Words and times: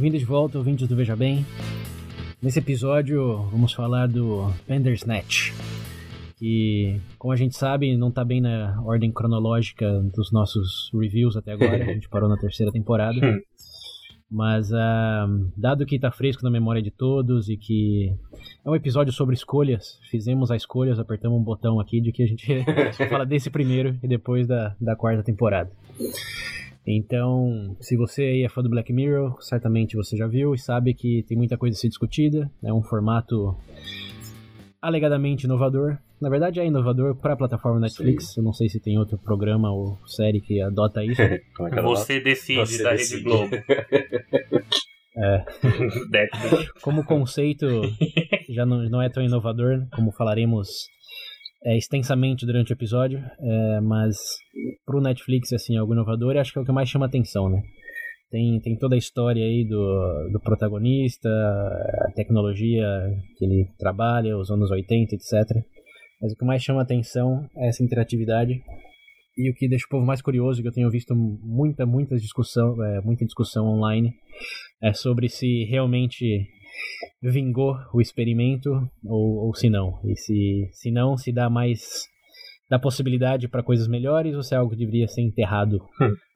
Bem-vindo 0.00 0.18
de 0.18 0.24
volta, 0.24 0.56
ouvintes 0.56 0.88
do 0.88 0.96
Veja 0.96 1.14
Bem. 1.14 1.44
Nesse 2.40 2.58
episódio 2.58 3.36
vamos 3.52 3.74
falar 3.74 4.08
do 4.08 4.50
Bandersnatch, 4.66 5.52
que, 6.38 6.98
como 7.18 7.34
a 7.34 7.36
gente 7.36 7.54
sabe, 7.54 7.94
não 7.98 8.08
está 8.08 8.24
bem 8.24 8.40
na 8.40 8.82
ordem 8.82 9.12
cronológica 9.12 10.00
dos 10.16 10.32
nossos 10.32 10.90
reviews 10.94 11.36
até 11.36 11.52
agora, 11.52 11.84
a 11.84 11.92
gente 11.92 12.08
parou 12.08 12.30
na 12.30 12.38
terceira 12.38 12.72
temporada. 12.72 13.20
Mas, 14.30 14.72
uh, 14.72 15.52
dado 15.54 15.84
que 15.84 15.96
está 15.96 16.10
fresco 16.10 16.42
na 16.42 16.50
memória 16.50 16.80
de 16.80 16.90
todos 16.90 17.50
e 17.50 17.58
que 17.58 18.10
é 18.64 18.70
um 18.70 18.74
episódio 18.74 19.12
sobre 19.12 19.34
escolhas, 19.34 19.98
fizemos 20.10 20.50
as 20.50 20.62
escolhas, 20.62 20.98
apertamos 20.98 21.38
um 21.38 21.44
botão 21.44 21.78
aqui 21.78 22.00
de 22.00 22.10
que 22.10 22.22
a 22.22 22.26
gente 22.26 22.46
fala 23.10 23.26
desse 23.26 23.50
primeiro 23.50 23.98
e 24.02 24.08
depois 24.08 24.46
da, 24.46 24.74
da 24.80 24.96
quarta 24.96 25.22
temporada. 25.22 25.70
Então, 26.86 27.76
se 27.80 27.96
você 27.96 28.22
aí 28.22 28.42
é 28.44 28.48
fã 28.48 28.62
do 28.62 28.70
Black 28.70 28.92
Mirror, 28.92 29.36
certamente 29.40 29.96
você 29.96 30.16
já 30.16 30.26
viu 30.26 30.54
e 30.54 30.58
sabe 30.58 30.94
que 30.94 31.22
tem 31.28 31.36
muita 31.36 31.56
coisa 31.56 31.76
a 31.76 31.80
ser 31.80 31.88
discutida. 31.88 32.50
É 32.62 32.72
um 32.72 32.82
formato 32.82 33.56
alegadamente 34.80 35.44
inovador. 35.44 35.98
Na 36.20 36.28
verdade, 36.28 36.60
é 36.60 36.66
inovador 36.66 37.14
para 37.14 37.34
a 37.34 37.36
plataforma 37.36 37.80
Netflix. 37.80 38.34
Sim. 38.34 38.40
Eu 38.40 38.44
não 38.44 38.52
sei 38.52 38.68
se 38.68 38.80
tem 38.80 38.98
outro 38.98 39.18
programa 39.18 39.70
ou 39.72 39.98
série 40.06 40.40
que 40.40 40.60
adota 40.60 41.04
isso. 41.04 41.20
é 41.22 41.82
você 41.82 42.20
decide 42.20 42.60
você 42.60 42.82
da 42.82 42.92
decide. 42.92 43.16
Rede 43.16 43.24
Globo. 43.24 43.50
É. 45.16 45.44
como 46.80 47.04
conceito, 47.04 47.66
já 48.48 48.64
não, 48.64 48.88
não 48.88 49.02
é 49.02 49.08
tão 49.10 49.22
inovador, 49.22 49.86
como 49.92 50.12
falaremos 50.12 50.88
é, 51.64 51.76
extensamente 51.76 52.46
durante 52.46 52.72
o 52.72 52.74
episódio, 52.74 53.18
é, 53.18 53.80
mas 53.80 54.16
pro 54.84 55.00
Netflix, 55.00 55.52
assim, 55.52 55.76
algo 55.76 55.92
inovador, 55.92 56.36
acho 56.36 56.52
que 56.52 56.58
é 56.58 56.62
o 56.62 56.64
que 56.64 56.72
mais 56.72 56.88
chama 56.88 57.06
atenção, 57.06 57.48
né? 57.48 57.62
Tem, 58.30 58.60
tem 58.60 58.76
toda 58.76 58.94
a 58.94 58.98
história 58.98 59.44
aí 59.44 59.64
do, 59.64 60.30
do 60.32 60.40
protagonista, 60.40 61.28
a 61.28 62.12
tecnologia 62.14 62.86
que 63.36 63.44
ele 63.44 63.68
trabalha, 63.76 64.38
os 64.38 64.50
anos 64.50 64.70
80, 64.70 65.16
etc. 65.16 65.64
Mas 66.22 66.32
o 66.32 66.36
que 66.36 66.44
mais 66.44 66.62
chama 66.62 66.82
atenção 66.82 67.48
é 67.56 67.68
essa 67.68 67.82
interatividade 67.82 68.62
e 69.36 69.50
o 69.50 69.54
que 69.54 69.68
deixa 69.68 69.86
o 69.86 69.90
povo 69.90 70.06
mais 70.06 70.20
curioso, 70.20 70.60
que 70.60 70.68
eu 70.68 70.72
tenho 70.72 70.90
visto 70.90 71.14
muita, 71.14 71.86
muita 71.86 72.16
discussão, 72.16 72.82
é, 72.84 73.00
muita 73.00 73.24
discussão 73.24 73.66
online, 73.66 74.12
é 74.82 74.92
sobre 74.92 75.28
se 75.28 75.64
realmente 75.64 76.46
vingou 77.22 77.76
o 77.92 78.00
experimento 78.00 78.70
ou, 79.04 79.46
ou 79.46 79.54
se 79.54 79.68
não. 79.68 80.00
E 80.04 80.16
se, 80.16 80.70
se 80.72 80.90
não, 80.90 81.16
se 81.16 81.32
dá 81.32 81.50
mais 81.50 82.08
dá 82.70 82.78
possibilidade 82.78 83.48
para 83.48 83.64
coisas 83.64 83.88
melhores 83.88 84.36
ou 84.36 84.44
se 84.44 84.54
é 84.54 84.58
algo 84.58 84.70
que 84.70 84.78
deveria 84.78 85.08
ser 85.08 85.22
enterrado 85.22 85.84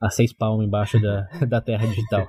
a 0.02 0.10
seis 0.10 0.32
palmos 0.32 0.66
embaixo 0.66 1.00
da, 1.00 1.28
da 1.48 1.60
terra 1.60 1.86
digital. 1.86 2.28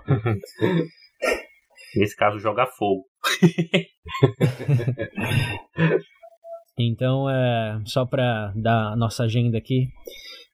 Nesse 1.96 2.16
caso, 2.16 2.38
joga 2.40 2.68
fogo. 2.68 3.06
então, 6.78 7.28
é, 7.30 7.82
só 7.86 8.06
para 8.06 8.54
dar 8.56 8.92
a 8.94 8.96
nossa 8.96 9.24
agenda 9.24 9.58
aqui, 9.58 9.88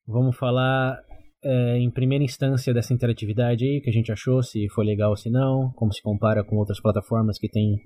vamos 0.07 0.37
falar 0.37 1.03
é, 1.43 1.77
em 1.77 1.89
primeira 1.89 2.23
instância 2.23 2.73
dessa 2.73 2.93
interatividade 2.93 3.65
aí, 3.65 3.81
que 3.81 3.89
a 3.89 3.93
gente 3.93 4.11
achou, 4.11 4.43
se 4.43 4.67
foi 4.69 4.85
legal 4.85 5.09
ou 5.09 5.17
se 5.17 5.29
não, 5.29 5.71
como 5.75 5.91
se 5.91 6.01
compara 6.01 6.43
com 6.43 6.57
outras 6.57 6.79
plataformas 6.79 7.39
que 7.39 7.49
tem, 7.49 7.77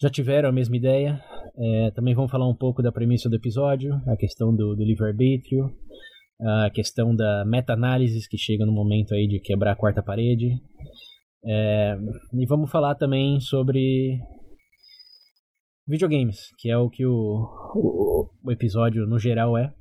já 0.00 0.10
tiveram 0.10 0.48
a 0.48 0.52
mesma 0.52 0.76
ideia. 0.76 1.20
É, 1.56 1.90
também 1.92 2.14
vamos 2.14 2.30
falar 2.30 2.48
um 2.48 2.56
pouco 2.56 2.82
da 2.82 2.90
premissa 2.90 3.28
do 3.28 3.36
episódio, 3.36 3.94
a 4.08 4.16
questão 4.16 4.54
do, 4.54 4.74
do 4.74 4.84
livre-arbítrio, 4.84 5.70
a 6.40 6.70
questão 6.70 7.14
da 7.14 7.44
meta-análise 7.46 8.28
que 8.28 8.36
chega 8.36 8.66
no 8.66 8.72
momento 8.72 9.14
aí 9.14 9.28
de 9.28 9.38
quebrar 9.40 9.72
a 9.72 9.76
quarta 9.76 10.02
parede. 10.02 10.50
É, 11.46 11.96
e 12.32 12.46
vamos 12.46 12.70
falar 12.70 12.96
também 12.96 13.38
sobre 13.38 14.18
videogames, 15.86 16.48
que 16.58 16.70
é 16.70 16.76
o 16.76 16.90
que 16.90 17.06
o, 17.06 17.12
o, 17.74 18.30
o 18.42 18.50
episódio 18.50 19.06
no 19.06 19.18
geral 19.18 19.56
é 19.56 19.72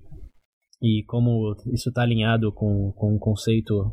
e 0.84 1.02
como 1.08 1.56
isso 1.74 1.88
está 1.88 2.02
alinhado 2.02 2.52
com, 2.52 2.92
com 2.92 3.16
o 3.16 3.20
conceito 3.20 3.90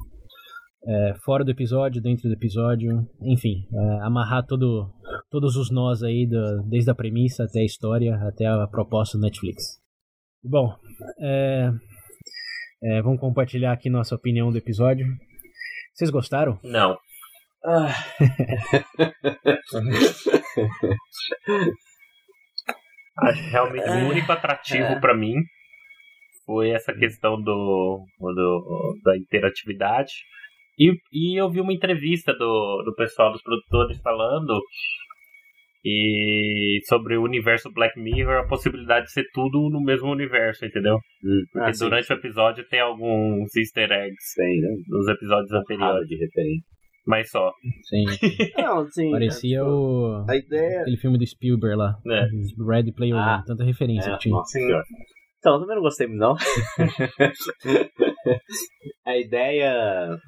é, 0.84 1.14
fora 1.24 1.44
do 1.44 1.52
episódio, 1.52 2.02
dentro 2.02 2.28
do 2.28 2.34
episódio, 2.34 3.06
enfim, 3.22 3.64
é, 3.72 4.04
amarrar 4.04 4.44
todo, 4.44 4.92
todos 5.30 5.54
os 5.54 5.70
nós 5.70 6.02
aí, 6.02 6.26
do, 6.26 6.64
desde 6.68 6.90
a 6.90 6.94
premissa 6.94 7.44
até 7.44 7.60
a 7.60 7.64
história, 7.64 8.16
até 8.26 8.44
a 8.44 8.66
proposta 8.66 9.16
do 9.16 9.22
Netflix. 9.22 9.80
Bom, 10.42 10.74
é, 11.20 11.70
é 12.82 13.02
vamos 13.02 13.20
compartilhar 13.20 13.72
aqui 13.72 13.88
nossa 13.88 14.16
opinião 14.16 14.50
do 14.50 14.58
episódio. 14.58 15.06
Vocês 15.94 16.10
gostaram? 16.10 16.58
Não. 16.64 16.98
Ah. 17.64 17.94
Acho 23.18 23.42
realmente 23.52 23.88
o 23.90 24.08
único 24.08 24.32
atrativo 24.32 24.86
é. 24.86 24.98
para 24.98 25.14
mim 25.16 25.34
foi 26.50 26.70
essa 26.70 26.92
questão 26.92 27.40
do, 27.40 28.04
do 28.18 28.98
da 29.04 29.16
interatividade. 29.16 30.10
E, 30.76 30.92
e 31.12 31.40
eu 31.40 31.48
vi 31.48 31.60
uma 31.60 31.72
entrevista 31.72 32.32
do, 32.32 32.82
do 32.84 32.92
pessoal 32.96 33.30
dos 33.30 33.40
produtores 33.40 34.00
falando 34.00 34.60
e 35.84 36.80
sobre 36.88 37.16
o 37.16 37.22
universo 37.22 37.72
Black 37.72 37.98
Mirror, 37.98 38.40
a 38.40 38.48
possibilidade 38.48 39.06
de 39.06 39.12
ser 39.12 39.24
tudo 39.32 39.70
no 39.70 39.80
mesmo 39.80 40.10
universo, 40.10 40.66
entendeu? 40.66 40.96
Hum. 41.24 41.44
Porque 41.52 41.70
ah, 41.70 41.78
durante 41.78 42.06
sim. 42.08 42.14
o 42.14 42.16
episódio 42.16 42.68
tem 42.68 42.80
alguns 42.80 43.54
easter 43.54 43.90
eggs 43.92 44.34
tem, 44.34 44.60
né? 44.60 44.68
nos 44.88 45.06
episódios 45.06 45.52
anteriores. 45.52 46.08
de 46.08 46.16
referência. 46.16 46.68
Mas 47.06 47.30
só. 47.30 47.52
Sim. 47.84 48.04
Não, 48.58 48.88
sim 48.90 49.10
Parecia 49.10 49.58
é, 49.58 49.62
o. 49.62 50.24
A 50.28 50.36
ideia... 50.36 50.82
Aquele 50.82 50.96
filme 50.96 51.16
do 51.16 51.26
Spielberg 51.26 51.76
lá. 51.76 51.96
É. 52.06 52.26
Red 52.68 52.92
Player 52.92 53.16
ah, 53.16 53.36
One. 53.36 53.44
Tanta 53.46 53.64
referência 53.64 54.10
é, 54.10 54.12
que 54.14 54.18
tinha. 54.18 54.34
Nossa, 54.34 54.58
senhora. 54.58 54.84
Então, 55.40 55.54
eu 55.54 55.60
também 55.60 55.76
não 55.76 55.82
gostei 55.82 56.06
muito, 56.06 56.20
não. 56.20 56.36
a 59.06 59.16
ideia. 59.16 60.18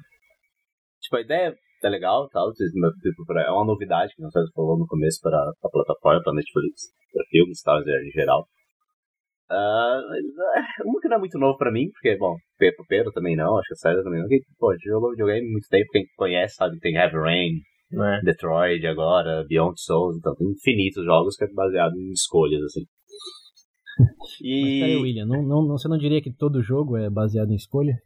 Tipo, 0.99 1.17
a 1.17 1.21
ideia 1.21 1.55
é 1.83 1.89
legal, 1.89 2.27
tal. 2.29 2.51
Tipo, 2.51 3.39
é 3.39 3.51
uma 3.51 3.63
novidade 3.63 4.15
que 4.15 4.23
nós 4.23 4.33
falou 4.55 4.75
no 4.77 4.87
começo 4.87 5.19
para 5.21 5.37
a 5.37 5.69
plataforma, 5.69 6.23
para 6.23 6.33
Netflix, 6.33 6.91
para 7.13 7.23
filmes 7.29 7.61
tal, 7.61 7.79
em 7.81 8.11
geral. 8.11 8.47
Uh, 9.51 10.01
uma 10.83 10.99
que 10.99 11.07
não 11.07 11.17
é 11.17 11.19
muito 11.19 11.37
novo 11.37 11.59
pra 11.59 11.71
mim, 11.71 11.91
porque, 11.91 12.17
bom, 12.17 12.35
Pedro, 12.57 12.83
Pedro 12.87 13.11
também 13.11 13.35
não, 13.35 13.55
acho 13.57 13.67
que 13.67 13.73
a 13.73 13.77
série 13.77 14.03
também 14.03 14.19
não. 14.19 14.27
Que, 14.27 14.41
pô, 14.57 14.71
a 14.71 14.73
gente 14.73 14.85
jogou 14.85 15.11
videogame 15.11 15.47
muito 15.47 15.67
tempo, 15.69 15.91
quem 15.91 16.07
conhece 16.17 16.55
sabe 16.55 16.79
tem 16.79 16.95
Heavy 16.95 17.17
Rain, 17.17 17.61
é. 17.93 18.21
Detroit 18.23 18.83
agora, 18.87 19.45
Beyond 19.47 19.79
Souls, 19.79 20.17
então 20.17 20.33
tem 20.33 20.49
infinitos 20.49 21.05
jogos 21.05 21.35
que 21.35 21.43
é 21.43 21.47
baseado 21.53 21.95
em 21.95 22.13
escolhas, 22.13 22.63
assim. 22.63 22.83
E... 24.41 24.79
Mas 24.79 24.79
peraí, 24.79 24.97
William, 24.97 25.25
não, 25.25 25.43
não, 25.43 25.67
você 25.67 25.87
não 25.87 25.97
diria 25.97 26.21
que 26.21 26.31
todo 26.31 26.63
jogo 26.63 26.97
é 26.97 27.09
baseado 27.09 27.51
em 27.51 27.55
escolha? 27.55 27.97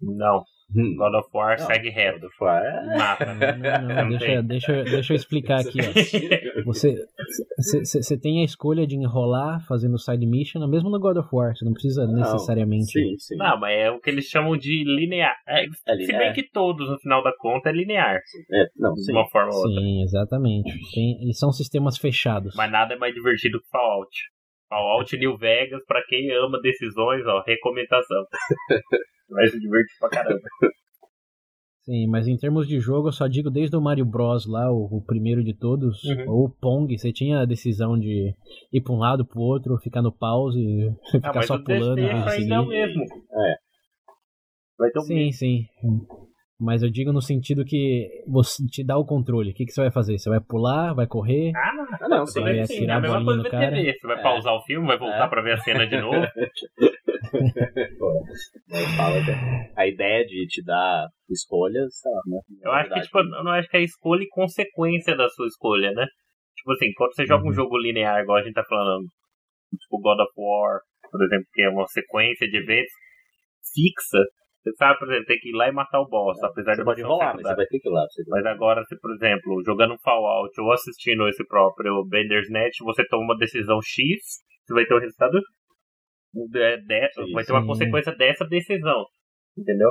Não. 0.00 0.42
Hum. 0.74 0.94
God 0.96 1.14
of 1.14 1.28
War 1.34 1.58
não, 1.58 1.66
segue 1.66 1.90
reto. 1.90 2.20
God 2.20 2.30
of 2.30 2.36
War 2.40 2.62
é... 2.62 2.96
Mata. 2.96 3.34
Não, 3.34 3.58
não, 3.58 3.88
não, 3.88 4.08
deixa, 4.18 4.42
deixa, 4.42 4.82
deixa 4.84 5.12
eu 5.12 5.16
explicar 5.16 5.60
aqui. 5.60 5.78
Ó. 5.80 6.62
Você, 6.66 6.94
você 7.56 8.18
tem 8.20 8.42
a 8.42 8.44
escolha 8.44 8.86
de 8.86 8.94
enrolar 8.94 9.64
fazendo 9.66 9.98
side 9.98 10.26
mission, 10.26 10.66
mesmo 10.68 10.90
no 10.90 11.00
God 11.00 11.16
of 11.16 11.28
War. 11.32 11.56
Você 11.56 11.64
não 11.64 11.72
precisa 11.72 12.06
necessariamente. 12.06 12.92
Sim, 12.92 13.16
sim. 13.18 13.36
Não, 13.36 13.58
mas 13.58 13.76
é 13.76 13.90
o 13.90 13.98
que 13.98 14.10
eles 14.10 14.26
chamam 14.26 14.56
de 14.56 14.84
linear. 14.84 15.34
É, 15.48 15.64
é 15.64 15.94
linear. 15.94 16.06
Se 16.06 16.12
bem 16.12 16.32
que 16.32 16.50
todos, 16.50 16.88
no 16.88 16.98
final 16.98 17.22
da 17.22 17.32
conta, 17.38 17.70
é 17.70 17.72
linear. 17.72 18.20
É, 18.52 18.66
não, 18.76 18.92
de 18.92 19.12
uma 19.12 19.28
forma 19.30 19.52
ou 19.52 19.58
outra. 19.58 19.80
Sim, 19.80 20.02
exatamente. 20.02 20.70
Tem, 20.92 21.28
e 21.28 21.34
são 21.34 21.50
sistemas 21.50 21.96
fechados. 21.96 22.54
Mas 22.54 22.70
nada 22.70 22.94
é 22.94 22.98
mais 22.98 23.14
divertido 23.14 23.58
que 23.60 23.68
Fallout. 23.70 24.10
Fallout 24.70 25.14
New 25.18 25.36
Vegas, 25.36 25.84
pra 25.84 26.00
quem 26.08 26.30
ama 26.32 26.60
decisões, 26.62 27.26
ó, 27.26 27.42
recomendação. 27.44 28.24
Vai 29.28 29.46
se 29.48 29.60
divertir 29.60 29.98
pra 29.98 30.08
caramba. 30.08 30.40
Sim, 31.82 32.06
mas 32.06 32.28
em 32.28 32.36
termos 32.36 32.68
de 32.68 32.78
jogo, 32.78 33.08
eu 33.08 33.12
só 33.12 33.26
digo 33.26 33.50
desde 33.50 33.76
o 33.76 33.80
Mario 33.80 34.04
Bros 34.04 34.46
lá, 34.46 34.70
o, 34.70 34.98
o 34.98 35.04
primeiro 35.04 35.42
de 35.42 35.54
todos, 35.54 36.04
uhum. 36.04 36.30
ou 36.30 36.44
o 36.44 36.50
Pong, 36.50 36.96
você 36.96 37.12
tinha 37.12 37.40
a 37.40 37.44
decisão 37.44 37.98
de 37.98 38.32
ir 38.72 38.80
pra 38.80 38.92
um 38.92 38.98
lado, 38.98 39.26
pro 39.26 39.40
outro, 39.40 39.76
ficar 39.78 40.02
no 40.02 40.12
pause, 40.12 40.60
ficar 41.10 41.38
ah, 41.38 41.42
só 41.42 41.58
pulando. 41.58 42.00
Mas 42.02 42.34
ainda 42.34 42.54
é 42.54 42.60
o 42.60 42.66
mesmo. 42.66 43.02
É. 43.02 43.54
Vai 44.78 44.90
ter 44.90 44.98
um 45.00 45.02
sim, 45.02 45.32
sim. 45.32 45.66
Mas 46.60 46.82
eu 46.82 46.90
digo 46.90 47.10
no 47.10 47.22
sentido 47.22 47.64
que 47.64 48.22
você 48.28 48.62
te 48.66 48.84
dá 48.84 48.98
o 48.98 49.06
controle. 49.06 49.50
O 49.50 49.54
que, 49.54 49.64
que 49.64 49.72
você 49.72 49.80
vai 49.80 49.90
fazer? 49.90 50.18
Você 50.18 50.28
vai 50.28 50.40
pular, 50.40 50.92
vai 50.92 51.06
correr? 51.06 51.52
Ah, 51.56 51.72
não, 51.74 51.84
ah, 51.84 52.08
não 52.08 52.26
você 52.26 52.38
vai 52.38 52.60
atirar 52.60 52.96
é 52.96 52.98
a 52.98 53.00
mesma 53.00 53.24
coisa 53.24 53.42
no 53.42 53.50
cara. 53.50 53.74
TV. 53.74 53.94
Você 53.94 54.06
vai 54.06 54.18
é. 54.18 54.22
pausar 54.22 54.52
o 54.52 54.62
filme, 54.64 54.86
vai 54.86 54.98
voltar 54.98 55.24
é. 55.24 55.28
pra 55.28 55.40
ver 55.40 55.54
a 55.54 55.56
cena 55.56 55.86
de 55.86 55.98
novo. 55.98 56.20
a 59.74 59.86
ideia 59.86 60.26
de 60.26 60.46
te 60.48 60.62
dar 60.62 61.08
escolhas, 61.30 61.94
né? 62.26 62.40
Eu 62.62 62.72
acho 62.72 62.92
que, 62.92 63.00
tipo, 63.00 63.18
eu 63.18 63.42
não 63.42 63.52
acho 63.52 63.70
que 63.70 63.78
é 63.78 63.82
escolha 63.82 64.22
e 64.22 64.28
consequência 64.28 65.16
da 65.16 65.30
sua 65.30 65.46
escolha, 65.46 65.92
né? 65.92 66.06
Tipo 66.56 66.72
assim, 66.72 66.92
quando 66.94 67.14
você 67.14 67.24
joga 67.24 67.42
uhum. 67.42 67.50
um 67.50 67.54
jogo 67.54 67.78
linear, 67.78 68.20
igual 68.20 68.36
a 68.36 68.42
gente 68.42 68.52
tá 68.52 68.64
falando, 68.68 69.06
tipo 69.70 69.98
God 69.98 70.20
of 70.20 70.32
War, 70.36 70.80
por 71.10 71.24
exemplo, 71.24 71.46
que 71.54 71.62
é 71.62 71.70
uma 71.70 71.86
sequência 71.86 72.46
de 72.46 72.58
eventos 72.58 72.92
fixa, 73.72 74.18
você 74.62 74.72
sabe, 74.76 74.98
por 74.98 75.08
exemplo, 75.08 75.26
tem 75.26 75.38
que 75.38 75.48
ir 75.48 75.56
lá 75.56 75.68
e 75.68 75.72
matar 75.72 76.00
o 76.00 76.08
boss, 76.08 76.38
é, 76.42 76.46
apesar 76.46 76.74
de 76.74 76.84
pode 76.84 77.02
rolar, 77.02 77.34
mas 77.34 77.46
você 77.46 77.56
vai 77.56 77.66
ter 77.66 77.78
que 77.78 77.88
ir 77.88 77.92
lá. 77.92 78.06
Mas 78.28 78.44
agora, 78.44 78.84
se, 78.84 78.98
por 79.00 79.10
exemplo, 79.14 79.62
jogando 79.64 79.94
um 79.94 79.98
Fallout 80.04 80.60
ou 80.60 80.72
assistindo 80.72 81.26
esse 81.28 81.46
próprio 81.46 82.04
Bender's 82.04 82.50
Net, 82.50 82.76
você 82.84 83.02
toma 83.08 83.24
uma 83.24 83.38
decisão 83.38 83.78
X, 83.82 84.20
você 84.66 84.74
vai 84.74 84.84
ter 84.84 84.94
um 84.94 85.00
resultado 85.00 85.40
de, 86.34 86.76
de, 86.76 87.32
vai 87.32 87.44
ter 87.44 87.52
uma 87.52 87.66
consequência 87.66 88.14
dessa 88.14 88.46
decisão. 88.46 89.04
Entendeu? 89.56 89.90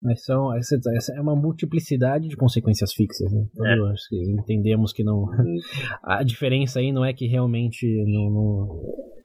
Mas 0.00 0.22
são, 0.22 0.54
essa, 0.54 0.76
essa 0.94 1.14
é 1.16 1.20
uma 1.20 1.34
multiplicidade 1.34 2.28
de 2.28 2.36
consequências 2.36 2.92
fixas. 2.92 3.32
Né? 3.32 3.46
É. 3.64 4.30
Entendemos 4.40 4.92
que 4.92 5.02
não. 5.02 5.22
Uhum. 5.22 5.56
A 6.04 6.22
diferença 6.22 6.78
aí 6.78 6.92
não 6.92 7.04
é 7.04 7.12
que 7.12 7.26
realmente 7.26 7.84
não, 8.06 8.30
não 8.30 9.15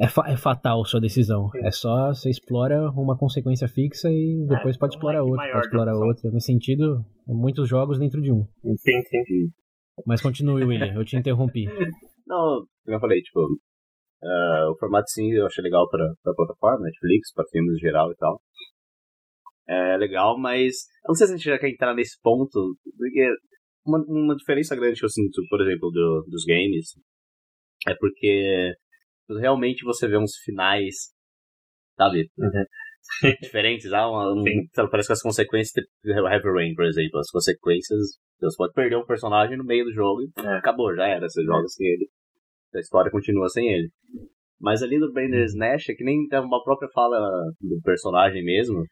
é, 0.00 0.08
fa 0.08 0.24
é 0.28 0.36
fatal 0.36 0.82
sua 0.84 1.00
decisão. 1.00 1.50
Sim. 1.50 1.66
É 1.66 1.70
só 1.70 2.08
você 2.08 2.30
explora 2.30 2.90
uma 2.92 3.18
consequência 3.18 3.68
fixa 3.68 4.08
e 4.10 4.42
é, 4.44 4.56
depois 4.56 4.76
é, 4.76 4.78
pode 4.78 4.94
explorar 4.94 5.22
outra, 5.22 5.52
pode 5.52 5.66
explorar 5.66 5.94
outra. 5.94 6.30
Nesse 6.30 6.46
sentido, 6.46 7.04
muitos 7.26 7.68
jogos 7.68 7.98
dentro 7.98 8.22
de 8.22 8.32
um. 8.32 8.46
Sim, 8.78 9.00
sim. 9.02 9.50
Mas 10.06 10.22
continue, 10.22 10.64
William, 10.64 10.94
eu 10.94 11.04
te 11.04 11.16
interrompi. 11.16 11.66
Não, 12.26 12.64
como 12.84 12.96
eu 12.96 13.00
falei, 13.00 13.20
tipo, 13.20 13.40
uh, 13.40 14.70
o 14.72 14.78
formato 14.78 15.10
sim 15.10 15.30
eu 15.32 15.46
achei 15.46 15.62
legal 15.62 15.86
pra, 15.88 16.06
pra 16.22 16.32
plataforma, 16.32 16.86
Netflix, 16.86 17.32
pra 17.34 17.44
filmes 17.50 17.74
em 17.74 17.80
geral 17.80 18.10
e 18.10 18.16
tal. 18.16 18.40
É 19.68 19.96
legal, 19.98 20.38
mas 20.38 20.86
eu 21.04 21.08
não 21.08 21.14
sei 21.14 21.26
se 21.26 21.32
a 21.34 21.36
gente 21.36 21.44
já 21.44 21.58
quer 21.58 21.68
entrar 21.68 21.94
nesse 21.94 22.18
ponto, 22.22 22.76
porque 22.96 23.34
uma, 23.86 24.02
uma 24.08 24.34
diferença 24.34 24.74
grande 24.74 24.98
que 24.98 25.04
eu 25.04 25.10
sinto, 25.10 25.42
por 25.50 25.60
exemplo, 25.60 25.90
do, 25.90 26.24
dos 26.28 26.44
games, 26.44 26.94
é 27.86 27.94
porque 27.94 28.72
realmente 29.38 29.84
você 29.84 30.08
vê 30.08 30.18
uns 30.18 30.36
finais, 30.44 31.12
sabe? 31.96 32.30
Uhum. 32.38 32.64
Diferentes. 33.42 33.92
Ah, 33.92 34.08
uma, 34.08 34.32
um, 34.32 34.44
parece 34.90 35.08
que 35.08 35.12
as 35.12 35.22
consequências, 35.22 35.72
tipo, 35.72 35.88
Heavy 36.06 36.48
Rain, 36.48 36.74
por 36.74 36.84
exemplo, 36.84 37.18
as 37.18 37.30
consequências, 37.30 38.18
você 38.40 38.56
pode 38.56 38.72
perder 38.72 38.96
um 38.96 39.06
personagem 39.06 39.56
no 39.56 39.64
meio 39.64 39.84
do 39.84 39.92
jogo 39.92 40.22
e 40.22 40.30
é. 40.38 40.58
acabou, 40.58 40.94
já 40.94 41.06
era. 41.06 41.28
Você 41.28 41.42
joga 41.44 41.66
sem 41.68 41.86
ele. 41.86 42.08
A 42.74 42.78
história 42.78 43.10
continua 43.10 43.48
sem 43.48 43.66
ele. 43.66 43.90
Mas 44.60 44.82
ali 44.82 44.98
no 44.98 45.12
Brender's. 45.12 45.54
Nash 45.54 45.88
é 45.88 45.94
que 45.94 46.04
nem 46.04 46.26
tem 46.28 46.40
uma 46.40 46.62
própria 46.62 46.88
fala 46.92 47.18
do 47.60 47.80
personagem 47.82 48.44
mesmo. 48.44 48.84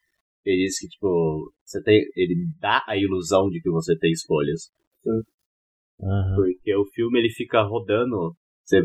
Ele 0.45 0.65
diz 0.65 0.79
que, 0.79 0.89
tipo, 0.89 1.53
você 1.65 1.83
tem. 1.83 2.03
Ele 2.17 2.47
dá 2.59 2.83
a 2.87 2.97
ilusão 2.97 3.49
de 3.51 3.61
que 3.61 3.71
você 3.71 3.97
tem 3.99 4.11
escolhas. 4.11 4.71
Uhum. 5.05 6.35
Porque 6.37 6.75
o 6.75 6.85
filme 6.87 7.19
ele 7.19 7.31
fica 7.31 7.63
rodando. 7.63 8.35
Você 8.65 8.81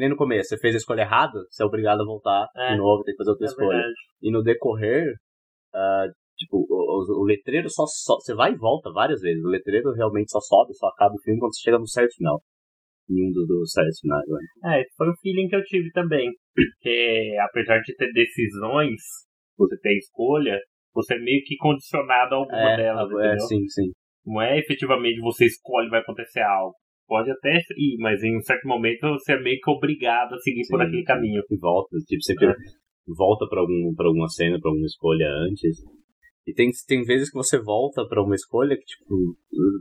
que 0.00 0.06
nem 0.06 0.08
no 0.08 0.16
começo, 0.16 0.48
você 0.48 0.58
fez 0.58 0.74
a 0.74 0.78
escolha 0.78 1.02
errada, 1.02 1.38
você 1.50 1.62
é 1.62 1.66
obrigado 1.66 2.00
a 2.00 2.04
voltar 2.04 2.48
é. 2.56 2.72
de 2.72 2.78
novo, 2.78 3.04
tem 3.04 3.12
que 3.12 3.18
fazer 3.18 3.30
outra 3.30 3.44
é 3.44 3.50
escolha. 3.50 3.68
Verdade. 3.68 3.94
E 4.22 4.32
no 4.32 4.42
decorrer, 4.42 5.12
uh, 5.74 6.08
tipo, 6.38 6.56
o, 6.56 7.20
o, 7.20 7.24
letreiro 7.24 7.68
só, 7.68 7.84
só. 7.86 8.14
Você 8.14 8.34
vai 8.34 8.52
e 8.52 8.56
volta 8.56 8.90
várias 8.90 9.20
vezes. 9.20 9.44
O 9.44 9.48
letreiro 9.48 9.92
realmente 9.92 10.30
só 10.30 10.40
sobe, 10.40 10.72
só 10.74 10.86
acaba 10.88 11.14
o 11.14 11.22
filme 11.22 11.38
quando 11.38 11.54
você 11.54 11.62
chega 11.62 11.78
no 11.78 11.86
certo 11.86 12.14
final. 12.16 12.40
Em 13.10 13.28
um 13.28 13.32
dos 13.32 13.46
do 13.46 13.66
certos 13.66 13.98
finais, 14.00 14.24
né? 14.28 14.76
É, 14.76 14.80
esse 14.82 14.94
foi 14.96 15.08
o 15.08 15.16
feeling 15.20 15.48
que 15.48 15.56
eu 15.56 15.64
tive 15.64 15.90
também. 15.90 16.30
Porque 16.54 17.36
apesar 17.42 17.80
de 17.80 17.94
ter 17.96 18.12
decisões, 18.12 19.00
você 19.58 19.76
ter 19.80 19.98
escolha, 19.98 20.58
você 20.94 21.14
é 21.14 21.18
meio 21.18 21.42
que 21.44 21.56
condicionado 21.56 22.34
a 22.36 22.38
alguma 22.38 22.72
é, 22.72 22.76
delas. 22.76 23.10
É, 23.10 23.14
entendeu? 23.14 23.46
sim, 23.46 23.68
sim. 23.68 23.90
Não 24.24 24.40
é 24.40 24.58
efetivamente 24.58 25.20
você 25.20 25.46
escolhe 25.46 25.90
vai 25.90 26.00
acontecer 26.00 26.40
algo 26.40 26.74
pode 27.10 27.28
até 27.28 27.58
ir, 27.76 27.96
mas 27.98 28.22
em 28.22 28.38
um 28.38 28.40
certo 28.40 28.68
momento 28.68 29.00
você 29.18 29.32
é 29.32 29.42
meio 29.42 29.58
que 29.60 29.68
obrigado 29.68 30.32
a 30.32 30.38
seguir 30.38 30.62
Sim, 30.62 30.70
por 30.70 30.80
aquele 30.80 31.02
caminho. 31.02 31.42
E 31.50 31.58
volta, 31.58 31.96
tipo, 32.06 32.22
sempre 32.22 32.46
é. 32.46 32.54
volta 33.08 33.48
para 33.48 33.60
algum, 33.60 33.92
pra 33.96 34.06
alguma 34.06 34.28
cena, 34.28 34.60
para 34.60 34.70
alguma 34.70 34.86
escolha 34.86 35.26
antes. 35.50 35.78
E 36.46 36.54
tem, 36.54 36.70
tem 36.86 37.02
vezes 37.02 37.30
que 37.30 37.36
você 37.36 37.60
volta 37.60 38.06
para 38.06 38.22
uma 38.22 38.34
escolha 38.36 38.76
que, 38.76 38.84
tipo, 38.84 39.36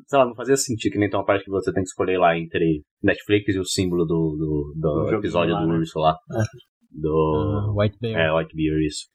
sei 0.07 0.19
lá, 0.19 0.25
não 0.25 0.35
fazia 0.35 0.57
sentido, 0.57 0.93
que 0.93 0.97
nem 0.97 1.09
tem 1.09 1.19
uma 1.19 1.25
parte 1.25 1.45
que 1.45 1.51
você 1.51 1.71
tem 1.71 1.83
que 1.83 1.89
escolher 1.89 2.17
lá 2.17 2.37
entre 2.37 2.81
Netflix 3.01 3.55
e 3.55 3.59
o 3.59 3.65
símbolo 3.65 4.05
do, 4.05 4.35
do, 4.35 4.73
do 4.75 5.15
episódio 5.15 5.53
lá, 5.53 5.61
do 5.61 5.67
né? 5.67 5.77
urso 5.77 5.99
lá. 5.99 6.15
É. 6.31 6.43
Do. 6.91 7.71
Uh, 7.71 7.79
White 7.79 7.97
Bear. 8.01 8.19
É, 8.19 8.33
White 8.35 8.55
Bear, 8.55 8.79
isso. 8.81 9.05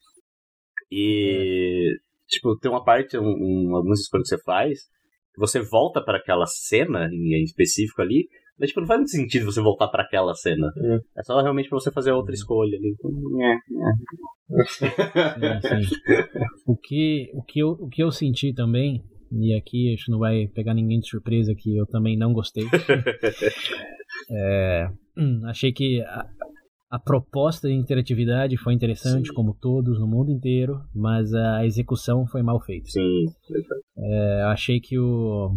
E. 0.90 1.90
É. 1.93 2.05
Tipo, 2.28 2.56
tem 2.58 2.70
uma 2.70 2.82
parte, 2.82 3.19
um, 3.19 3.22
um, 3.22 3.76
algumas 3.76 4.00
escolhas 4.00 4.28
que 4.28 4.37
você 4.37 4.43
faz, 4.43 4.78
você 5.36 5.60
volta 5.60 6.02
para 6.02 6.19
aquela 6.19 6.46
cena 6.46 7.08
em 7.12 7.42
específico 7.42 8.02
ali, 8.02 8.28
mas 8.58 8.69
tipo, 8.69 8.81
não 8.81 8.86
faz 8.86 9.00
muito 9.00 9.10
sentido 9.10 9.46
você 9.46 9.60
voltar 9.60 9.88
para 9.88 10.04
aquela 10.04 10.32
cena. 10.34 10.70
É. 10.76 11.00
é. 11.19 11.22
só 11.22 11.40
realmente 11.40 11.69
para 11.69 11.78
você 11.78 11.90
fazer 11.90 12.12
outra 12.12 12.31
uhum. 12.31 12.34
escolha 12.34 12.76
ali. 12.76 12.94
Então, 12.94 13.10
é, 13.42 13.52
é. 13.52 13.56
Sim. 15.60 15.82
O, 16.66 16.76
que, 16.76 17.31
o, 17.34 17.42
que 17.42 17.58
eu, 17.60 17.69
o 17.70 17.88
que 17.88 18.02
eu 18.02 18.10
senti 18.10 18.54
também, 18.54 19.04
e 19.31 19.54
aqui 19.54 19.88
a 19.88 19.90
gente 19.90 20.10
não 20.10 20.19
vai 20.19 20.48
pegar 20.48 20.72
ninguém 20.72 20.98
de 20.98 21.06
surpresa 21.08 21.54
que 21.54 21.76
eu 21.76 21.84
também 21.86 22.16
não 22.16 22.32
gostei. 22.32 22.64
é, 24.31 24.88
hum, 25.16 25.42
achei 25.44 25.72
que 25.72 26.00
a, 26.02 26.26
a 26.94 26.99
proposta 27.00 27.67
de 27.67 27.75
interatividade 27.75 28.56
foi 28.56 28.73
interessante, 28.73 29.26
Sim. 29.26 29.35
como 29.35 29.52
todos 29.61 29.99
no 29.99 30.06
mundo 30.06 30.31
inteiro, 30.31 30.81
mas 30.94 31.35
a 31.35 31.67
execução 31.67 32.25
foi 32.25 32.41
mal 32.41 32.61
feita. 32.61 32.88
Sim, 32.88 33.24
é, 33.98 34.43
achei 34.43 34.79
que 34.79 34.96
o, 34.96 35.51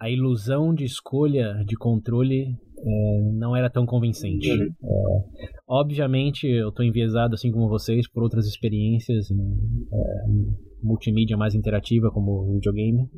a 0.00 0.08
ilusão 0.08 0.72
de 0.72 0.84
escolha 0.84 1.64
de 1.66 1.74
controle 1.74 2.56
é, 2.78 3.22
não 3.32 3.56
era 3.56 3.68
tão 3.68 3.84
convincente. 3.84 4.52
Uhum. 4.52 4.68
É, 4.84 5.48
obviamente, 5.66 6.46
eu 6.46 6.68
estou 6.68 6.86
enviesado, 6.86 7.34
assim 7.34 7.50
como 7.50 7.68
vocês, 7.68 8.08
por 8.08 8.22
outras 8.22 8.46
experiências 8.46 9.32
em 9.32 9.36
é, 9.36 10.24
multimídia 10.80 11.36
mais 11.36 11.56
interativa, 11.56 12.08
como 12.12 12.52
videogame. 12.52 13.08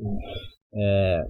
É, 0.73 1.25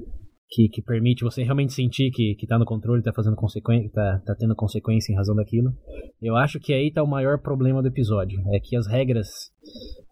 que, 0.50 0.70
que 0.70 0.82
permite 0.82 1.24
você 1.24 1.44
realmente 1.44 1.74
sentir 1.74 2.12
que, 2.12 2.36
que 2.36 2.48
tá 2.48 2.58
no 2.58 2.66
controle, 2.66 3.02
tá 3.02 3.12
fazendo 3.14 3.36
consequência, 3.36 3.90
tá, 3.92 4.22
tá 4.26 4.36
tendo 4.38 4.56
consequência 4.56 5.12
em 5.12 5.16
razão 5.16 5.36
daquilo. 5.36 5.74
Eu 6.22 6.36
acho 6.36 6.60
que 6.60 6.74
aí 6.74 6.92
tá 6.92 7.04
o 7.04 7.08
maior 7.08 7.40
problema 7.40 7.82
do 7.82 7.88
episódio. 7.88 8.40
É 8.54 8.60
que 8.60 8.76
as 8.76 8.88
regras. 8.88 9.28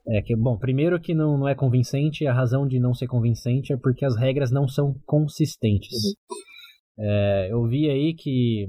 É 0.07 0.21
que, 0.21 0.35
bom, 0.35 0.57
primeiro 0.57 0.99
que 0.99 1.13
não, 1.13 1.37
não 1.37 1.47
é 1.47 1.55
convincente, 1.55 2.27
a 2.27 2.33
razão 2.33 2.67
de 2.67 2.79
não 2.79 2.93
ser 2.93 3.07
convincente 3.07 3.71
é 3.71 3.77
porque 3.77 4.05
as 4.05 4.17
regras 4.17 4.51
não 4.51 4.67
são 4.67 4.95
consistentes. 5.05 5.93
Uhum. 5.93 7.05
É, 7.05 7.47
eu 7.51 7.65
vi 7.67 7.89
aí 7.89 8.13
que 8.13 8.67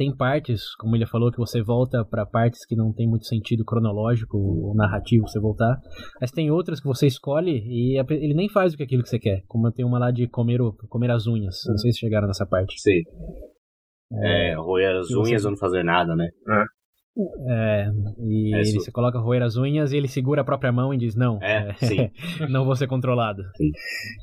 tem 0.00 0.16
partes, 0.16 0.74
como 0.76 0.96
ele 0.96 1.04
falou, 1.04 1.30
que 1.30 1.36
você 1.36 1.62
volta 1.62 2.02
para 2.02 2.24
partes 2.24 2.64
que 2.64 2.74
não 2.74 2.90
tem 2.90 3.06
muito 3.06 3.26
sentido 3.26 3.66
cronológico 3.66 4.38
ou 4.38 4.74
narrativo 4.74 5.28
você 5.28 5.38
voltar. 5.38 5.78
Mas 6.18 6.30
tem 6.30 6.50
outras 6.50 6.80
que 6.80 6.86
você 6.86 7.06
escolhe 7.06 7.62
e 7.66 7.98
ele 7.98 8.32
nem 8.32 8.48
faz 8.48 8.72
o 8.72 8.78
que 8.78 8.82
aquilo 8.82 9.02
que 9.02 9.10
você 9.10 9.18
quer. 9.18 9.42
Como 9.46 9.70
tem 9.70 9.84
uma 9.84 9.98
lá 9.98 10.10
de 10.10 10.26
comer, 10.26 10.58
comer 10.88 11.10
as 11.10 11.26
unhas. 11.26 11.56
Não 11.68 11.76
sei 11.76 11.92
se 11.92 11.98
chegaram 11.98 12.26
nessa 12.26 12.46
parte. 12.46 12.80
Sim. 12.80 13.02
É, 14.24 14.52
é 14.52 14.54
roer 14.54 15.00
as 15.00 15.10
unhas 15.10 15.44
ou 15.44 15.50
não 15.50 15.58
fazer 15.58 15.82
nada, 15.82 16.16
né? 16.16 16.30
É. 16.48 16.79
É, 17.48 17.90
e 18.18 18.54
é, 18.54 18.60
ele 18.60 18.80
se 18.80 18.92
coloca 18.92 19.18
a 19.18 19.20
roer 19.20 19.42
as 19.42 19.56
unhas 19.56 19.92
e 19.92 19.96
ele 19.96 20.08
segura 20.08 20.42
a 20.42 20.44
própria 20.44 20.72
mão 20.72 20.92
e 20.92 20.98
diz: 20.98 21.14
Não, 21.14 21.38
é, 21.42 21.74
é 21.80 22.10
não 22.48 22.64
vou 22.64 22.76
ser 22.76 22.86
controlado. 22.86 23.42
Sim. 23.56 23.70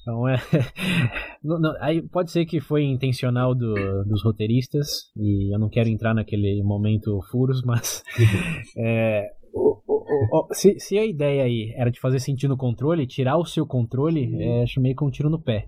Então 0.02 0.28
é. 0.28 0.38
não, 1.44 1.60
não, 1.60 1.76
aí 1.80 2.02
pode 2.02 2.32
ser 2.32 2.46
que 2.46 2.60
foi 2.60 2.84
intencional 2.84 3.54
do, 3.54 3.74
dos 4.06 4.24
roteiristas, 4.24 4.88
e 5.16 5.54
eu 5.54 5.60
não 5.60 5.70
quero 5.70 5.90
entrar 5.90 6.14
naquele 6.14 6.62
momento 6.64 7.20
furos, 7.32 7.62
mas. 7.64 8.04
é, 8.78 9.28
o, 9.54 9.82
o, 9.88 10.04
o, 10.32 10.54
se, 10.54 10.80
se, 10.80 10.98
a 10.98 11.06
ideia 11.06 11.44
aí 11.44 11.74
era 11.76 11.90
de 11.90 12.00
fazer 12.00 12.20
sentido 12.20 12.52
no 12.52 12.58
controle, 12.58 13.08
tirar 13.08 13.38
o 13.38 13.46
seu 13.46 13.66
controle, 13.66 14.28
uhum. 14.28 14.42
é, 14.42 14.64
acho 14.64 14.80
meio 14.82 14.96
que 14.96 15.04
um 15.04 15.10
tiro 15.10 15.30
no 15.30 15.42
pé. 15.42 15.66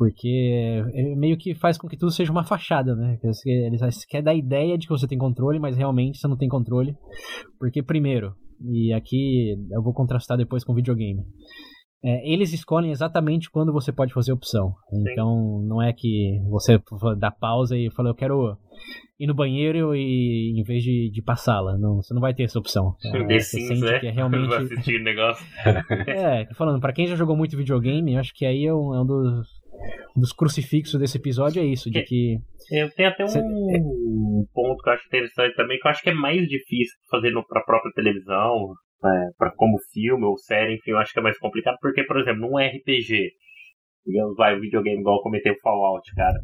Porque 0.00 0.80
é, 0.94 1.14
meio 1.14 1.36
que 1.36 1.54
faz 1.54 1.76
com 1.76 1.86
que 1.86 1.94
tudo 1.94 2.10
seja 2.10 2.32
uma 2.32 2.42
fachada, 2.42 2.96
né? 2.96 3.18
Eles 3.22 4.06
querem 4.06 4.24
dar 4.24 4.30
a 4.30 4.34
ideia 4.34 4.78
de 4.78 4.86
que 4.86 4.92
você 4.94 5.06
tem 5.06 5.18
controle, 5.18 5.58
mas 5.58 5.76
realmente 5.76 6.18
você 6.18 6.26
não 6.26 6.38
tem 6.38 6.48
controle. 6.48 6.96
Porque, 7.58 7.82
primeiro, 7.82 8.32
e 8.64 8.94
aqui 8.94 9.54
eu 9.70 9.82
vou 9.82 9.92
contrastar 9.92 10.38
depois 10.38 10.64
com 10.64 10.72
videogame. 10.74 11.22
é, 12.02 12.32
eles 12.32 12.54
escolhem 12.54 12.90
exatamente 12.90 13.50
quando 13.50 13.74
você 13.74 13.92
pode 13.92 14.14
fazer 14.14 14.32
opção. 14.32 14.72
Sim. 14.88 15.04
Então 15.12 15.62
não 15.68 15.82
é 15.82 15.92
que 15.92 16.40
você 16.48 16.80
dá 17.18 17.30
pausa 17.30 17.76
e 17.76 17.90
fala, 17.90 18.08
eu 18.08 18.14
quero 18.14 18.56
ir 19.18 19.26
no 19.26 19.34
banheiro 19.34 19.94
e 19.94 20.58
em 20.58 20.62
vez 20.62 20.82
de, 20.82 21.10
de 21.12 21.20
passá-la. 21.20 21.76
Não, 21.76 21.96
você 21.96 22.14
não 22.14 22.22
vai 22.22 22.32
ter 22.32 22.44
essa 22.44 22.58
opção. 22.58 22.96
É, 23.04 23.10
The 23.12 23.38
você 23.38 23.40
Sims, 23.40 23.68
sente 23.68 23.80
né? 23.82 23.98
que 23.98 24.06
é 24.06 24.10
realmente. 24.10 24.46
o 24.96 25.04
negócio. 25.04 25.46
é, 26.08 26.46
falando, 26.54 26.80
para 26.80 26.94
quem 26.94 27.06
já 27.06 27.16
jogou 27.16 27.36
muito 27.36 27.54
videogame, 27.54 28.16
acho 28.16 28.32
que 28.32 28.46
aí 28.46 28.64
é 28.64 28.72
um, 28.72 28.94
é 28.94 29.02
um 29.02 29.06
dos, 29.06 29.59
dos 30.16 30.32
crucifixos 30.32 31.00
desse 31.00 31.18
episódio 31.18 31.62
é 31.62 31.66
isso, 31.66 31.90
de 31.90 32.02
que. 32.02 32.36
Eu 32.70 32.90
tenho 32.90 33.08
até 33.08 33.24
um 33.24 34.44
ponto 34.52 34.82
que 34.82 34.88
eu 34.88 34.92
acho 34.92 35.06
interessante 35.06 35.54
também, 35.56 35.78
que 35.78 35.86
eu 35.86 35.90
acho 35.90 36.02
que 36.02 36.10
é 36.10 36.14
mais 36.14 36.46
difícil 36.46 36.96
fazer 37.10 37.32
para 37.48 37.60
a 37.60 37.64
própria 37.64 37.92
televisão, 37.94 38.74
é, 39.04 39.30
para 39.38 39.50
como 39.52 39.78
filme 39.92 40.24
ou 40.24 40.36
série, 40.38 40.74
enfim, 40.74 40.92
eu 40.92 40.98
acho 40.98 41.12
que 41.12 41.18
é 41.18 41.22
mais 41.22 41.38
complicado, 41.38 41.76
porque, 41.80 42.04
por 42.04 42.20
exemplo, 42.20 42.42
num 42.42 42.58
RPG, 42.58 43.30
digamos, 44.06 44.36
vai, 44.36 44.56
o 44.56 44.60
videogame 44.60 45.00
igual 45.00 45.16
eu 45.16 45.22
comentei 45.22 45.52
o 45.52 45.60
Fallout, 45.60 46.14
cara, 46.14 46.38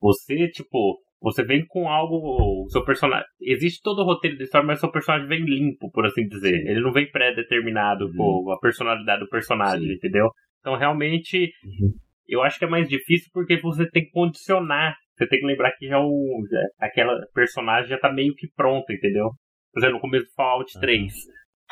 você, 0.00 0.48
tipo, 0.48 0.98
você 1.20 1.44
vem 1.44 1.64
com 1.66 1.88
algo, 1.88 2.64
o 2.64 2.68
seu 2.70 2.84
personagem, 2.84 3.26
existe 3.40 3.80
todo 3.82 4.00
o 4.00 4.04
roteiro 4.04 4.38
da 4.38 4.44
história, 4.44 4.66
mas 4.66 4.78
o 4.78 4.80
seu 4.80 4.92
personagem 4.92 5.28
vem 5.28 5.44
limpo, 5.44 5.90
por 5.90 6.06
assim 6.06 6.26
dizer, 6.26 6.54
ele 6.66 6.80
não 6.80 6.92
vem 6.92 7.10
pré-determinado 7.10 8.06
uhum. 8.06 8.44
com 8.44 8.52
a 8.52 8.58
personalidade 8.58 9.20
do 9.20 9.28
personagem, 9.28 9.86
Sim. 9.86 9.94
entendeu? 9.94 10.30
Então, 10.60 10.76
realmente, 10.76 11.50
uhum. 11.64 11.92
Eu 12.30 12.42
acho 12.42 12.58
que 12.58 12.64
é 12.64 12.68
mais 12.68 12.88
difícil 12.88 13.28
porque 13.32 13.60
você 13.60 13.88
tem 13.90 14.04
que 14.04 14.10
condicionar, 14.10 14.96
você 15.16 15.26
tem 15.28 15.40
que 15.40 15.46
lembrar 15.46 15.72
que 15.72 15.86
já 15.86 15.98
o, 16.00 16.42
já, 16.50 16.86
aquela 16.86 17.14
personagem 17.34 17.90
já 17.90 17.98
tá 17.98 18.12
meio 18.12 18.34
que 18.34 18.48
pronta, 18.54 18.92
entendeu? 18.92 19.30
Por 19.72 19.80
exemplo, 19.80 19.96
no 19.96 20.00
começo 20.00 20.26
do 20.26 20.34
Fallout 20.34 20.74
uhum. 20.76 20.80
3, 20.80 21.12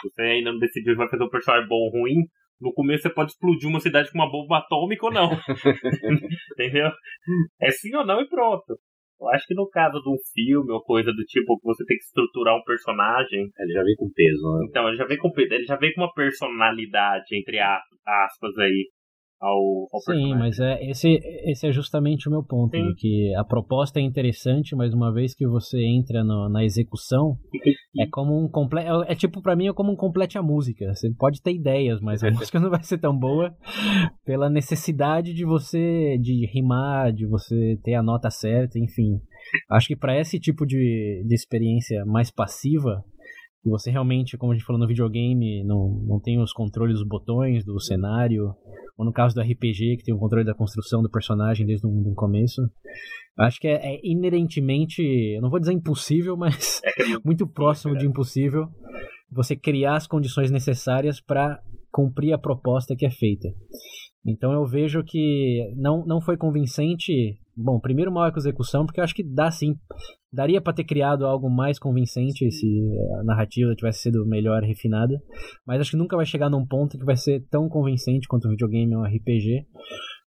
você 0.03 0.23
ainda 0.23 0.53
não 0.53 0.59
decidiu 0.59 0.93
se 0.93 0.99
vai 0.99 1.09
fazer 1.09 1.25
um 1.25 1.31
personagem 1.31 1.69
bom 1.69 1.77
ou 1.77 1.91
ruim. 1.91 2.25
No 2.61 2.73
começo 2.73 3.03
você 3.03 3.11
pode 3.11 3.31
explodir 3.31 3.69
uma 3.69 3.81
cidade 3.81 4.11
com 4.11 4.19
uma 4.19 4.31
bomba 4.31 4.59
atômica 4.59 5.07
ou 5.07 5.13
não. 5.13 5.31
Entendeu? 6.53 6.91
É 7.61 7.71
sim 7.71 7.95
ou 7.95 8.05
não 8.05 8.21
e 8.21 8.29
pronto. 8.29 8.77
Eu 9.21 9.29
acho 9.31 9.47
que 9.47 9.55
no 9.55 9.69
caso 9.69 10.01
de 10.01 10.09
um 10.09 10.17
filme 10.33 10.71
ou 10.73 10.83
coisa 10.83 11.13
do 11.13 11.25
tipo 11.25 11.59
que 11.59 11.65
você 11.65 11.85
tem 11.85 11.97
que 11.97 12.05
estruturar 12.05 12.57
um 12.57 12.63
personagem. 12.63 13.49
Ele 13.59 13.73
já 13.73 13.83
vem 13.83 13.97
com 13.97 14.11
peso, 14.15 14.59
né? 14.59 14.67
Então, 14.69 14.89
ele 14.89 14.97
já 14.97 15.05
vem 15.05 15.19
com 15.19 15.33
Ele 15.37 15.65
já 15.65 15.77
vem 15.77 15.93
com 15.93 16.03
uma 16.03 16.13
personalidade, 16.13 17.37
entre 17.37 17.59
aspas, 17.59 18.59
aí 18.59 18.89
ao, 19.41 19.89
ao 19.93 20.01
Sim, 20.01 20.35
mas 20.35 20.59
é, 20.59 20.85
esse, 20.85 21.21
esse 21.45 21.67
é 21.67 21.73
justamente 21.73 22.29
o 22.29 22.31
meu 22.31 22.43
ponto, 22.43 22.77
que 22.97 23.33
a 23.37 23.45
proposta 23.45 24.01
é 24.01 24.03
interessante, 24.03 24.75
mas 24.75 24.93
uma 24.93 25.13
vez 25.13 25.35
que 25.35 25.47
você 25.47 25.81
entra 25.81 26.25
no, 26.25 26.49
na 26.49 26.65
execução, 26.65 27.39
é 27.99 28.07
como 28.07 28.37
um 28.37 28.49
completo, 28.49 29.05
é, 29.05 29.13
é, 29.13 29.15
tipo 29.15 29.41
para 29.41 29.55
mim 29.55 29.69
é 29.69 29.73
como 29.73 29.93
um 29.93 29.97
complete 29.97 30.37
a 30.37 30.43
música. 30.43 30.93
Você 30.95 31.11
pode 31.17 31.41
ter 31.41 31.53
ideias, 31.53 32.01
mas 32.01 32.23
a 32.25 32.31
música 32.33 32.59
não 32.59 32.71
vai 32.71 32.83
ser 32.83 32.99
tão 32.99 33.17
boa 33.17 33.55
pela 34.25 34.51
necessidade 34.51 35.33
de 35.33 35.45
você 35.45 36.19
de 36.19 36.47
rimar, 36.53 37.13
de 37.13 37.27
você 37.27 37.79
ter 37.85 37.95
a 37.95 38.03
nota 38.03 38.31
certa, 38.31 38.79
enfim. 38.79 39.21
Acho 39.71 39.89
que 39.89 39.97
para 39.97 40.19
esse 40.19 40.39
tipo 40.39 40.67
de, 40.67 41.25
de 41.27 41.35
experiência 41.35 42.05
mais 42.05 42.31
passiva, 42.31 43.05
que 43.69 43.71
você 43.71 43.91
realmente, 43.91 44.37
como 44.37 44.53
a 44.53 44.55
gente 44.55 44.65
falou 44.65 44.81
no 44.81 44.89
videogame, 44.89 45.63
não, 45.65 45.91
não 46.07 46.21
tem 46.21 46.41
os 46.41 46.53
controles 46.53 46.99
dos 46.99 47.07
botões, 47.07 47.65
do 47.65 47.79
cenário, 47.81 48.55
ou 48.97 49.05
no 49.05 49.13
caso 49.13 49.35
do 49.35 49.41
RPG, 49.41 49.99
que 49.99 50.05
tem 50.05 50.15
o 50.15 50.19
controle 50.19 50.45
da 50.45 50.55
construção 50.55 51.03
do 51.03 51.11
personagem 51.11 51.67
desde 51.67 51.87
o 51.87 52.15
começo. 52.15 52.63
Acho 53.39 53.61
que 53.61 53.69
é, 53.69 53.95
é, 53.95 54.01
inerentemente, 54.03 55.03
eu 55.03 55.43
não 55.43 55.51
vou 55.51 55.61
dizer 55.61 55.73
impossível, 55.73 56.37
mas 56.37 56.81
é 56.85 56.91
muito 57.25 57.47
próximo 57.47 57.97
de 57.97 58.07
impossível 58.07 58.69
você 59.31 59.55
criar 59.55 59.97
as 59.97 60.07
condições 60.07 60.51
necessárias 60.51 61.21
para 61.21 61.61
cumprir 61.93 62.33
a 62.33 62.39
proposta 62.39 62.97
que 62.97 63.07
é 63.07 63.11
feita. 63.11 63.49
Então 64.27 64.53
eu 64.53 64.65
vejo 64.67 65.03
que 65.05 65.73
não, 65.77 66.05
não 66.05 66.21
foi 66.21 66.37
convincente. 66.37 67.39
Bom, 67.57 67.81
primeiro 67.81 68.13
mal 68.13 68.31
execução, 68.37 68.87
porque 68.87 69.01
eu 69.01 69.05
acho 69.05 69.15
que 69.15 69.25
dá 69.25 69.51
sim. 69.51 69.75
Daria 70.33 70.61
para 70.61 70.75
ter 70.75 70.85
criado 70.85 71.25
algo 71.25 71.49
mais 71.49 71.79
convincente 71.79 72.51
se 72.51 72.67
a 73.21 73.25
narrativa 73.25 73.75
tivesse 73.75 74.03
sido 74.03 74.27
melhor 74.27 74.63
refinada. 74.63 75.15
Mas 75.67 75.81
acho 75.81 75.93
que 75.93 75.97
nunca 75.97 76.17
vai 76.17 76.27
chegar 76.27 76.51
num 76.51 76.67
ponto 76.67 76.99
que 76.99 77.05
vai 77.05 77.17
ser 77.17 77.47
tão 77.51 77.69
convincente 77.69 78.29
quanto 78.29 78.47
um 78.47 78.51
videogame 78.51 78.95
ou 78.95 79.03
um 79.03 79.07
RPG. 79.07 79.67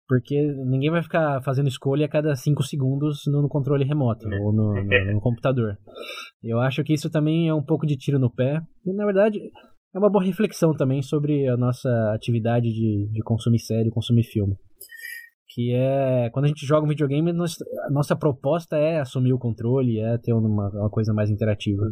Porque 0.07 0.35
ninguém 0.65 0.89
vai 0.89 1.01
ficar 1.01 1.41
fazendo 1.41 1.69
escolha 1.69 2.05
a 2.05 2.09
cada 2.09 2.35
5 2.35 2.63
segundos 2.63 3.21
no, 3.27 3.47
controle 3.47 3.85
remoto 3.85 4.27
ou 4.27 4.51
no, 4.51 4.73
no, 4.73 5.13
no 5.13 5.21
computador. 5.21 5.77
Eu 6.43 6.59
acho 6.59 6.83
que 6.83 6.93
isso 6.93 7.09
também 7.09 7.47
é 7.47 7.53
um 7.53 7.63
pouco 7.63 7.85
de 7.85 7.95
tiro 7.95 8.19
no 8.19 8.29
pé. 8.29 8.59
E 8.85 8.93
na 8.93 9.05
verdade, 9.05 9.39
é 9.93 9.99
uma 9.99 10.09
boa 10.09 10.23
reflexão 10.23 10.73
também 10.73 11.01
sobre 11.01 11.47
a 11.47 11.57
nossa 11.57 11.89
atividade 12.13 12.69
de, 12.69 13.09
de 13.11 13.21
consumir 13.23 13.59
série, 13.59 13.91
consumir 13.91 14.23
filme. 14.23 14.55
Que 15.53 15.73
é, 15.73 16.29
quando 16.31 16.45
a 16.45 16.47
gente 16.47 16.65
joga 16.65 16.85
um 16.85 16.89
videogame, 16.89 17.29
a 17.29 17.91
nossa 17.91 18.15
proposta 18.15 18.77
é 18.77 18.99
assumir 18.99 19.33
o 19.33 19.39
controle, 19.39 19.99
é 19.99 20.17
ter 20.17 20.33
uma, 20.33 20.69
uma 20.69 20.89
coisa 20.89 21.13
mais 21.13 21.29
interativa. 21.29 21.83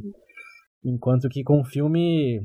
Enquanto 0.84 1.28
que 1.28 1.44
com 1.44 1.60
o 1.60 1.66
filme, 1.66 2.40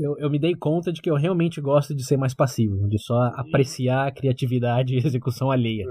eu, 0.00 0.16
eu 0.18 0.30
me 0.30 0.38
dei 0.38 0.54
conta 0.54 0.92
de 0.92 1.02
que 1.02 1.10
eu 1.10 1.16
realmente 1.16 1.60
gosto 1.60 1.92
de 1.92 2.04
ser 2.04 2.16
mais 2.16 2.34
passivo, 2.34 2.88
de 2.88 3.02
só 3.02 3.20
apreciar 3.34 4.06
a 4.06 4.12
criatividade 4.12 4.94
e 4.94 4.98
execução 5.04 5.50
alheia. 5.50 5.86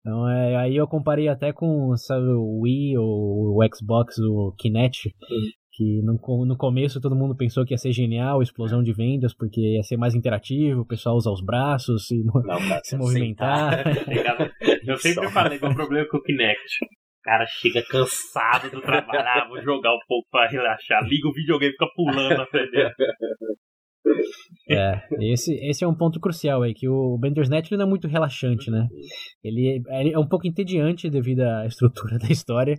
Então, 0.00 0.28
é, 0.28 0.56
aí 0.56 0.76
eu 0.76 0.86
comparei 0.86 1.28
até 1.28 1.50
com 1.50 1.96
sabe, 1.96 2.26
o 2.26 2.60
Wii 2.60 2.98
ou 2.98 3.56
o 3.56 3.68
Xbox, 3.74 4.18
o 4.18 4.54
Kinect, 4.58 5.14
que 5.76 6.00
no, 6.02 6.14
no 6.46 6.56
começo 6.56 7.00
todo 7.02 7.14
mundo 7.14 7.36
pensou 7.36 7.64
que 7.66 7.74
ia 7.74 7.78
ser 7.78 7.92
genial, 7.92 8.40
explosão 8.40 8.82
de 8.82 8.94
vendas, 8.94 9.34
porque 9.34 9.60
ia 9.60 9.82
ser 9.82 9.98
mais 9.98 10.14
interativo, 10.14 10.80
o 10.80 10.86
pessoal 10.86 11.16
usar 11.16 11.30
os 11.30 11.44
braços, 11.44 12.06
se, 12.06 12.24
Não, 12.24 12.32
se 12.82 12.96
movimentar. 12.96 13.84
Eu 14.86 14.96
sempre 14.96 15.28
falei 15.28 15.58
que 15.58 15.66
o 15.66 15.74
problema 15.74 16.08
com 16.08 16.16
o 16.16 16.22
Kinect. 16.22 16.84
O 16.84 17.22
cara 17.22 17.44
chega 17.46 17.82
cansado 17.90 18.70
do 18.70 18.80
trabalho, 18.80 19.20
ah, 19.20 19.46
vou 19.48 19.60
jogar 19.60 19.92
um 19.92 20.00
pouco 20.08 20.26
pra 20.30 20.48
relaxar, 20.48 21.02
liga 21.04 21.28
o 21.28 21.32
videogame 21.32 21.70
e 21.70 21.72
fica 21.72 21.86
pulando 21.94 22.38
na 22.38 22.46
frente 22.46 22.70
dele. 22.70 22.94
É, 24.68 25.00
esse, 25.20 25.54
esse 25.62 25.84
é 25.84 25.86
um 25.86 25.96
ponto 25.96 26.18
crucial 26.18 26.62
aí, 26.62 26.74
que 26.74 26.88
o 26.88 27.16
Bandersnatch 27.18 27.70
não 27.72 27.86
é 27.86 27.88
muito 27.88 28.08
relaxante, 28.08 28.70
né? 28.70 28.88
Ele, 29.42 29.80
ele, 29.88 30.12
é 30.12 30.18
um 30.18 30.28
pouco 30.28 30.46
entediante 30.46 31.08
devido 31.08 31.42
à 31.42 31.66
estrutura 31.66 32.18
da 32.18 32.26
história, 32.26 32.74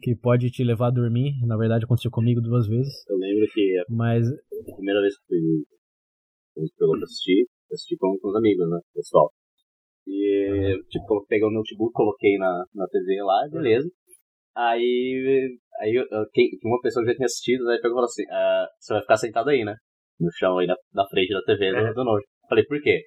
que 0.00 0.14
pode 0.14 0.50
te 0.50 0.62
levar 0.62 0.88
a 0.88 0.92
dormir. 0.92 1.32
Na 1.44 1.56
verdade, 1.56 1.84
aconteceu 1.84 2.10
comigo 2.10 2.40
duas 2.40 2.68
vezes. 2.68 2.92
Eu 3.08 3.16
lembro 3.16 3.46
que 3.52 3.78
a, 3.78 3.84
Mas... 3.88 4.28
a 4.28 4.74
primeira 4.76 5.00
vez 5.00 5.18
que 5.18 5.24
fui, 5.26 6.70
pegou 6.78 6.96
pra 6.96 7.04
assistir, 7.04 7.46
assisti 7.72 7.96
com, 7.96 8.16
com 8.20 8.28
os 8.28 8.36
amigos, 8.36 8.68
né, 8.70 8.78
pessoal. 8.94 9.32
E, 10.06 10.82
tipo, 10.88 11.26
peguei 11.28 11.48
o 11.48 11.50
notebook, 11.50 11.92
coloquei 11.92 12.36
na, 12.38 12.64
na 12.74 12.86
TV 12.86 13.22
lá, 13.22 13.48
beleza. 13.50 13.90
Aí, 14.56 15.58
aí 15.80 15.94
eu, 15.94 16.06
quem, 16.32 16.50
uma 16.62 16.80
pessoa 16.80 17.04
que 17.04 17.10
já 17.10 17.16
tinha 17.16 17.26
assistido, 17.26 17.68
aí 17.68 17.78
pegou 17.78 17.90
e 17.90 17.94
falou 17.94 18.04
assim, 18.04 18.24
ah, 18.30 18.68
você 18.78 18.92
vai 18.92 19.02
ficar 19.02 19.16
sentado 19.16 19.50
aí, 19.50 19.64
né? 19.64 19.74
No 20.20 20.30
chão 20.38 20.58
aí 20.58 20.66
na, 20.66 20.76
na 20.92 21.06
frente 21.08 21.32
da 21.32 21.42
TV 21.42 21.70
do, 21.70 21.78
é. 21.78 21.92
do 21.92 22.04
Note. 22.04 22.26
Falei, 22.48 22.64
por 22.64 22.80
quê? 22.80 23.02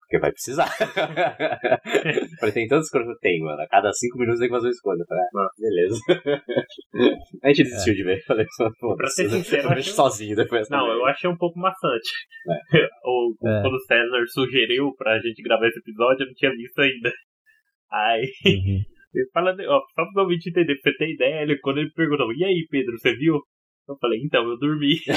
Porque 0.00 0.18
vai 0.18 0.32
precisar. 0.32 0.66
Falei, 2.40 2.52
tem 2.52 2.66
tantas 2.66 2.90
coisas 2.90 3.06
que 3.06 3.14
eu 3.14 3.18
tenho, 3.20 3.44
mano. 3.44 3.62
A 3.62 3.68
cada 3.68 3.92
cinco 3.92 4.18
minutos 4.18 4.40
tem 4.40 4.48
que 4.48 4.54
fazer 4.54 4.66
uma 4.66 4.72
escolha. 4.72 5.04
Falei, 5.06 5.24
ah, 5.36 5.48
beleza. 5.56 6.00
a 7.44 7.48
gente 7.48 7.62
desistiu 7.62 7.92
é. 7.92 7.96
de 7.96 8.02
ver. 8.02 8.24
Falei, 8.24 8.46
pô, 8.80 8.96
pra 8.96 9.06
ser 9.06 9.30
sincero, 9.30 9.68
eu 9.68 9.70
achei... 9.78 9.92
sozinho 9.92 10.34
depois. 10.34 10.68
Não, 10.68 10.84
eu 10.90 11.06
achei 11.06 11.30
um 11.30 11.36
pouco 11.36 11.60
maçante. 11.60 12.10
É. 12.74 12.88
o, 13.04 13.34
é. 13.46 13.62
Quando 13.62 13.74
o 13.74 13.84
César 13.86 14.24
sugeriu 14.26 14.92
pra 14.96 15.20
gente 15.20 15.42
gravar 15.42 15.68
esse 15.68 15.78
episódio, 15.78 16.24
eu 16.24 16.26
não 16.26 16.34
tinha 16.34 16.50
visto 16.50 16.80
ainda. 16.80 17.12
Aí. 17.92 18.26
Uhum. 18.46 18.82
Falando, 19.32 19.60
ó, 19.60 19.80
só 19.94 20.04
pra 20.12 20.22
ouvinte 20.22 20.50
entender, 20.50 20.74
pra 20.80 20.90
você 20.90 20.98
ter 20.98 21.14
ideia, 21.14 21.42
ele, 21.42 21.58
quando 21.58 21.78
ele 21.78 21.90
perguntou, 21.92 22.32
e 22.32 22.44
aí, 22.44 22.66
Pedro, 22.68 22.98
você 22.98 23.14
viu? 23.14 23.40
Eu 23.90 23.98
falei, 23.98 24.22
então, 24.22 24.48
eu 24.48 24.56
dormi. 24.56 25.00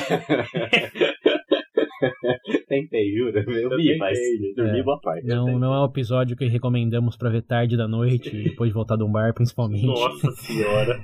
tentei, 2.68 3.16
juro. 3.16 3.38
Eu, 3.38 3.70
eu 3.70 3.78
vi, 3.78 3.96
mas 3.98 4.18
dormi 4.56 4.80
é, 4.80 4.84
boa 4.84 5.00
parte. 5.00 5.28
Não, 5.28 5.60
não 5.60 5.72
é 5.74 5.82
um 5.82 5.86
episódio 5.86 6.36
que 6.36 6.48
recomendamos 6.48 7.16
pra 7.16 7.30
ver 7.30 7.44
tarde 7.44 7.78
da 7.78 7.88
noite, 7.88 8.32
depois 8.32 8.72
de 8.72 8.74
voltar 8.74 8.96
de 8.96 9.04
um 9.04 9.12
bar, 9.12 9.32
principalmente. 9.34 9.86
Nossa 9.86 10.32
senhora. 10.42 11.00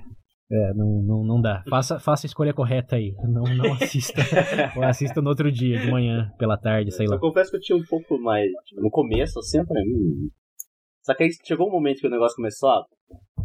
É, 0.51 0.73
não, 0.73 1.03
não, 1.03 1.23
não 1.23 1.39
dá. 1.39 1.63
Faça, 1.69 1.99
faça 1.99 2.25
a 2.25 2.29
escolha 2.29 2.55
correta 2.55 2.95
aí. 2.95 3.13
Não, 3.21 3.43
não 3.43 3.73
assista. 3.73 4.19
Ou 4.75 4.81
assista 4.83 5.21
no 5.21 5.29
outro 5.29 5.51
dia, 5.51 5.77
de 5.77 5.91
manhã, 5.91 6.31
pela 6.39 6.57
tarde, 6.57 6.89
sei 6.91 7.05
lá. 7.05 7.17
Eu 7.17 7.19
confesso 7.19 7.51
que 7.51 7.57
eu 7.57 7.61
tinha 7.61 7.77
um 7.77 7.85
pouco 7.87 8.19
mais. 8.19 8.49
Tipo, 8.65 8.81
no 8.81 8.89
começo, 8.89 9.37
assim, 9.37 9.63
pra 9.63 9.79
mim. 9.79 10.31
Só 11.03 11.13
que 11.13 11.21
aí 11.21 11.29
chegou 11.45 11.67
um 11.67 11.71
momento 11.71 11.99
que 11.99 12.07
o 12.07 12.09
negócio 12.09 12.35
começou 12.35 12.69
a 12.69 12.83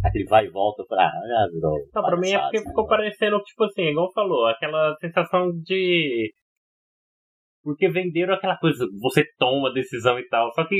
aquele 0.04 0.24
vai 0.24 0.46
e 0.46 0.50
volta 0.50 0.84
pra. 0.86 1.06
Ah, 1.06 1.48
virou. 1.52 1.78
Não, 1.94 2.02
pra 2.02 2.16
mim 2.16 2.30
é 2.30 2.38
porque 2.38 2.58
né? 2.58 2.64
ficou 2.64 2.86
parecendo, 2.86 3.40
tipo 3.40 3.64
assim, 3.64 3.82
igual 3.82 4.12
falou, 4.12 4.46
aquela 4.46 4.94
sensação 5.00 5.50
de. 5.62 6.32
Porque 7.62 7.88
venderam 7.88 8.34
aquela 8.34 8.58
coisa, 8.58 8.86
você 9.00 9.24
toma 9.38 9.70
a 9.70 9.72
decisão 9.72 10.18
e 10.18 10.28
tal. 10.28 10.52
Só 10.52 10.66
que, 10.66 10.76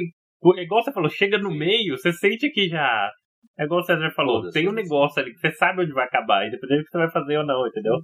igual 0.59 0.83
você 0.83 0.93
falou, 0.93 1.09
chega 1.09 1.39
no 1.39 1.51
meio, 1.51 1.97
você 1.97 2.13
sente 2.13 2.51
que 2.51 2.69
já. 2.69 3.11
É 3.59 3.65
igual 3.65 3.81
o 3.81 3.85
César 3.85 4.11
falou, 4.15 4.51
tem 4.51 4.69
um 4.69 4.73
negócio 4.73 5.23
ali 5.23 5.33
que 5.33 5.39
você 5.39 5.53
sabe 5.53 5.83
onde 5.83 5.93
vai 5.93 6.07
acabar, 6.07 6.47
independente 6.47 6.81
do 6.81 6.85
que 6.85 6.91
você 6.91 6.99
vai 6.99 7.11
fazer 7.11 7.39
ou 7.39 7.47
não, 7.47 7.67
entendeu? 7.67 7.95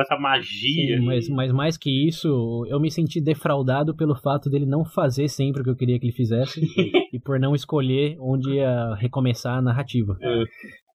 Essa 0.00 0.16
magia. 0.16 0.98
Sim, 0.98 1.04
mas, 1.04 1.28
mas 1.28 1.52
mais 1.52 1.76
que 1.76 2.08
isso, 2.08 2.66
eu 2.68 2.80
me 2.80 2.90
senti 2.90 3.20
defraudado 3.20 3.94
pelo 3.94 4.14
fato 4.14 4.48
dele 4.48 4.66
não 4.66 4.84
fazer 4.84 5.28
sempre 5.28 5.60
o 5.60 5.64
que 5.64 5.70
eu 5.70 5.76
queria 5.76 5.98
que 5.98 6.06
ele 6.06 6.12
fizesse 6.12 6.60
e 7.12 7.18
por 7.18 7.38
não 7.38 7.54
escolher 7.54 8.16
onde 8.20 8.54
ia 8.54 8.94
recomeçar 8.94 9.58
a 9.58 9.62
narrativa. 9.62 10.16
É. 10.20 10.44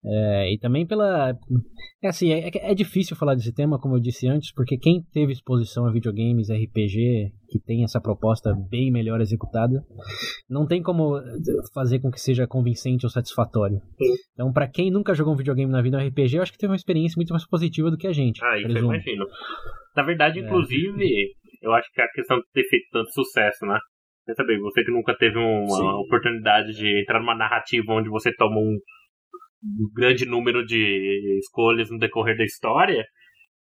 É, 0.08 0.54
e 0.54 0.60
também 0.60 0.86
pela. 0.86 1.34
É 2.04 2.08
assim, 2.08 2.32
é, 2.32 2.50
é, 2.54 2.76
difícil 2.76 3.16
falar 3.16 3.34
desse 3.34 3.54
tema, 3.54 3.80
como 3.80 3.96
eu 3.96 4.00
disse 4.00 4.28
antes, 4.28 4.54
porque 4.54 4.78
quem 4.78 5.02
teve 5.12 5.32
exposição 5.32 5.88
a 5.88 5.92
videogames, 5.92 6.50
RPG, 6.50 7.32
que 7.50 7.60
tem 7.66 7.84
essa 7.84 8.00
proposta 8.00 8.54
bem 8.70 8.92
melhor 8.92 9.20
executada, 9.20 9.82
não 10.48 10.68
tem 10.68 10.84
como 10.84 11.20
fazer 11.74 12.00
com 12.00 12.12
que 12.12 12.22
seja 12.22 12.46
convincente 12.46 13.06
ou 13.06 13.10
satisfatório. 13.10 13.82
Então, 14.34 14.54
para 14.54 14.68
quem 14.68 14.92
nunca 14.92 15.16
jogou 15.16 15.34
um 15.34 15.38
videogame 15.38 15.72
na 15.72 15.82
vida, 15.82 15.98
um 15.98 16.08
RPG, 16.08 16.38
eu 16.38 16.44
acho 16.44 16.52
que 16.52 16.60
teve 16.60 16.72
uma 16.72 16.76
experiência 16.78 17.18
muito 17.18 17.32
mais 17.32 17.48
positiva 17.48 17.90
do 17.90 17.98
que 17.98 18.08
a 18.08 18.14
gente. 18.14 18.44
Ah, 18.44 18.58
isso 18.58 18.68
presumo. 18.68 18.94
eu 18.94 18.96
imagino. 18.96 19.26
Na 19.96 20.04
verdade, 20.04 20.40
é. 20.40 20.44
inclusive, 20.44 21.34
eu 21.64 21.74
acho 21.74 21.92
que 21.92 22.02
a 22.02 22.08
questão 22.10 22.38
de 22.38 22.46
ter 22.54 22.68
feito 22.70 22.86
tanto 22.92 23.12
sucesso, 23.12 23.66
né? 23.66 23.80
Pensa 24.28 24.44
bem, 24.44 24.60
você 24.60 24.84
que 24.84 24.92
nunca 24.92 25.16
teve 25.18 25.38
uma 25.38 25.68
Sim. 25.68 25.88
oportunidade 26.06 26.74
de 26.74 27.02
entrar 27.02 27.20
numa 27.20 27.36
narrativa 27.36 27.94
onde 27.94 28.10
você 28.10 28.32
toma 28.36 28.60
um 28.60 28.78
um 29.66 29.92
grande 29.94 30.26
número 30.26 30.66
de 30.66 31.40
escolhas 31.40 31.90
no 31.90 31.98
decorrer 31.98 32.38
da 32.38 32.44
história, 32.44 33.06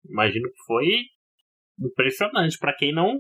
imagino 0.10 0.50
que 0.50 0.64
foi 0.66 0.86
impressionante 1.80 2.58
para 2.60 2.76
quem 2.76 2.94
não 2.94 3.20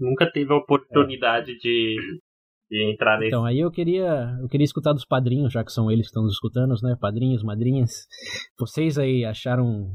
nunca 0.00 0.30
teve 0.32 0.52
a 0.52 0.56
oportunidade 0.56 1.52
é. 1.52 1.54
de, 1.56 1.96
de 2.70 2.92
entrar 2.92 3.18
nesse. 3.18 3.28
Então, 3.28 3.44
aí 3.44 3.60
eu 3.60 3.70
queria, 3.70 4.36
eu 4.40 4.48
queria 4.48 4.64
escutar 4.64 4.92
dos 4.92 5.04
padrinhos, 5.04 5.52
já 5.52 5.62
que 5.62 5.70
são 5.70 5.90
eles 5.90 6.06
que 6.06 6.10
estão 6.10 6.22
nos 6.22 6.32
escutando, 6.32 6.74
né? 6.82 6.96
Padrinhos, 6.98 7.42
madrinhas. 7.42 7.90
Vocês 8.58 8.98
aí 8.98 9.24
acharam 9.24 9.88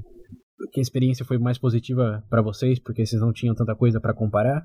que 0.72 0.80
a 0.80 0.84
experiência 0.84 1.26
foi 1.26 1.38
mais 1.40 1.58
positiva 1.58 2.24
para 2.30 2.42
vocês, 2.42 2.80
porque 2.80 3.06
vocês 3.06 3.22
não 3.22 3.34
tinham 3.34 3.56
tanta 3.56 3.76
coisa 3.76 4.00
para 4.00 4.14
comparar? 4.14 4.64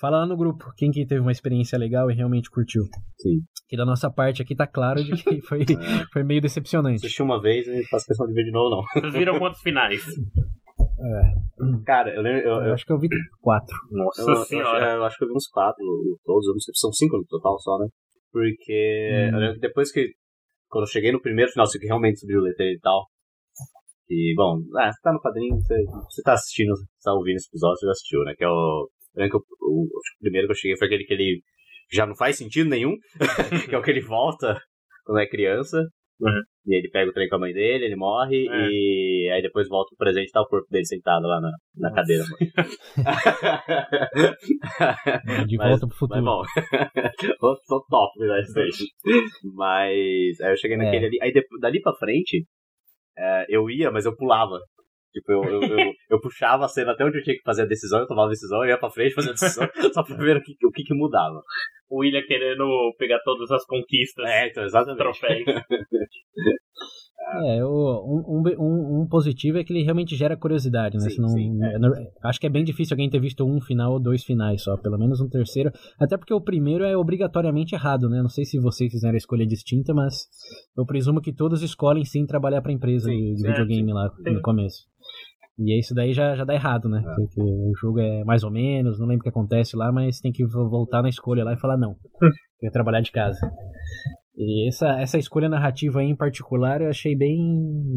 Fala 0.00 0.18
lá 0.18 0.26
no 0.26 0.36
grupo 0.36 0.72
quem 0.76 0.92
que 0.92 1.04
teve 1.04 1.20
uma 1.20 1.32
experiência 1.32 1.76
legal 1.76 2.08
e 2.08 2.14
realmente 2.14 2.48
curtiu. 2.50 2.84
Sim. 3.18 3.40
Que 3.68 3.76
da 3.76 3.84
nossa 3.84 4.08
parte 4.08 4.40
aqui 4.40 4.54
tá 4.54 4.64
claro 4.64 5.02
de 5.02 5.12
que 5.22 5.40
foi, 5.42 5.62
é. 5.74 6.04
foi 6.12 6.22
meio 6.22 6.40
decepcionante. 6.40 7.04
Assisti 7.04 7.20
uma 7.20 7.40
vez 7.40 7.66
e 7.66 7.74
não 7.74 7.82
faço 7.90 8.06
questão 8.06 8.26
de 8.26 8.32
ver 8.32 8.44
de 8.44 8.52
novo, 8.52 8.70
não. 8.70 8.82
Vocês 8.94 9.12
viram 9.12 9.38
quantos 9.40 9.60
finais? 9.60 10.00
É. 11.00 11.84
Cara, 11.84 12.14
eu, 12.14 12.22
lembro, 12.22 12.40
eu, 12.40 12.54
eu, 12.54 12.62
eu, 12.66 12.74
acho 12.74 12.84
que 12.86 12.92
eu 12.92 12.98
vi 12.98 13.08
quatro. 13.40 13.76
Nossa 13.90 14.22
eu, 14.22 14.36
senhora. 14.44 14.94
Eu, 14.94 15.04
acho 15.04 15.18
que 15.18 15.24
eu 15.24 15.28
vi 15.28 15.34
uns 15.34 15.48
quatro 15.48 15.84
todos. 16.24 16.46
Eu 16.46 16.52
não 16.52 16.60
sei 16.60 16.74
se 16.74 16.80
são 16.80 16.92
cinco 16.92 17.16
no 17.16 17.24
total 17.26 17.58
só, 17.58 17.78
né? 17.78 17.88
Porque 18.30 19.30
hum. 19.32 19.34
eu 19.34 19.40
lembro 19.40 19.54
que 19.54 19.66
depois 19.66 19.90
que. 19.90 20.12
Quando 20.68 20.84
eu 20.84 20.90
cheguei 20.90 21.10
no 21.10 21.20
primeiro 21.20 21.50
final, 21.50 21.66
você 21.66 21.78
realmente 21.84 22.20
subiu 22.20 22.38
o 22.38 22.42
letreiro 22.42 22.76
e 22.76 22.80
tal. 22.80 23.06
E, 24.10 24.34
bom, 24.36 24.58
ah, 24.76 24.92
você 24.92 25.00
tá 25.02 25.12
no 25.12 25.20
padrinho, 25.20 25.56
você, 25.56 25.74
você 25.84 26.22
tá 26.22 26.32
assistindo, 26.34 26.74
você 26.76 26.86
tá 27.02 27.12
ouvindo 27.14 27.36
esse 27.36 27.48
episódio, 27.48 27.78
você 27.78 27.86
já 27.86 27.92
assistiu, 27.92 28.20
né? 28.24 28.34
Que 28.36 28.44
é 28.44 28.48
o 28.48 28.88
que 29.26 29.36
o, 29.36 29.42
o, 29.60 29.84
o, 29.84 30.00
primeiro 30.20 30.46
que 30.46 30.52
eu 30.52 30.56
cheguei 30.56 30.76
foi 30.76 30.86
aquele 30.86 31.04
que 31.04 31.14
ele 31.14 31.42
já 31.92 32.06
não 32.06 32.14
faz 32.14 32.36
sentido 32.36 32.68
nenhum, 32.68 32.94
que 33.68 33.74
é 33.74 33.78
o 33.78 33.82
que 33.82 33.90
ele 33.90 34.00
volta 34.00 34.60
quando 35.04 35.20
é 35.20 35.26
criança. 35.26 35.78
Uhum. 36.20 36.42
E 36.66 36.76
ele 36.76 36.90
pega 36.90 37.10
o 37.10 37.14
trem 37.14 37.28
com 37.28 37.36
a 37.36 37.38
mãe 37.38 37.52
dele, 37.52 37.84
ele 37.84 37.94
morre, 37.94 38.48
é. 38.48 38.68
e 38.70 39.30
aí 39.32 39.40
depois 39.40 39.68
volta 39.68 39.90
pro 39.90 39.98
presente 40.04 40.28
e 40.28 40.32
tá 40.32 40.42
o 40.42 40.48
corpo 40.48 40.66
dele 40.68 40.84
sentado 40.84 41.24
lá 41.26 41.40
na, 41.40 41.52
na 41.76 41.94
cadeira. 41.94 42.24
De 45.46 45.56
mas, 45.56 45.68
volta 45.68 45.86
pro 45.86 45.96
futuro. 45.96 46.22
Mas 46.22 46.48
bom, 47.40 47.54
tô 47.68 47.84
top 47.88 48.12
stage. 48.48 48.84
Mas 49.54 50.40
aí 50.40 50.52
eu 50.52 50.56
cheguei 50.56 50.76
naquele 50.76 51.04
é. 51.04 51.08
ali. 51.08 51.18
Aí 51.22 51.32
dali 51.60 51.80
pra 51.80 51.94
frente, 51.94 52.44
é, 53.16 53.46
eu 53.48 53.70
ia, 53.70 53.90
mas 53.90 54.04
eu 54.04 54.16
pulava. 54.16 54.58
Tipo, 55.18 55.32
eu, 55.32 55.44
eu, 55.44 55.62
eu, 55.62 55.92
eu, 56.10 56.20
puxava 56.20 56.64
a 56.64 56.68
cena 56.68 56.92
até 56.92 57.04
onde 57.04 57.18
eu 57.18 57.22
tinha 57.22 57.36
que 57.36 57.42
fazer 57.42 57.62
a 57.62 57.66
decisão, 57.66 58.00
eu 58.00 58.06
tomava 58.06 58.28
a 58.28 58.30
decisão, 58.30 58.62
eu 58.62 58.70
ia 58.70 58.78
pra 58.78 58.90
frente 58.90 59.14
fazer 59.14 59.30
a 59.30 59.32
decisão, 59.32 59.68
só 59.92 60.02
pra 60.02 60.16
ver 60.16 60.36
o 60.36 60.42
que, 60.42 60.54
o 60.64 60.70
que, 60.70 60.84
que 60.84 60.94
mudava. 60.94 61.42
O 61.90 62.00
William 62.00 62.22
querendo 62.26 62.66
pegar 62.98 63.18
todas 63.24 63.50
as 63.50 63.64
conquistas. 63.64 64.24
É, 64.26 64.48
então, 64.48 64.64
exatamente. 64.64 64.98
Troféus. 64.98 65.44
É, 67.44 67.64
um, 67.64 68.42
um, 68.58 69.02
um, 69.02 69.06
positivo 69.06 69.58
é 69.58 69.64
que 69.64 69.72
ele 69.72 69.82
realmente 69.82 70.16
gera 70.16 70.36
curiosidade, 70.36 70.96
né? 70.96 71.10
Sim, 71.10 71.16
Senão, 71.16 71.28
sim, 71.28 71.58
é. 71.62 72.10
Acho 72.24 72.40
que 72.40 72.46
é 72.46 72.50
bem 72.50 72.64
difícil 72.64 72.94
alguém 72.94 73.10
ter 73.10 73.20
visto 73.20 73.44
um 73.44 73.60
final 73.60 73.92
ou 73.92 74.00
dois 74.00 74.24
finais 74.24 74.62
só, 74.62 74.76
pelo 74.78 74.96
menos 74.96 75.20
um 75.20 75.28
terceiro. 75.28 75.70
Até 76.00 76.16
porque 76.16 76.32
o 76.32 76.40
primeiro 76.40 76.84
é 76.84 76.96
obrigatoriamente 76.96 77.74
errado, 77.74 78.08
né? 78.08 78.22
Não 78.22 78.30
sei 78.30 78.44
se 78.44 78.58
vocês 78.58 78.90
fizeram 78.90 79.14
a 79.14 79.18
escolha 79.18 79.46
distinta, 79.46 79.92
mas 79.92 80.26
eu 80.76 80.86
presumo 80.86 81.20
que 81.20 81.32
todos 81.32 81.62
escolhem 81.62 82.04
sim 82.04 82.24
trabalhar 82.24 82.62
pra 82.62 82.72
empresa 82.72 83.10
sim, 83.10 83.34
de, 83.34 83.42
videogame 83.42 83.92
lá 83.92 84.10
no 84.24 84.40
começo. 84.40 84.86
E 85.58 85.78
isso 85.78 85.92
daí 85.94 86.12
já, 86.12 86.36
já 86.36 86.44
dá 86.44 86.54
errado, 86.54 86.88
né? 86.88 87.02
É. 87.04 87.14
Porque 87.14 87.40
o 87.40 87.72
jogo 87.80 87.98
é 87.98 88.22
mais 88.24 88.44
ou 88.44 88.50
menos, 88.50 88.98
não 88.98 89.06
lembro 89.06 89.20
o 89.20 89.22
que 89.24 89.28
acontece 89.28 89.76
lá, 89.76 89.90
mas 89.90 90.20
tem 90.20 90.30
que 90.30 90.46
voltar 90.46 91.02
na 91.02 91.08
escolha 91.08 91.44
lá 91.44 91.52
e 91.52 91.58
falar 91.58 91.76
não. 91.76 91.96
Quer 92.60 92.70
trabalhar 92.70 93.00
de 93.00 93.10
casa. 93.10 93.50
E 94.38 94.68
essa, 94.68 95.00
essa 95.00 95.18
escolha 95.18 95.48
narrativa 95.48 95.98
aí 95.98 96.06
em 96.06 96.14
particular 96.14 96.80
eu 96.80 96.88
achei 96.88 97.16
bem, 97.16 97.36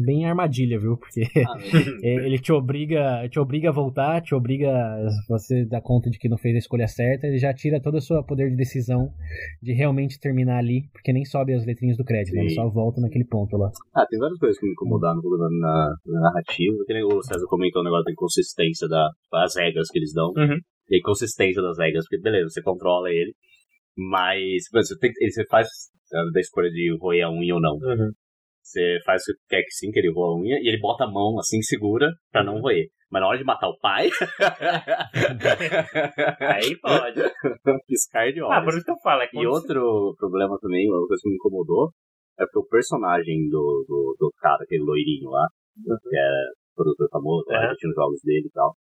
bem 0.04 0.26
armadilha, 0.26 0.76
viu? 0.76 0.96
Porque 0.96 1.22
ah, 1.22 1.56
ele 2.02 2.36
te 2.36 2.52
obriga, 2.52 3.28
te 3.28 3.38
obriga 3.38 3.68
a 3.68 3.72
voltar, 3.72 4.20
te 4.20 4.34
obriga 4.34 4.68
a 4.68 5.08
você 5.28 5.64
dar 5.64 5.80
conta 5.80 6.10
de 6.10 6.18
que 6.18 6.28
não 6.28 6.36
fez 6.36 6.56
a 6.56 6.58
escolha 6.58 6.88
certa, 6.88 7.28
ele 7.28 7.38
já 7.38 7.54
tira 7.54 7.80
todo 7.80 7.98
o 7.98 8.00
seu 8.00 8.20
poder 8.24 8.50
de 8.50 8.56
decisão 8.56 9.08
de 9.62 9.72
realmente 9.72 10.18
terminar 10.18 10.58
ali, 10.58 10.82
porque 10.92 11.12
nem 11.12 11.24
sobe 11.24 11.54
as 11.54 11.64
letrinhas 11.64 11.96
do 11.96 12.04
crédito, 12.04 12.34
né? 12.34 12.40
ele 12.40 12.54
só 12.54 12.68
volta 12.68 13.00
naquele 13.00 13.24
ponto 13.24 13.56
lá. 13.56 13.70
Ah, 13.94 14.04
tem 14.10 14.18
várias 14.18 14.38
coisas 14.40 14.58
que 14.58 14.66
me 14.66 14.72
incomodaram 14.72 15.20
na, 15.22 15.94
na 16.04 16.20
narrativa, 16.22 16.76
que 16.84 17.04
o 17.04 17.22
César 17.22 17.46
comentou 17.46 17.82
o 17.82 17.84
negócio 17.84 18.04
da 18.04 18.12
inconsistência 18.12 18.88
da, 18.88 19.08
das 19.30 19.54
regras 19.54 19.88
que 19.90 19.98
eles 19.98 20.12
dão. 20.12 20.32
Uhum. 20.36 20.58
E 20.90 20.96
a 20.96 20.98
inconsistência 20.98 21.62
das 21.62 21.78
regras, 21.78 22.04
porque 22.04 22.20
beleza, 22.20 22.48
você 22.48 22.60
controla 22.60 23.08
ele, 23.10 23.32
mas 23.96 24.64
você, 24.72 24.98
tem, 24.98 25.12
você 25.12 25.46
faz 25.46 25.68
da 26.32 26.40
escolha 26.40 26.70
de 26.70 26.96
roer 27.00 27.24
a 27.24 27.30
unha 27.30 27.54
ou 27.54 27.60
não. 27.60 27.74
Uhum. 27.74 28.10
Você 28.62 28.98
faz 29.04 29.22
o 29.22 29.34
que 29.34 29.40
quer 29.48 29.62
que 29.62 29.72
sim, 29.72 29.90
que 29.90 29.98
ele 29.98 30.12
roa 30.12 30.28
a 30.28 30.36
unha, 30.38 30.56
e 30.60 30.68
ele 30.68 30.78
bota 30.80 31.04
a 31.04 31.10
mão 31.10 31.36
assim, 31.38 31.60
segura, 31.62 32.12
pra 32.30 32.44
não 32.44 32.60
roer. 32.60 32.88
Mas 33.10 33.20
na 33.20 33.28
hora 33.28 33.38
de 33.38 33.44
matar 33.44 33.68
o 33.68 33.78
pai. 33.78 34.08
Aí 36.40 36.78
pode. 36.80 37.20
Piscar 37.86 38.32
de 38.32 38.40
olhos. 38.40 38.56
Ah, 38.56 38.62
por 38.62 38.72
isso 38.72 38.84
que 38.84 38.90
eu 38.90 38.98
falo. 39.02 39.20
É 39.20 39.28
e 39.34 39.46
outro 39.46 40.14
problema 40.16 40.58
também, 40.60 40.88
uma 40.88 41.06
coisa 41.06 41.20
que 41.22 41.28
me 41.28 41.34
incomodou, 41.34 41.90
é 42.38 42.46
porque 42.46 42.60
o 42.60 42.68
personagem 42.68 43.50
do, 43.50 43.84
do, 43.86 44.16
do 44.18 44.32
cara, 44.38 44.62
aquele 44.62 44.84
loirinho 44.84 45.28
lá, 45.28 45.46
uhum. 45.76 45.96
que 46.00 46.16
é 46.16 46.30
produtor 46.74 47.08
famoso, 47.10 47.44
uhum. 47.50 47.60
repetindo 47.60 47.90
os 47.90 47.96
jogos 47.96 48.20
dele 48.24 48.46
e 48.46 48.50
tal. 48.50 48.74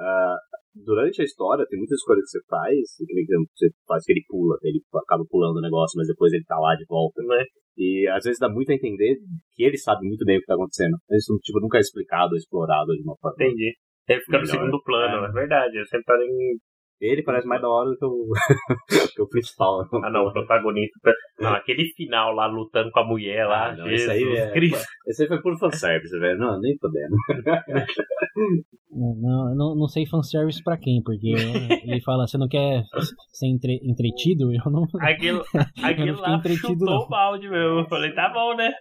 Uh, 0.00 0.36
durante 0.84 1.22
a 1.22 1.24
história, 1.24 1.66
tem 1.68 1.78
muitas 1.78 2.02
coisas 2.02 2.24
que 2.24 2.38
você 2.38 2.44
faz, 2.48 2.74
que 2.98 3.36
você 3.54 3.68
faz 3.86 4.04
que 4.04 4.12
ele 4.12 4.24
pula, 4.28 4.56
ele 4.62 4.80
acaba 4.94 5.24
pulando 5.28 5.58
o 5.58 5.62
negócio, 5.62 5.96
mas 5.96 6.08
depois 6.08 6.32
ele 6.32 6.44
tá 6.44 6.58
lá 6.58 6.74
de 6.74 6.84
volta. 6.88 7.22
Né? 7.22 7.44
E 7.76 8.08
às 8.08 8.24
vezes 8.24 8.38
dá 8.38 8.48
muito 8.48 8.70
a 8.70 8.74
entender 8.74 9.16
que 9.54 9.64
ele 9.64 9.78
sabe 9.78 10.06
muito 10.06 10.24
bem 10.24 10.38
o 10.38 10.40
que 10.40 10.46
tá 10.46 10.54
acontecendo. 10.54 10.96
Isso 11.12 11.38
tipo, 11.42 11.60
nunca 11.60 11.78
é 11.78 11.80
explicado 11.80 12.36
explorado 12.36 12.92
de 12.92 13.02
uma 13.02 13.16
forma. 13.16 13.36
Entendi. 13.40 13.72
Ele 14.08 14.20
fica 14.20 14.38
no 14.38 14.46
segundo 14.46 14.82
plano, 14.82 15.26
é, 15.26 15.28
é 15.28 15.32
verdade. 15.32 15.78
Eu 15.78 15.86
sempre 15.86 16.04
parei 16.04 16.28
em 16.28 16.58
ele 17.00 17.22
parece 17.22 17.46
mais 17.46 17.60
da 17.60 17.68
hora 17.68 17.90
do 17.90 17.96
que 17.96 18.04
o, 18.04 18.32
que 19.14 19.22
o 19.22 19.28
principal. 19.28 19.82
Ah, 20.02 20.10
não, 20.10 20.26
o 20.26 20.32
protagonista. 20.32 21.12
Não, 21.38 21.52
aquele 21.54 21.84
final 21.94 22.32
lá 22.32 22.46
lutando 22.46 22.90
com 22.90 23.00
a 23.00 23.06
mulher 23.06 23.46
lá. 23.46 23.70
Ah, 23.70 23.76
não, 23.76 23.88
Jesus 23.88 24.08
aí 24.08 24.36
é, 24.36 24.52
Cristo. 24.52 24.84
Esse 25.06 25.22
aí 25.22 25.28
foi 25.28 25.42
por 25.42 25.58
fanservice, 25.58 26.18
velho. 26.18 26.38
Não, 26.38 26.58
nem 26.60 26.76
podendo. 26.78 27.16
Não, 28.90 29.54
não, 29.54 29.76
não 29.76 29.88
sei 29.88 30.06
fanservice 30.06 30.62
pra 30.62 30.78
quem, 30.78 31.02
porque 31.02 31.28
ele 31.84 32.00
fala, 32.00 32.26
você 32.26 32.38
não 32.38 32.48
quer 32.48 32.82
ser 33.32 33.46
entre, 33.46 33.78
entretido? 33.82 34.50
Eu 34.50 34.72
não. 34.72 34.84
Aquilo, 35.00 35.44
aquilo 35.84 36.08
eu 36.08 36.20
lá 36.20 36.36
entretido, 36.36 36.66
chutou 36.66 36.86
não. 36.86 36.98
o 36.98 37.08
balde, 37.08 37.48
meu. 37.48 37.80
Eu 37.80 37.88
falei, 37.88 38.14
tá 38.14 38.30
bom, 38.32 38.56
né? 38.56 38.72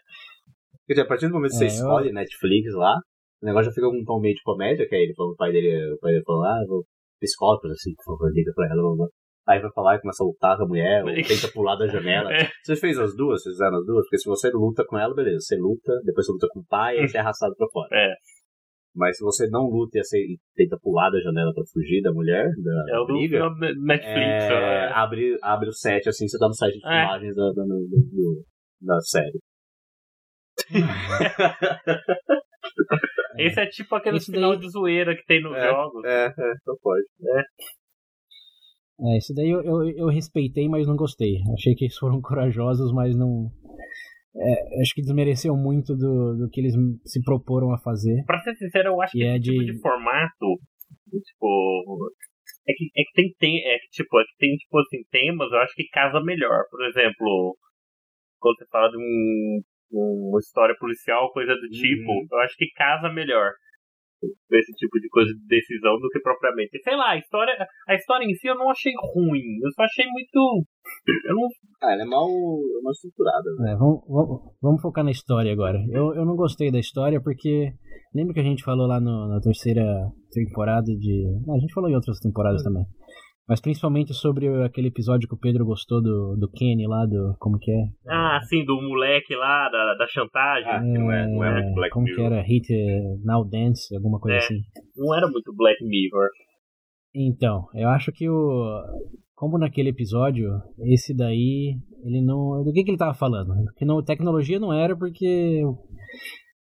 Quer 0.88 0.94
dizer, 0.94 1.02
a 1.02 1.08
partir 1.08 1.28
do 1.28 1.34
momento 1.34 1.52
que 1.52 1.66
é, 1.66 1.70
você 1.70 1.76
escolhe 1.76 2.10
eu... 2.10 2.14
Netflix 2.14 2.74
lá, 2.76 2.96
o 3.42 3.46
negócio 3.46 3.66
já 3.66 3.76
fica 3.76 3.90
com 3.90 3.98
um 3.98 4.06
tom 4.06 4.20
meio 4.22 4.36
de 4.36 4.44
comédia, 4.44 4.88
que 4.88 4.96
aí 4.96 5.04
ele 5.04 5.16
falou, 5.16 5.34
o 5.34 5.36
pai 5.36 5.52
dele, 5.52 5.94
o 5.94 6.00
pai 6.00 6.14
dele 6.14 6.24
falou, 6.24 6.46
ah, 6.46 6.64
vou 6.66 6.86
psicóloga, 7.26 7.72
assim, 7.72 7.94
por 7.96 8.14
favor, 8.14 8.32
liga 8.32 8.52
pra 8.56 8.68
ela. 8.68 8.82
Blá, 8.82 8.96
blá. 8.96 9.08
Aí 9.48 9.62
vai 9.62 9.72
falar 9.74 9.96
e 9.96 10.02
começa 10.02 10.24
a 10.24 10.26
lutar 10.26 10.58
com 10.58 10.64
a 10.64 10.68
mulher, 10.68 11.04
ou 11.04 11.14
tenta 11.22 11.48
pular 11.54 11.76
da 11.76 11.86
janela. 11.88 12.34
É. 12.34 12.50
Você 12.64 12.76
fez 12.76 12.98
as 12.98 13.16
duas? 13.16 13.44
Vocês 13.44 13.54
fizeram 13.54 13.78
as 13.78 13.86
duas? 13.86 14.04
Porque 14.06 14.18
se 14.18 14.28
você 14.28 14.50
luta 14.52 14.84
com 14.88 14.98
ela, 14.98 15.14
beleza. 15.14 15.42
Você 15.42 15.56
luta, 15.56 15.94
depois 16.04 16.26
você 16.26 16.32
luta 16.32 16.48
com 16.52 16.62
o 16.62 16.66
pai, 16.66 16.98
e 16.98 17.08
você 17.08 17.18
é 17.18 17.20
arrastado 17.22 17.56
pra 17.56 17.68
fora. 17.72 17.90
É. 17.96 18.16
Mas 18.98 19.18
se 19.18 19.26
você 19.26 19.46
não 19.50 19.68
luta 19.68 19.98
e, 19.98 20.00
assim, 20.00 20.20
tenta 20.56 20.80
pular 20.82 21.10
da 21.10 21.20
janela 21.20 21.54
pra 21.54 21.66
fugir 21.74 22.02
da 22.02 22.14
mulher, 22.14 22.50
da 22.64 22.86
é 22.96 23.00
o 23.00 23.06
briga, 23.06 23.50
Netflix. 23.60 24.06
É, 24.06 24.54
é, 24.54 24.88
abre, 24.94 25.38
abre 25.42 25.68
o 25.68 25.74
set, 25.74 26.08
assim, 26.08 26.30
você 26.30 26.40
tá 26.40 26.48
no 26.48 26.54
site 26.54 26.80
de 26.80 26.88
é. 26.88 27.02
filmagens 27.02 27.36
da, 27.36 27.52
da, 27.52 27.64
do, 27.66 28.46
da 28.82 28.98
série. 29.02 29.38
Esse 33.38 33.60
é 33.60 33.66
tipo 33.68 33.96
aquele 33.96 34.18
esse 34.18 34.32
final 34.32 34.52
daí... 34.52 34.60
de 34.60 34.70
zoeira 34.70 35.16
que 35.16 35.26
tem 35.26 35.42
nos 35.42 35.56
é, 35.56 35.70
jogos. 35.70 36.04
É, 36.06 36.26
é, 36.28 36.54
não 36.66 36.78
pode. 36.82 37.04
É. 37.24 37.42
É, 38.98 39.18
esse 39.18 39.34
daí 39.34 39.50
eu, 39.50 39.62
eu, 39.62 39.90
eu, 39.90 40.08
respeitei, 40.08 40.70
mas 40.70 40.88
não 40.88 40.96
gostei. 40.96 41.36
Achei 41.54 41.76
que 41.76 41.86
eles 41.86 41.98
foram 41.98 42.22
corajosos, 42.24 42.94
mas 42.94 43.16
não. 43.16 43.52
é, 44.36 44.82
acho 44.82 44.94
que 44.94 45.02
desmereceu 45.02 45.56
muito 45.56 45.96
do, 45.96 46.38
do 46.38 46.50
que 46.50 46.62
eles 46.62 46.74
se 47.06 47.22
proporam 47.24 47.74
a 47.74 47.80
fazer. 47.80 48.24
Pra 48.26 48.40
ser 48.40 48.56
sincero, 48.56 48.90
eu 48.90 49.02
acho 49.02 49.12
que, 49.12 49.20
que 49.20 49.26
é 49.26 49.36
esse 49.36 49.44
tipo 49.44 49.66
de... 49.66 49.74
de 49.74 49.82
formato, 49.82 50.60
tipo, 51.12 52.12
é 52.68 52.74
que, 52.74 52.86
é 52.96 53.04
que 53.04 53.14
tem, 53.14 53.34
tem 53.38 53.58
é 53.66 53.78
que, 53.80 53.90
tipo, 53.92 54.20
é 54.20 54.24
que 54.24 54.38
tem 54.38 54.56
tipo 54.56 54.80
assim 54.80 55.04
temas, 55.12 55.52
eu 55.52 55.60
acho 55.60 55.76
que 55.76 55.88
casa 55.90 56.22
melhor. 56.22 56.64
Por 56.70 56.86
exemplo, 56.86 57.58
quando 58.40 58.58
você 58.58 58.66
fala 58.68 58.90
de 58.90 58.98
um, 58.98 59.62
uma 59.92 60.40
história 60.40 60.76
policial, 60.80 61.32
coisa 61.32 61.54
do 61.56 61.70
tipo, 61.70 62.12
uhum. 62.12 62.28
eu 62.32 62.40
acho 62.40 62.56
que 62.58 62.72
casa 62.76 63.12
melhor 63.12 63.52
esse 64.52 64.72
tipo 64.74 65.00
de 65.00 65.10
coisa 65.10 65.32
de 65.34 65.48
decisão 65.48 66.00
do 66.00 66.10
que 66.10 66.20
propriamente. 66.20 66.82
Sei 66.82 66.96
lá, 66.96 67.12
a 67.12 67.18
história, 67.18 67.54
a 67.88 67.96
história 67.96 68.26
em 68.26 68.34
si 68.34 68.48
eu 68.48 68.56
não 68.56 68.70
achei 68.70 68.94
ruim, 69.14 69.60
eu 69.64 69.72
só 69.74 69.84
achei 69.84 70.06
muito. 70.08 70.66
Eu 71.26 71.36
não... 71.36 71.48
Ah, 71.84 71.94
ela 71.94 72.04
é 72.04 72.06
mal, 72.06 72.28
mal 72.82 72.92
estruturada. 72.92 73.50
Né? 73.60 73.74
É, 73.74 73.76
vamos, 73.76 74.02
vamos, 74.08 74.42
vamos, 74.62 74.82
focar 74.82 75.04
na 75.04 75.12
história 75.12 75.52
agora. 75.52 75.78
Eu, 75.92 76.16
eu 76.16 76.26
não 76.26 76.36
gostei 76.36 76.72
da 76.72 76.80
história 76.80 77.22
porque. 77.22 77.74
Lembra 78.14 78.34
que 78.34 78.40
a 78.40 78.44
gente 78.44 78.64
falou 78.64 78.88
lá 78.88 79.00
no, 79.00 79.28
na 79.28 79.42
terceira 79.42 79.84
temporada 80.32 80.86
de. 80.86 81.26
a 81.50 81.60
gente 81.60 81.74
falou 81.74 81.90
em 81.90 81.96
outras 81.96 82.18
temporadas 82.20 82.64
também. 82.64 82.86
Mas 83.48 83.62
principalmente 83.62 84.12
sobre 84.14 84.48
aquele 84.64 84.88
episódio 84.88 85.28
que 85.30 85.36
o 85.36 85.40
Pedro 85.40 85.66
gostou 85.66 86.02
do, 86.02 86.36
do 86.36 86.50
Kenny 86.50 86.88
lá, 86.88 87.06
do. 87.06 87.36
Como 87.40 87.60
que 87.60 87.72
é? 87.72 87.84
Ah, 88.10 88.40
sim, 88.42 88.66
do 88.66 88.82
moleque 88.82 89.36
lá, 89.36 89.70
da, 89.70 89.94
da 89.94 90.08
chantagem. 90.08 90.72
Ah, 90.72 90.82
não 90.82 91.12
é, 91.12 91.28
não 91.28 91.44
é 91.44 91.62
muito 91.62 91.76
Black 91.76 91.94
como 91.94 92.06
Mirror. 92.06 92.18
Que 92.18 92.34
era? 92.34 92.42
Hit 92.42 92.68
Now 93.24 93.48
Dance, 93.48 93.96
alguma 93.96 94.20
coisa 94.20 94.38
é, 94.38 94.40
assim. 94.40 94.62
Não 94.98 95.16
era 95.16 95.28
muito 95.28 95.54
Black 95.56 95.84
Mirror. 95.86 96.30
Então, 97.14 97.68
eu 97.76 97.90
acho 97.90 98.12
que 98.12 98.28
o. 98.28 98.82
Como 99.36 99.60
naquele 99.60 99.90
episódio, 99.90 100.50
esse 100.80 101.16
daí, 101.16 101.76
ele 102.04 102.22
não. 102.22 102.64
Do 102.64 102.74
que, 102.74 102.84
que 102.84 102.90
ele 102.90 102.98
tava 102.98 103.14
falando? 103.14 103.54
Que 103.78 103.86
não, 103.86 104.04
tecnologia 104.04 104.60
não 104.60 104.74
era 104.74 104.98
porque 104.98 105.62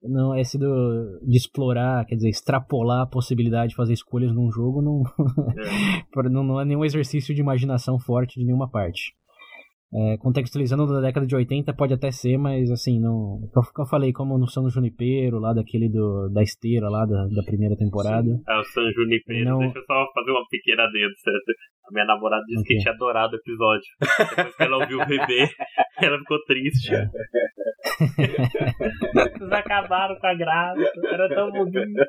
não 0.03 0.35
esse 0.35 0.57
do, 0.59 1.21
de 1.23 1.37
explorar, 1.37 2.05
quer 2.07 2.17
dizer, 2.17 2.29
extrapolar 2.29 3.03
a 3.03 3.07
possibilidade 3.07 3.71
de 3.71 3.77
fazer 3.77 3.93
escolhas 3.93 4.33
num 4.33 4.51
jogo 4.51 4.81
não, 4.81 5.03
é. 6.25 6.29
não, 6.29 6.43
não 6.45 6.61
é 6.61 6.65
nenhum 6.65 6.85
exercício 6.85 7.35
de 7.35 7.41
imaginação 7.41 7.99
forte 7.99 8.39
de 8.39 8.45
nenhuma 8.47 8.69
parte. 8.69 9.15
É, 9.91 10.19
contextualizando 10.19 10.87
da 10.87 11.01
década 11.01 11.27
de 11.27 11.35
80 11.35 11.73
pode 11.73 11.95
até 11.95 12.11
ser, 12.11 12.37
mas 12.37 12.71
assim, 12.71 13.01
não. 13.01 13.41
Eu, 13.57 13.63
eu 13.79 13.87
falei 13.87 14.13
como 14.13 14.37
no 14.37 14.47
São 14.47 14.69
Junipero, 14.69 15.39
lá 15.39 15.55
daquele 15.55 15.89
do, 15.89 16.29
da 16.29 16.43
esteira 16.43 16.91
lá 16.91 17.07
da, 17.07 17.27
da 17.35 17.43
primeira 17.43 17.75
temporada. 17.75 18.29
Sim. 18.29 18.43
É 18.47 18.59
o 18.59 18.65
São 18.65 18.93
Junipero. 18.93 19.45
Não... 19.47 19.59
Deixa 19.61 19.79
eu 19.79 19.85
só 19.85 20.07
fazer 20.13 20.31
uma 20.31 20.45
pequena 20.51 20.87
dentro. 20.93 21.15
A 21.89 21.93
minha 21.93 22.05
namorada 22.05 22.45
disse 22.47 22.61
okay. 22.61 22.77
que 22.77 22.83
tinha 22.83 22.93
adorado 22.93 23.33
o 23.33 23.39
episódio. 23.39 23.89
Depois 24.37 24.57
que 24.57 24.63
ela 24.63 24.77
ouviu 24.77 25.01
o 25.01 25.07
bebê, 25.07 25.49
ela 26.03 26.19
ficou 26.19 26.39
triste. 26.45 26.91
Vocês 29.39 29.53
acabaram 29.53 30.17
com 30.21 30.27
a 30.27 30.35
graça. 30.35 30.93
Era 31.11 31.29
tão 31.35 31.51
bonito. 31.51 32.05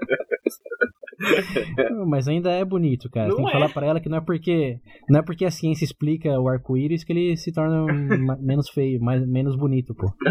Mas 2.08 2.28
ainda 2.28 2.52
é 2.52 2.64
bonito, 2.64 3.10
cara. 3.10 3.30
Não 3.30 3.38
Tem 3.38 3.46
que 3.46 3.52
é. 3.52 3.54
falar 3.54 3.70
pra 3.70 3.88
ela 3.88 4.00
que 4.00 4.10
não 4.10 4.18
é 4.18 4.22
porque. 4.22 4.80
Não 5.10 5.20
é 5.20 5.24
porque 5.24 5.46
a 5.46 5.52
ciência 5.52 5.86
explica 5.86 6.40
o 6.40 6.48
arco-íris 6.48 7.04
que 7.04 7.12
ele 7.12 7.36
se 7.38 7.52
torna 7.52 7.86
menos 8.42 8.70
feio, 8.70 9.02
mais, 9.02 9.28
menos 9.28 9.58
bonito, 9.58 9.96
pô. 9.96 10.12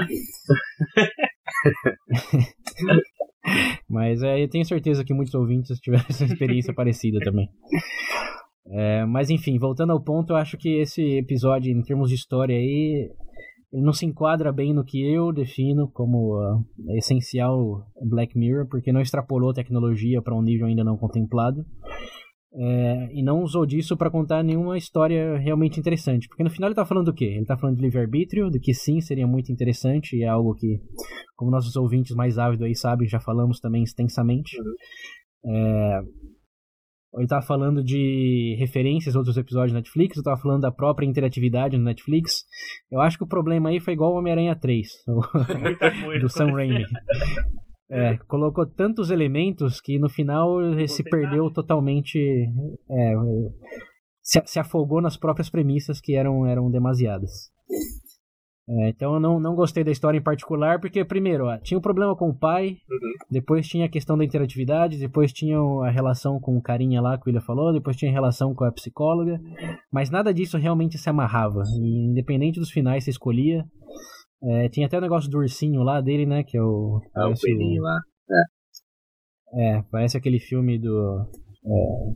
Mas 3.89 4.23
é, 4.23 4.43
eu 4.43 4.49
tenho 4.49 4.65
certeza 4.65 5.05
que 5.05 5.15
muitos 5.15 5.35
ouvintes 5.35 5.79
tiveram 5.79 6.05
essa 6.09 6.25
experiência 6.25 6.75
parecida 6.75 7.21
também. 7.21 7.49
É, 8.71 9.07
mas 9.07 9.31
enfim, 9.31 9.59
voltando 9.59 9.93
ao 9.93 10.03
ponto, 10.03 10.35
eu 10.35 10.37
acho 10.37 10.59
que 10.59 10.81
esse 10.81 11.01
episódio, 11.17 11.73
em 11.73 11.81
termos 11.83 12.11
de 12.11 12.17
história 12.17 12.55
aí, 12.55 13.11
ele 13.73 13.83
não 13.83 13.93
se 13.93 14.07
enquadra 14.07 14.53
bem 14.53 14.73
no 14.73 14.85
que 14.85 15.01
eu 15.01 15.33
defino 15.33 15.89
como 15.91 16.39
uh, 16.39 16.65
essencial 16.97 17.87
Black 18.09 18.37
Mirror, 18.37 18.67
porque 18.69 18.93
não 18.93 19.01
extrapolou 19.01 19.51
a 19.51 19.55
tecnologia 19.55 20.23
para 20.23 20.37
um 20.37 20.43
nível 20.43 20.67
ainda 20.67 20.83
não 20.83 20.97
contemplado. 20.97 21.65
É, 22.51 23.09
e 23.13 23.23
não 23.23 23.43
usou 23.43 23.67
disso 23.67 23.95
para 23.95 24.11
contar 24.11 24.43
nenhuma 24.43 24.79
história 24.79 25.37
realmente 25.37 25.79
interessante. 25.79 26.27
Porque 26.29 26.43
no 26.43 26.51
final 26.51 26.69
ele 26.69 26.75
tá 26.75 26.85
falando 26.85 27.07
do 27.07 27.15
quê? 27.15 27.27
Ele 27.27 27.45
tá 27.45 27.59
falando 27.59 27.77
de 27.77 27.83
livre-arbítrio, 27.83 28.51
do 28.51 28.59
que 28.59 28.73
sim 28.73 29.01
seria 29.01 29.27
muito 29.27 29.53
interessante, 29.53 30.17
e 30.17 30.25
é 30.25 30.29
algo 30.29 30.55
que, 30.55 30.81
como 31.37 31.51
nossos 31.51 31.77
ouvintes 31.77 32.17
mais 32.17 32.39
ávidos 32.39 32.65
aí 32.65 32.75
sabem, 32.75 33.07
já 33.07 33.21
falamos 33.21 33.61
também 33.61 33.83
extensamente. 33.83 34.59
Uhum. 34.59 34.75
É, 35.55 36.01
ele 37.15 37.25
estava 37.25 37.43
falando 37.43 37.83
de 37.83 38.57
referências 38.59 39.17
a 39.17 39.19
outros 39.19 39.37
episódios 39.37 39.73
da 39.73 39.79
Netflix, 39.79 40.17
eu 40.17 40.21
estava 40.21 40.41
falando 40.41 40.61
da 40.61 40.71
própria 40.71 41.07
interatividade 41.07 41.77
no 41.77 41.85
Netflix. 41.85 42.45
Eu 42.91 43.01
acho 43.01 43.17
que 43.17 43.25
o 43.25 43.29
problema 43.29 43.71
aí 43.71 43.81
foi 43.81 43.95
igual 43.95 44.13
o 44.13 44.19
Homem-Aranha 44.19 44.55
3, 44.55 44.89
do 46.21 46.29
Sam 46.29 46.53
Raimi. 46.53 46.85
É, 47.91 48.19
colocou 48.29 48.67
tantos 48.67 49.11
elementos 49.11 49.81
que 49.81 49.99
no 49.99 50.11
final 50.11 50.59
se 50.87 51.03
perdeu 51.03 51.51
totalmente. 51.51 52.19
É, 52.91 53.15
se, 54.23 54.43
se 54.45 54.59
afogou 54.59 55.01
nas 55.01 55.17
próprias 55.17 55.49
premissas 55.49 56.01
que 56.01 56.15
eram, 56.15 56.47
eram 56.47 56.71
demasiadas. 56.71 57.51
É, 58.71 58.91
então 58.91 59.15
eu 59.15 59.21
não, 59.21 59.41
não 59.41 59.55
gostei 59.55 59.83
da 59.83 59.91
história 59.91 60.19
em 60.19 60.23
particular, 60.23 60.79
porque 60.79 61.03
primeiro, 61.03 61.47
ó, 61.47 61.57
tinha 61.57 61.79
um 61.79 61.83
problema 61.83 62.15
com 62.15 62.29
o 62.29 62.35
pai, 62.35 62.77
uhum. 62.91 63.13
depois 63.31 63.67
tinha 63.67 63.87
a 63.87 63.89
questão 63.89 64.19
da 64.19 64.25
interatividade, 64.25 64.99
depois 64.99 65.33
tinha 65.33 65.59
a 65.59 65.91
relação 65.91 66.39
com 66.39 66.55
o 66.55 66.61
carinha 66.61 67.01
lá 67.01 67.17
que 67.17 67.23
o 67.23 67.29
William 67.29 67.41
falou, 67.41 67.73
depois 67.73 67.97
tinha 67.97 68.11
a 68.11 68.15
relação 68.15 68.55
com 68.55 68.65
a 68.65 68.73
psicóloga, 68.73 69.41
mas 69.91 70.11
nada 70.11 70.35
disso 70.35 70.59
realmente 70.59 70.99
se 70.99 71.09
amarrava. 71.09 71.63
E, 71.81 72.11
independente 72.11 72.61
dos 72.61 72.71
finais 72.71 73.05
você 73.05 73.11
escolhia. 73.11 73.65
É, 74.43 74.69
tinha 74.69 74.87
até 74.87 74.99
o 74.99 75.01
negócio 75.01 75.31
do 75.31 75.39
ursinho 75.39 75.83
lá 75.83 76.01
dele, 76.03 76.27
né? 76.27 76.45
Que 76.45 76.59
é 76.59 76.63
o. 76.63 77.01
Ah, 77.17 77.29
o 77.29 77.35
coelhinho 77.35 77.83
lá. 77.83 77.99
É. 79.55 79.79
é, 79.79 79.83
parece 79.91 80.17
aquele 80.17 80.39
filme 80.39 80.79
do. 80.79 81.27
É... 81.65 82.13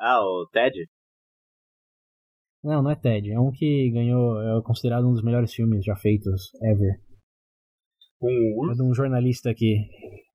Ah, 0.00 0.20
o 0.20 0.46
Ted? 0.52 0.74
Não, 2.62 2.82
não 2.82 2.90
é 2.90 2.96
Ted. 2.96 3.30
É 3.30 3.40
um 3.40 3.50
que 3.50 3.90
ganhou. 3.92 4.40
É 4.40 4.62
considerado 4.62 5.06
um 5.08 5.12
dos 5.12 5.24
melhores 5.24 5.52
filmes 5.52 5.84
já 5.84 5.96
feitos 5.96 6.50
ever. 6.62 7.00
Um 8.22 8.70
É 8.70 8.74
de 8.74 8.82
um 8.82 8.94
jornalista 8.94 9.50
aqui. 9.50 9.76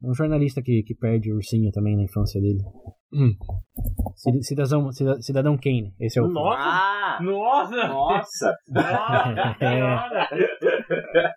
Um 0.03 0.13
jornalista 0.13 0.61
que, 0.61 0.83
que 0.83 0.93
perde 0.93 1.31
o 1.31 1.35
ursinho 1.35 1.71
também 1.71 1.95
na 1.95 2.03
infância 2.03 2.39
dele. 2.41 2.59
Hum. 3.13 3.31
Cidadão, 4.41 4.91
Cidadão 5.21 5.57
Kane. 5.57 5.93
Esse 5.99 6.19
é 6.19 6.21
o 6.21 6.27
Nossa! 6.27 6.59
Ah, 6.59 7.19
nossa! 7.21 7.87
Nossa! 7.87 8.55
nossa 8.67 9.65
é. 9.65 11.29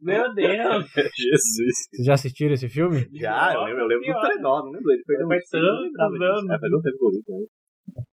Meu 0.00 0.32
Deus! 0.34 0.84
Jesus! 0.94 1.76
Vocês 1.90 2.06
já 2.06 2.14
assistiram 2.14 2.54
esse 2.54 2.68
filme? 2.68 3.08
Já, 3.12 3.54
eu 3.54 3.64
lembro, 3.64 3.82
eu 3.82 3.86
lembro 3.88 4.06
do 4.06 4.20
trenó, 4.20 4.62
não 4.62 4.70
lembro. 4.70 4.92
Ele 4.92 5.02
perdeu 5.04 5.26
Faz 5.26 5.48
tantos 5.50 6.20
anos. 6.20 6.50
É, 6.50 6.58
faz 6.60 6.72
um 6.72 6.82
tempo 6.82 7.10
que 7.24 7.46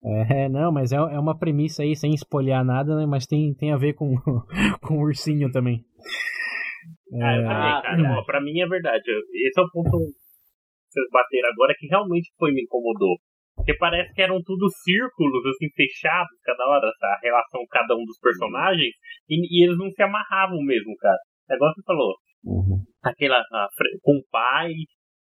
é, 0.02 0.48
não, 0.48 0.72
mas 0.72 0.92
é, 0.92 0.96
é 0.96 1.18
uma 1.18 1.38
premissa 1.38 1.82
aí, 1.82 1.94
sem 1.94 2.14
espolhar 2.14 2.64
nada, 2.64 2.96
né? 2.96 3.06
Mas 3.06 3.26
tem, 3.26 3.54
tem 3.54 3.72
a 3.72 3.76
ver 3.76 3.94
com, 3.94 4.14
com 4.86 4.94
o 4.94 5.02
ursinho 5.02 5.50
também. 5.50 5.84
Ah, 7.20 7.36
eu 7.36 7.42
também, 7.42 7.78
é, 7.78 7.82
cara. 7.82 8.18
Ó, 8.18 8.24
pra 8.24 8.40
mim 8.40 8.58
é 8.60 8.66
verdade. 8.66 9.04
Esse 9.46 9.60
é 9.60 9.62
o 9.62 9.70
ponto 9.70 9.90
que 9.90 10.92
vocês 10.92 11.06
bateram 11.12 11.50
agora 11.50 11.74
que 11.78 11.86
realmente 11.86 12.30
foi 12.38 12.52
me 12.52 12.62
incomodou. 12.62 13.16
Porque 13.54 13.74
parece 13.74 14.14
que 14.14 14.22
eram 14.22 14.40
tudo 14.42 14.70
círculos, 14.70 15.44
assim, 15.44 15.68
fechados 15.76 16.32
cada 16.42 16.64
hora, 16.64 16.86
a 16.88 17.18
relação 17.22 17.60
cada 17.70 17.94
um 17.94 18.04
dos 18.06 18.18
personagens, 18.18 18.94
e, 19.28 19.36
e 19.36 19.64
eles 19.64 19.76
não 19.76 19.90
se 19.90 20.02
amarravam 20.02 20.62
mesmo, 20.62 20.96
cara. 20.96 21.18
É 21.50 21.56
igual 21.56 21.72
você 21.74 21.82
falou. 21.84 22.14
Uhum. 22.44 22.80
Aquela, 23.02 23.36
a, 23.38 23.68
com 24.00 24.16
o 24.16 24.24
pai, 24.30 24.72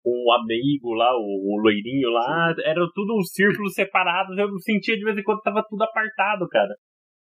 o 0.05 0.31
amigo 0.33 0.93
lá, 0.93 1.09
o, 1.17 1.55
o 1.55 1.61
loirinho 1.61 2.09
lá, 2.11 2.53
eram 2.63 2.87
tudo 2.93 3.23
círculos 3.23 3.73
separados, 3.73 4.37
eu 4.37 4.47
sentia 4.59 4.95
de 4.95 5.03
vez 5.03 5.17
em 5.17 5.23
quando 5.23 5.41
tava 5.41 5.65
tudo 5.67 5.83
apartado, 5.83 6.47
cara. 6.47 6.73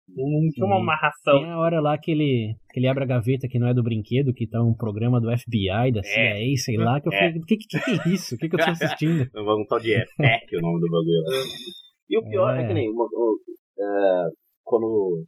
Não 0.09 0.49
tinha 0.53 0.67
uma 0.67 0.77
amarração. 0.77 1.41
Tem 1.41 1.51
a 1.51 1.59
hora 1.59 1.81
lá 1.81 1.99
que 1.99 2.13
ele, 2.13 2.55
que 2.71 2.79
ele 2.79 2.87
abre 2.87 3.03
a 3.03 3.07
gaveta 3.07 3.49
que 3.49 3.59
não 3.59 3.67
é 3.67 3.75
do 3.75 3.83
brinquedo, 3.83 4.33
que 4.33 4.47
tá 4.47 4.63
um 4.63 4.75
programa 4.75 5.21
do 5.21 5.37
FBI, 5.37 5.91
da 5.93 6.03
CIA, 6.03 6.53
é. 6.53 6.57
sei 6.57 6.77
lá, 6.77 7.01
que 7.01 7.09
eu 7.09 7.13
é. 7.13 7.19
falei, 7.19 7.39
o 7.41 7.45
que, 7.45 7.57
que, 7.57 7.67
que, 7.67 7.77
é 7.91 8.09
isso? 8.15 8.37
O 8.37 8.39
que, 8.39 8.49
que 8.49 8.55
eu 8.55 8.65
tô 8.65 8.71
assistindo? 8.71 9.29
um 9.35 9.67
tal 9.67 9.81
de 9.81 9.93
EPEC, 9.93 10.57
o 10.57 10.61
nome 10.61 10.81
do 10.81 10.87
bagulho. 10.89 11.25
E 12.09 12.19
o 12.19 12.23
pior 12.29 12.57
é, 12.57 12.63
é 12.63 12.69
que 12.69 12.75
nem, 12.75 12.89
uma, 12.89 13.05
uh, 13.05 14.31
quando, 14.63 15.25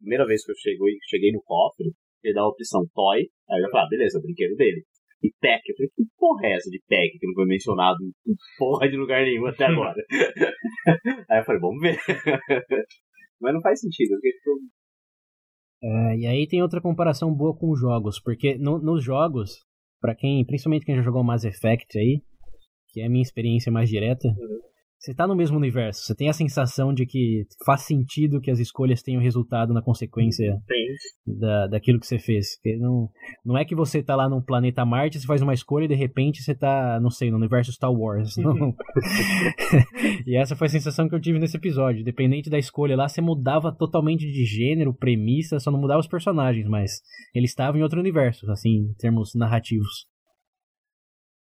primeira 0.00 0.26
vez 0.26 0.44
que 0.44 0.50
eu 0.50 0.56
cheguei, 0.56 0.96
cheguei 1.08 1.30
no 1.30 1.42
cofre, 1.44 1.92
ele 2.24 2.34
dá 2.34 2.40
a 2.40 2.48
opção 2.48 2.82
toy, 2.92 3.18
aí 3.48 3.58
eu 3.58 3.62
já 3.62 3.70
falei, 3.70 3.86
ah, 3.86 3.88
beleza, 3.88 4.18
o 4.18 4.22
brinquedo 4.22 4.56
dele 4.56 4.82
e 5.22 5.30
tech. 5.40 5.62
Eu 5.68 5.76
falei, 5.76 5.90
que 5.96 6.04
porra 6.18 6.46
é 6.46 6.52
essa 6.54 6.70
de 6.70 6.80
tech 6.88 7.18
que 7.18 7.26
não 7.26 7.34
foi 7.34 7.46
mencionado 7.46 7.98
em 8.04 8.34
porra 8.58 8.88
de 8.88 8.96
lugar 8.96 9.22
nenhum 9.22 9.46
até 9.46 9.66
agora? 9.66 10.02
aí 11.30 11.40
eu 11.40 11.44
falei, 11.44 11.60
vamos 11.60 11.80
ver. 11.80 11.96
Mas 13.40 13.54
não 13.54 13.60
faz 13.60 13.80
sentido, 13.80 14.10
porque 14.10 14.32
tipo... 14.32 14.50
É, 15.82 16.16
e 16.16 16.26
aí 16.26 16.46
tem 16.46 16.62
outra 16.62 16.80
comparação 16.80 17.32
boa 17.34 17.56
com 17.56 17.70
os 17.70 17.78
jogos, 17.78 18.20
porque 18.20 18.56
no, 18.56 18.78
nos 18.78 19.04
jogos, 19.04 19.64
para 20.00 20.14
quem, 20.14 20.44
principalmente 20.44 20.86
quem 20.86 20.96
já 20.96 21.02
jogou 21.02 21.22
Mass 21.22 21.44
Effect 21.44 21.98
aí, 21.98 22.22
que 22.88 23.02
é 23.02 23.06
a 23.06 23.10
minha 23.10 23.22
experiência 23.22 23.70
mais 23.70 23.90
direta, 23.90 24.26
uhum. 24.28 24.60
Você 24.98 25.14
tá 25.14 25.26
no 25.26 25.36
mesmo 25.36 25.56
universo, 25.56 26.02
você 26.02 26.14
tem 26.14 26.28
a 26.28 26.32
sensação 26.32 26.92
de 26.92 27.06
que 27.06 27.46
faz 27.64 27.82
sentido 27.82 28.40
que 28.40 28.50
as 28.50 28.58
escolhas 28.58 29.02
tenham 29.02 29.22
resultado 29.22 29.72
na 29.72 29.82
consequência 29.82 30.58
da, 31.26 31.66
daquilo 31.66 32.00
que 32.00 32.06
você 32.06 32.18
fez. 32.18 32.56
Porque 32.56 32.76
não, 32.76 33.08
não 33.44 33.58
é 33.58 33.64
que 33.64 33.74
você 33.74 34.02
tá 34.02 34.16
lá 34.16 34.28
num 34.28 34.40
planeta 34.40 34.84
Marte, 34.84 35.20
você 35.20 35.26
faz 35.26 35.42
uma 35.42 35.54
escolha 35.54 35.84
e 35.84 35.88
de 35.88 35.94
repente 35.94 36.42
você 36.42 36.54
tá, 36.54 36.98
não 37.00 37.10
sei, 37.10 37.30
no 37.30 37.36
universo 37.36 37.72
Star 37.72 37.92
Wars. 37.92 38.36
Não. 38.36 38.74
e 40.26 40.36
essa 40.36 40.56
foi 40.56 40.66
a 40.66 40.70
sensação 40.70 41.08
que 41.08 41.14
eu 41.14 41.20
tive 41.20 41.38
nesse 41.38 41.56
episódio. 41.56 42.04
Dependente 42.04 42.50
da 42.50 42.58
escolha 42.58 42.96
lá, 42.96 43.08
você 43.08 43.20
mudava 43.20 43.72
totalmente 43.72 44.26
de 44.26 44.44
gênero, 44.44 44.94
premissa, 44.94 45.60
só 45.60 45.70
não 45.70 45.80
mudava 45.80 46.00
os 46.00 46.08
personagens, 46.08 46.66
mas 46.68 47.00
eles 47.34 47.50
estavam 47.50 47.78
em 47.78 47.82
outro 47.82 48.00
universo, 48.00 48.50
assim, 48.50 48.90
em 48.90 48.94
termos 48.94 49.34
narrativos. 49.34 50.06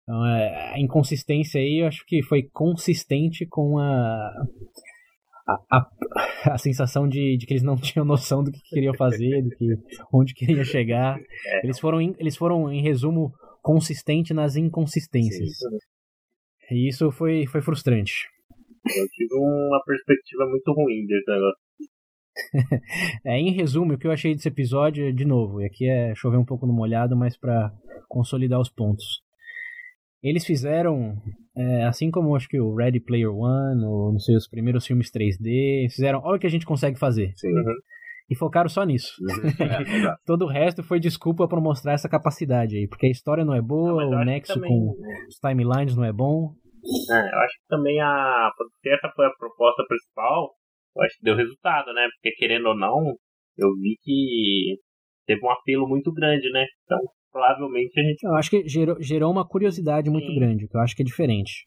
Então, 0.08 0.26
é, 0.26 0.74
a 0.74 0.80
inconsistência 0.80 1.60
aí 1.60 1.82
eu 1.82 1.88
acho 1.88 2.06
que 2.06 2.24
foi 2.24 2.44
consistente 2.54 3.46
com 3.46 3.78
a, 3.78 4.32
a, 5.46 5.60
a, 5.70 6.54
a 6.54 6.58
sensação 6.58 7.10
de, 7.10 7.36
de, 7.36 7.46
que 7.46 7.52
eles 7.52 7.64
não 7.64 7.76
tinham 7.76 8.06
noção 8.06 8.42
do 8.42 8.50
que 8.50 8.62
queriam 8.70 8.94
fazer, 8.94 9.42
do 9.44 9.50
que, 9.50 9.66
onde 10.14 10.34
queriam 10.34 10.64
chegar. 10.64 11.20
É. 11.20 11.66
Eles 11.66 11.78
foram, 11.78 12.00
eles 12.02 12.38
foram, 12.38 12.72
em 12.72 12.82
resumo, 12.82 13.34
consistente 13.62 14.34
nas 14.34 14.56
inconsistências. 14.56 15.50
Sim. 15.58 15.78
E 16.72 16.88
isso 16.88 17.12
foi, 17.12 17.46
foi 17.46 17.62
frustrante. 17.62 18.30
Eu 18.86 19.06
tive 19.10 19.36
uma 19.36 19.82
perspectiva 19.86 20.46
muito 20.46 20.72
ruim 20.72 21.06
desse 21.06 21.30
negócio. 21.30 21.60
é, 23.26 23.38
em 23.38 23.52
resumo, 23.52 23.94
o 23.94 23.98
que 23.98 24.08
eu 24.08 24.12
achei 24.12 24.34
desse 24.34 24.48
episódio, 24.48 25.14
de 25.14 25.26
novo, 25.26 25.62
e 25.62 25.66
aqui 25.66 25.90
é 25.90 26.16
chover 26.16 26.38
um 26.38 26.46
pouco 26.46 26.66
no 26.66 26.72
molhado, 26.72 27.18
mas 27.18 27.38
para 27.38 27.74
consolidar 28.08 28.62
os 28.62 28.70
pontos. 28.70 29.27
Eles 30.24 30.46
fizeram, 30.46 31.16
é, 31.56 31.84
assim 31.84 32.10
como 32.10 32.36
acho 32.36 32.48
que 32.48 32.60
o 32.60 32.76
Ready 32.76 33.00
Player 33.00 33.30
One, 33.30 33.86
ou 33.86 34.12
não 34.12 34.20
sei, 34.20 34.36
os 34.36 34.48
primeiros 34.48 34.86
filmes 34.86 35.12
3D, 35.12 35.90
fizeram, 35.92 36.22
olha 36.24 36.38
o 36.38 36.40
que 36.40 36.48
a 36.48 36.50
gente 36.50 36.66
consegue 36.66 36.98
fazer. 36.98 37.32
Sim. 37.36 37.50
Uhum. 37.50 37.76
E 38.30 38.36
focaram 38.36 38.68
só 38.68 38.84
nisso. 38.84 39.14
Uhum. 39.22 39.66
É, 39.66 40.16
Todo 40.26 40.46
o 40.46 40.50
resto 40.50 40.84
foi 40.84 41.00
desculpa 41.00 41.48
para 41.48 41.62
mostrar 41.62 41.94
essa 41.94 42.10
capacidade 42.10 42.76
aí, 42.76 42.88
porque 42.88 43.06
a 43.06 43.12
história 43.12 43.46
não 43.46 43.54
é 43.54 43.62
boa, 43.62 44.06
não, 44.06 44.22
o 44.22 44.26
nexo 44.26 44.56
também... 44.56 44.70
com 44.70 44.96
os 45.28 45.36
timelines 45.36 45.96
não 45.96 46.04
é 46.04 46.12
bom. 46.12 46.54
É, 47.12 47.20
eu 47.20 47.40
acho 47.40 47.56
que 47.60 47.68
também 47.68 48.00
a. 48.00 48.50
Se 48.82 48.90
essa 48.90 49.12
foi 49.16 49.26
a 49.26 49.36
proposta 49.38 49.84
principal, 49.88 50.52
eu 50.96 51.04
acho 51.04 51.18
que 51.18 51.24
deu 51.24 51.36
resultado, 51.36 51.94
né? 51.94 52.08
Porque 52.16 52.36
querendo 52.38 52.68
ou 52.68 52.78
não, 52.78 53.16
eu 53.58 53.74
vi 53.82 53.98
que 54.02 54.78
teve 55.26 55.46
um 55.46 55.52
apelo 55.52 55.88
muito 55.88 56.12
grande, 56.14 56.50
né? 56.52 56.66
Então, 56.86 57.00
provavelmente 57.38 58.00
a 58.00 58.04
gente. 58.04 58.24
Eu 58.24 58.36
acho 58.36 58.50
que 58.50 58.68
gerou, 58.68 59.02
gerou 59.02 59.32
uma 59.32 59.48
curiosidade 59.48 60.10
muito 60.10 60.28
Sim. 60.28 60.36
grande, 60.36 60.68
que 60.68 60.76
eu 60.76 60.82
acho 60.82 60.96
que 60.96 61.04
é 61.04 61.06
diferente. 61.06 61.66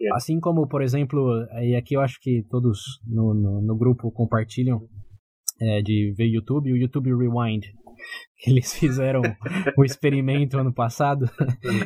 É. 0.00 0.14
Assim 0.14 0.40
como, 0.40 0.66
por 0.66 0.82
exemplo, 0.82 1.46
e 1.62 1.76
aqui 1.76 1.94
eu 1.94 2.00
acho 2.00 2.18
que 2.20 2.42
todos 2.50 2.80
no, 3.06 3.32
no, 3.32 3.62
no 3.62 3.76
grupo 3.78 4.10
compartilham 4.10 4.80
é, 5.60 5.80
de 5.80 6.12
ver 6.16 6.26
YouTube, 6.26 6.72
o 6.72 6.76
YouTube 6.76 7.14
Rewind. 7.14 7.66
Eles 8.46 8.74
fizeram 8.74 9.22
o 9.78 9.84
experimento 9.84 10.58
ano 10.58 10.72
passado 10.72 11.30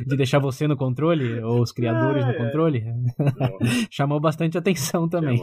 de 0.06 0.16
deixar 0.16 0.38
você 0.38 0.66
no 0.66 0.76
controle, 0.76 1.40
ou 1.40 1.60
os 1.60 1.70
criadores 1.70 2.26
no 2.26 2.34
controle. 2.34 2.84
Chamou 3.90 4.20
bastante 4.20 4.56
atenção 4.56 5.08
também. 5.08 5.38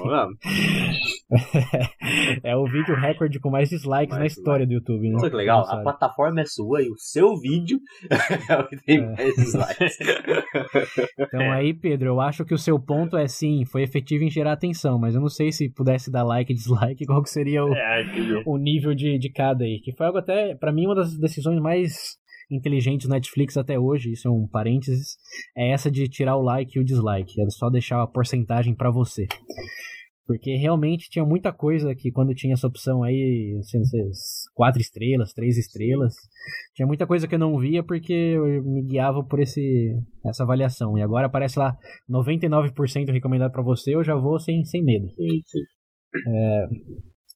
é 2.44 2.56
o 2.56 2.66
vídeo 2.66 2.96
recorde 2.96 3.40
com 3.40 3.52
mais 3.52 3.70
dislikes 3.70 4.10
mais 4.10 4.20
na 4.20 4.26
história 4.26 4.66
do 4.66 4.74
YouTube. 4.74 5.10
Né? 5.10 5.18
Olha 5.20 5.30
que 5.30 5.36
legal, 5.36 5.66
a 5.68 5.82
plataforma 5.82 6.42
é 6.42 6.46
sua 6.46 6.82
e 6.82 6.90
o 6.90 6.98
seu 6.98 7.38
vídeo 7.38 7.80
é 8.50 8.58
o 8.58 8.68
que 8.68 8.78
tem 8.78 8.98
é. 8.98 9.06
mais 9.06 9.36
dislikes. 9.36 9.98
então 11.20 11.52
aí, 11.52 11.74
Pedro, 11.74 12.10
eu 12.10 12.22
acho 12.22 12.44
que 12.44 12.54
o 12.54 12.58
seu 12.58 12.80
ponto 12.80 13.18
é 13.18 13.28
sim, 13.28 13.66
foi 13.66 13.84
efetivo 13.84 14.24
em 14.24 14.30
gerar 14.30 14.54
atenção, 14.54 15.00
mas 15.00 15.14
eu 15.14 15.22
não 15.22 15.30
sei 15.30 15.52
se 15.52 15.70
pudesse 15.70 16.12
dar 16.12 16.24
like 16.24 16.52
e 16.52 16.56
dislike, 16.56 17.06
qual 17.06 17.22
que 17.22 17.30
seria 17.30 17.64
o, 17.64 17.74
é, 17.74 18.44
o 18.46 18.58
nível 18.58 18.96
de, 18.96 19.18
de 19.18 19.30
cada 19.30 19.64
aí. 19.64 19.80
Que 19.80 19.92
foi 19.92 20.08
algo 20.08 20.18
até, 20.18 20.56
para 20.56 20.72
mim, 20.72 20.86
uma 20.86 20.96
das 20.96 21.03
decisões 21.18 21.60
mais 21.62 22.18
inteligentes 22.52 23.08
do 23.08 23.14
Netflix 23.14 23.58
até 23.58 23.80
hoje, 23.80 24.12
isso 24.12 24.28
é 24.28 24.32
um 24.32 24.48
parênteses, 24.48 25.18
é 25.58 25.72
essa 25.72 25.90
de 25.90 26.08
tirar 26.08 26.36
o 26.36 26.42
like 26.42 26.78
e 26.78 26.82
o 26.82 26.86
dislike, 26.86 27.42
é 27.42 27.50
só 27.50 27.70
deixar 27.70 28.02
a 28.02 28.08
porcentagem 28.08 28.76
para 28.76 28.92
você. 28.92 29.28
Porque 30.26 30.56
realmente 30.56 31.10
tinha 31.10 31.26
muita 31.26 31.52
coisa 31.52 31.94
que 31.94 32.10
quando 32.10 32.34
tinha 32.34 32.54
essa 32.54 32.68
opção 32.68 33.04
aí, 33.04 33.58
assim, 33.60 33.82
quatro 34.54 34.80
estrelas, 34.80 35.34
três 35.34 35.58
estrelas, 35.58 36.14
tinha 36.74 36.88
muita 36.88 37.06
coisa 37.06 37.28
que 37.28 37.36
eu 37.36 37.40
não 37.40 37.58
via 37.58 37.84
porque 37.84 38.14
eu 38.14 38.64
me 38.64 38.84
guiava 38.84 39.22
por 39.22 39.42
esse, 39.42 39.92
essa 40.26 40.44
avaliação. 40.44 40.98
E 40.98 41.02
agora 41.02 41.28
aparece 41.28 41.60
lá 41.60 41.76
99% 42.10 43.12
recomendado 43.12 43.52
para 43.52 43.62
você, 43.62 43.96
eu 43.96 44.04
já 44.04 44.16
vou 44.16 44.40
sem, 44.40 44.64
sem 44.64 44.82
medo. 44.82 45.10
Sim, 45.10 45.42
sim. 45.46 45.60
É, 46.26 46.68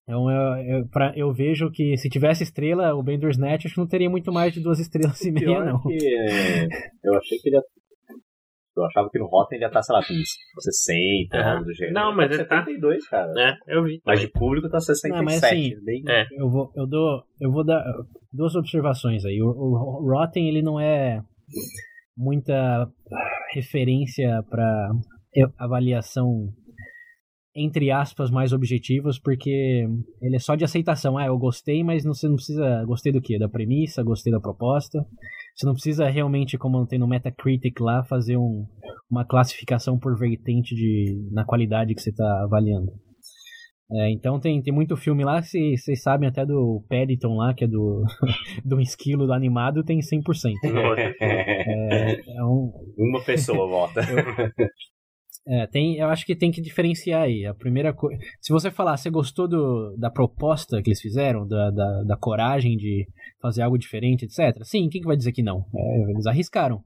então 0.07 0.31
eu, 0.31 0.77
eu, 0.77 0.87
pra, 0.87 1.11
eu 1.17 1.33
vejo 1.33 1.69
que 1.69 1.97
se 1.97 2.09
tivesse 2.09 2.41
estrela, 2.41 2.95
o 2.95 3.03
Bandersnatch 3.03 3.65
acho 3.65 3.75
que 3.75 3.81
não 3.81 3.87
teria 3.87 4.09
muito 4.09 4.31
mais 4.31 4.53
de 4.53 4.61
duas 4.61 4.79
estrelas 4.79 5.19
e 5.21 5.31
meia, 5.31 5.65
não. 5.65 5.81
Que, 5.81 5.97
é, 5.97 6.67
eu 7.03 7.17
achei 7.17 7.37
que 7.39 7.49
ele 7.49 7.57
ia, 7.57 7.61
Eu 8.77 8.85
achava 8.85 9.09
que 9.09 9.19
no 9.19 9.27
Rotten 9.27 9.57
ele 9.57 9.65
ia 9.65 9.67
estar, 9.67 9.83
sei 9.83 9.93
lá, 9.93 10.01
com 10.01 10.13
60, 10.61 11.37
algo 11.37 11.65
do 11.65 11.73
gênero. 11.73 11.93
Não, 11.93 12.15
mas 12.15 12.27
ele 12.31 12.37
72, 12.37 13.03
tá... 13.03 13.09
cara. 13.09 13.33
É, 13.37 13.77
eu 13.77 13.83
vi. 13.83 14.01
Mas 14.05 14.21
de 14.21 14.29
público 14.29 14.69
tá 14.69 14.79
67. 14.79 15.13
Não, 15.13 15.25
mas 15.25 15.43
assim, 15.43 15.73
bem... 15.83 16.01
é. 16.07 16.25
eu, 16.39 16.49
vou, 16.49 16.71
eu, 16.73 16.87
dou, 16.87 17.23
eu 17.41 17.51
vou 17.51 17.65
dar 17.65 17.83
duas 18.31 18.55
observações 18.55 19.25
aí. 19.25 19.41
O, 19.41 19.49
o 19.49 20.09
Rotten, 20.09 20.47
ele 20.47 20.61
não 20.61 20.79
é 20.79 21.21
muita 22.15 22.89
referência 23.53 24.41
para 24.49 24.89
avaliação 25.59 26.47
entre 27.57 27.89
aspas, 27.89 28.29
mais 28.29 28.53
objetivos, 28.53 29.19
porque 29.19 29.87
ele 30.21 30.35
é 30.35 30.39
só 30.39 30.55
de 30.55 30.63
aceitação. 30.63 31.17
Ah, 31.17 31.25
eu 31.25 31.37
gostei, 31.37 31.83
mas 31.83 32.05
não, 32.05 32.13
você 32.13 32.27
não 32.27 32.35
precisa. 32.35 32.85
Gostei 32.85 33.11
do 33.11 33.21
quê? 33.21 33.39
Da 33.39 33.49
premissa, 33.49 34.03
gostei 34.03 34.31
da 34.31 34.39
proposta. 34.39 35.03
Você 35.55 35.65
não 35.65 35.73
precisa 35.73 36.07
realmente, 36.07 36.57
como 36.57 36.85
tem 36.85 36.99
no 36.99 37.07
Metacritic 37.07 37.79
lá, 37.81 38.03
fazer 38.03 38.37
um, 38.37 38.65
uma 39.09 39.25
classificação 39.25 39.97
por 39.97 40.15
vertente 40.17 40.75
de, 40.75 41.29
na 41.31 41.43
qualidade 41.43 41.95
que 41.95 42.01
você 42.01 42.11
está 42.11 42.43
avaliando. 42.43 42.91
É, 43.89 44.11
então 44.11 44.37
tem, 44.37 44.61
tem 44.61 44.73
muito 44.73 44.97
filme 44.97 45.23
lá, 45.23 45.41
vocês 45.41 46.01
sabem 46.03 46.27
até 46.27 46.45
do 46.45 46.83
Paddington 46.89 47.37
lá, 47.37 47.53
que 47.53 47.63
é 47.63 47.67
do, 47.67 48.03
do 48.63 48.81
esquilo 48.81 49.25
do 49.25 49.33
animado, 49.33 49.83
tem 49.83 49.99
100%. 49.99 50.53
é, 51.21 52.37
é 52.37 52.43
um... 52.43 52.71
Uma 52.97 53.23
pessoa 53.23 53.65
vota. 53.67 54.01
Eu, 54.11 54.67
é, 55.49 55.65
tem, 55.65 55.95
eu 55.95 56.07
acho 56.07 56.25
que 56.25 56.35
tem 56.35 56.51
que 56.51 56.61
diferenciar 56.61 57.23
aí. 57.23 57.45
A 57.45 57.53
primeira 57.53 57.93
coisa. 57.93 58.21
Se 58.41 58.51
você 58.51 58.69
falar, 58.69 58.97
você 58.97 59.09
gostou 59.09 59.47
do, 59.47 59.95
da 59.97 60.11
proposta 60.11 60.81
que 60.81 60.89
eles 60.89 60.99
fizeram, 60.99 61.47
da, 61.47 61.71
da, 61.71 62.03
da 62.03 62.17
coragem 62.17 62.75
de 62.75 63.07
fazer 63.41 63.61
algo 63.61 63.77
diferente, 63.77 64.25
etc. 64.25 64.61
Sim, 64.63 64.89
quem 64.89 65.01
que 65.01 65.07
vai 65.07 65.15
dizer 65.15 65.31
que 65.31 65.41
não? 65.41 65.65
É, 65.73 66.11
eles 66.11 66.25
arriscaram. 66.25 66.83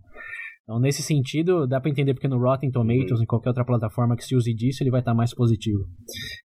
Então, 0.64 0.80
nesse 0.80 1.02
sentido, 1.02 1.68
dá 1.68 1.82
para 1.82 1.90
entender 1.90 2.14
porque 2.14 2.28
no 2.28 2.38
Rotten 2.38 2.70
Tomatoes, 2.70 3.18
uhum. 3.18 3.24
em 3.24 3.26
qualquer 3.26 3.50
outra 3.50 3.66
plataforma 3.66 4.16
que 4.16 4.24
se 4.24 4.36
use 4.36 4.54
disso, 4.54 4.84
ele 4.84 4.92
vai 4.92 5.02
estar 5.02 5.12
tá 5.12 5.18
mais 5.18 5.34
positivo. 5.34 5.84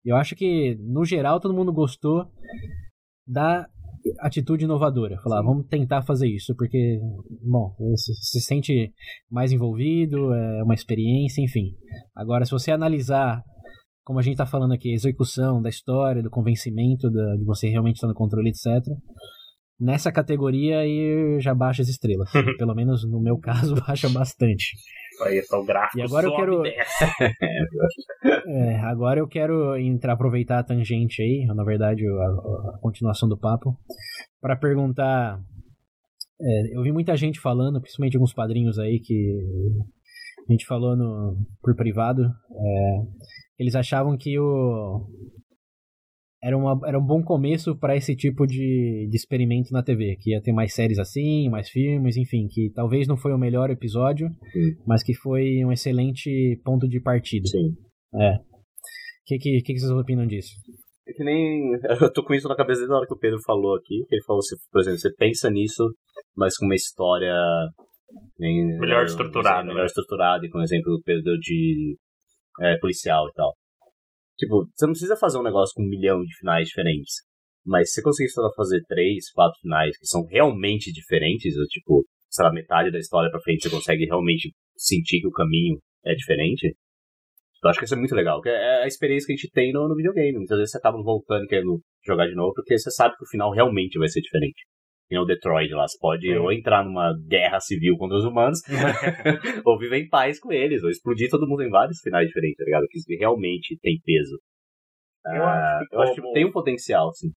Eu 0.04 0.16
acho 0.16 0.36
que, 0.36 0.78
no 0.80 1.04
geral, 1.04 1.40
todo 1.42 1.54
mundo 1.54 1.74
gostou 1.74 2.26
da 3.28 3.68
atitude 4.20 4.66
inovadora. 4.66 5.18
Falar, 5.22 5.42
Sim. 5.42 5.48
vamos 5.48 5.68
tentar 5.68 6.04
fazer 6.04 6.28
isso, 6.28 6.56
porque, 6.56 7.00
bom, 7.42 7.76
você 7.80 8.14
se 8.14 8.42
sente 8.42 8.94
mais 9.30 9.52
envolvido, 9.52 10.34
é 10.34 10.64
uma 10.64 10.74
experiência, 10.74 11.42
enfim. 11.42 11.76
Agora, 12.16 12.46
se 12.46 12.52
você 12.52 12.72
analisar, 12.72 13.42
como 14.04 14.20
a 14.20 14.22
gente 14.22 14.34
está 14.34 14.46
falando 14.46 14.74
aqui, 14.74 14.92
a 14.92 14.96
execução 14.96 15.62
da 15.62 15.70
história, 15.70 16.22
do 16.22 16.30
convencimento 16.30 17.10
da, 17.10 17.36
de 17.36 17.44
você 17.44 17.70
realmente 17.70 17.96
estar 17.96 18.08
no 18.08 18.14
controle, 18.14 18.50
etc. 18.50 18.84
Nessa 19.80 20.12
categoria 20.12 20.80
aí 20.80 21.40
já 21.42 21.54
baixa 21.54 21.82
as 21.82 21.90
estrelas. 21.90 22.30
Pelo 22.58 22.76
menos 22.76 23.04
no 23.10 23.20
meu 23.22 23.38
caso, 23.38 23.76
baixa 23.86 24.10
bastante. 24.10 24.76
Aí 25.24 25.42
só 25.44 25.62
o 25.62 25.66
gráfico 25.66 26.00
e 26.00 26.02
agora 26.02 26.28
eu 26.28 26.36
quero 26.36 26.64
é, 28.48 28.76
agora 28.82 29.20
eu 29.20 29.28
quero 29.28 29.78
entrar 29.78 30.14
aproveitar 30.14 30.60
a 30.60 30.64
tangente 30.64 31.22
aí, 31.22 31.46
na 31.46 31.64
verdade 31.64 32.06
a, 32.08 32.76
a 32.76 32.80
continuação 32.82 33.30
do 33.30 33.38
papo, 33.38 33.78
para 34.42 34.56
perguntar. 34.56 35.40
É, 36.40 36.78
eu 36.78 36.84
vi 36.84 36.92
muita 36.92 37.16
gente 37.16 37.40
falando, 37.40 37.80
principalmente 37.80 38.18
alguns 38.18 38.34
padrinhos 38.34 38.78
aí 38.78 39.00
que 39.00 39.40
a 40.48 40.52
gente 40.52 40.66
falou 40.66 40.96
no, 40.96 41.38
por 41.62 41.76
privado. 41.76 42.24
É, 42.24 43.02
eles 43.58 43.76
achavam 43.76 44.18
que 44.18 44.38
o 44.38 45.08
era, 46.46 46.56
uma, 46.56 46.80
era 46.88 47.00
um 47.00 47.04
bom 47.04 47.24
começo 47.24 47.76
para 47.76 47.96
esse 47.96 48.16
tipo 48.16 48.46
de, 48.46 49.08
de 49.10 49.18
experimento 49.18 49.74
na 49.74 49.82
TV, 49.82 50.16
que 50.22 50.30
ia 50.30 50.42
ter 50.44 50.54
mais 50.54 50.76
séries 50.76 51.00
assim, 51.00 51.50
mais 51.50 51.68
filmes, 51.70 52.18
enfim, 52.18 52.48
que 52.48 52.72
talvez 52.76 53.08
não 53.08 53.18
foi 53.18 53.34
o 53.34 53.38
melhor 53.38 53.72
episódio, 53.72 54.30
Sim. 54.30 54.76
mas 54.86 55.02
que 55.02 55.16
foi 55.16 55.66
um 55.66 55.72
excelente 55.72 56.62
ponto 56.64 56.88
de 56.88 57.02
partida. 57.02 57.48
Sim. 57.48 57.74
É. 58.22 58.36
O 58.36 58.42
que, 59.26 59.40
que, 59.40 59.62
que, 59.62 59.80
vocês 59.80 59.90
opinam 59.90 60.28
disso? 60.28 60.52
É 61.08 61.14
que 61.14 61.24
nem. 61.24 61.72
Eu 62.00 62.14
tô 62.14 62.24
com 62.24 62.36
isso 62.36 62.48
na 62.48 62.56
cabeça 62.56 62.82
desde 62.82 62.94
a 62.94 62.98
hora 62.98 63.08
que 63.08 63.16
o 63.16 63.20
Pedro 63.20 63.40
falou 63.44 63.76
aqui. 63.76 64.06
Ele 64.12 64.24
falou, 64.24 64.38
assim, 64.38 64.56
por 64.72 64.82
exemplo, 64.82 65.00
você 65.00 65.12
pensa 65.16 65.50
nisso, 65.50 65.84
mas 66.38 66.56
com 66.58 66.66
uma 66.66 66.76
história. 66.76 67.34
Nem, 68.38 68.78
melhor 68.78 69.06
estruturada. 69.06 69.66
Melhor 69.66 69.80
né? 69.80 69.86
estruturada, 69.88 70.46
e 70.46 70.50
com 70.52 70.60
o 70.60 70.64
exemplo 70.64 70.96
do 70.96 71.02
Pedro 71.02 71.40
de 71.40 71.98
é, 72.62 72.78
policial 72.78 73.28
e 73.30 73.34
tal. 73.34 73.56
Tipo, 74.38 74.68
você 74.74 74.86
não 74.86 74.94
precisa 74.94 75.16
fazer 75.16 75.38
um 75.38 75.44
negócio 75.44 75.74
com 75.76 75.84
um 75.84 75.90
milhão 75.90 76.22
de 76.22 76.38
finais 76.38 76.68
diferentes. 76.68 77.14
Mas 77.66 77.90
se 77.90 77.96
você 77.96 78.04
conseguir 78.04 78.54
fazer 78.56 78.84
três, 78.88 79.32
quatro 79.32 79.60
finais 79.62 79.98
que 79.98 80.06
são 80.06 80.26
realmente 80.26 80.92
diferentes, 80.92 81.58
ou, 81.58 81.66
tipo, 81.66 82.06
sei 82.30 82.46
lá, 82.46 82.52
metade 82.52 82.92
da 82.92 83.00
história 83.00 83.32
pra 83.32 83.40
frente 83.42 83.64
você 83.64 83.70
consegue 83.70 84.06
realmente 84.06 84.54
sentir 84.76 85.22
que 85.22 85.28
o 85.28 85.32
caminho 85.32 85.80
é 86.06 86.14
diferente, 86.14 86.76
eu 87.64 87.70
acho 87.70 87.80
que 87.80 87.86
isso 87.86 87.96
é 87.96 87.98
muito 87.98 88.14
legal. 88.14 88.38
Porque 88.38 88.50
é 88.50 88.84
a 88.84 88.88
experiência 88.88 89.26
que 89.26 89.34
a 89.34 89.36
gente 89.36 89.52
tem 89.52 89.74
no, 89.74 89.88
no 89.88 89.96
videogame. 89.96 90.38
Muitas 90.38 90.58
vezes 90.58 90.72
você 90.72 90.78
acaba 90.78 91.02
voltando 91.02 91.48
querendo 91.48 91.82
jogar 92.06 92.28
de 92.28 92.36
novo, 92.36 92.54
porque 92.54 92.78
você 92.78 92.92
sabe 92.92 93.16
que 93.18 93.24
o 93.24 93.30
final 93.30 93.52
realmente 93.52 93.98
vai 93.98 94.08
ser 94.08 94.22
diferente. 94.22 94.64
Tem 95.08 95.20
o 95.20 95.26
Detroit 95.26 95.70
lá, 95.72 95.88
você 95.88 95.98
pode 96.00 96.28
ou 96.36 96.52
entrar 96.52 96.84
numa 96.84 97.14
guerra 97.28 97.60
civil 97.60 97.96
contra 97.98 98.18
os 98.18 98.26
humanos, 98.26 98.60
ou 99.66 99.78
viver 99.78 99.98
em 100.00 100.10
paz 100.10 100.40
com 100.40 100.52
eles, 100.52 100.84
ou 100.84 100.90
explodir 100.90 101.30
todo 101.30 101.48
mundo 101.48 101.62
em 101.64 101.70
vários 101.70 102.00
finais 102.02 102.28
diferentes, 102.28 102.58
tá 102.58 102.64
ligado? 102.66 102.86
Que 102.90 103.16
realmente 103.18 103.78
tem 103.82 104.00
peso. 104.04 104.40
Eu 105.28 105.44
acho 105.44 105.88
que, 105.90 105.96
eu 105.96 106.02
acho 106.02 106.14
que 106.16 106.22
como- 106.22 106.34
tem 106.34 106.46
um 106.46 106.52
potencial, 106.52 107.12
sim. 107.14 107.30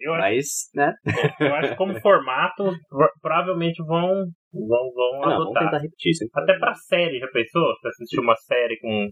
Eu 0.00 0.14
acho, 0.14 0.22
Mas, 0.22 0.46
né? 0.74 0.92
eu 1.40 1.54
acho 1.54 1.68
que 1.70 1.76
como 1.76 1.92
formato, 2.00 2.64
pro- 2.88 3.12
provavelmente 3.20 3.82
vão, 3.84 4.24
vão, 4.52 4.92
vão 4.94 5.22
Ah, 5.24 5.28
não, 5.30 5.42
adotar. 5.42 5.64
tentar 5.64 5.78
repetir. 5.78 6.12
Até 6.34 6.58
pra 6.58 6.74
série, 6.74 7.18
já 7.18 7.28
pensou? 7.28 7.62
Você 7.82 7.88
assistiu 7.88 8.22
uma 8.22 8.34
série 8.36 8.78
com 8.80 9.10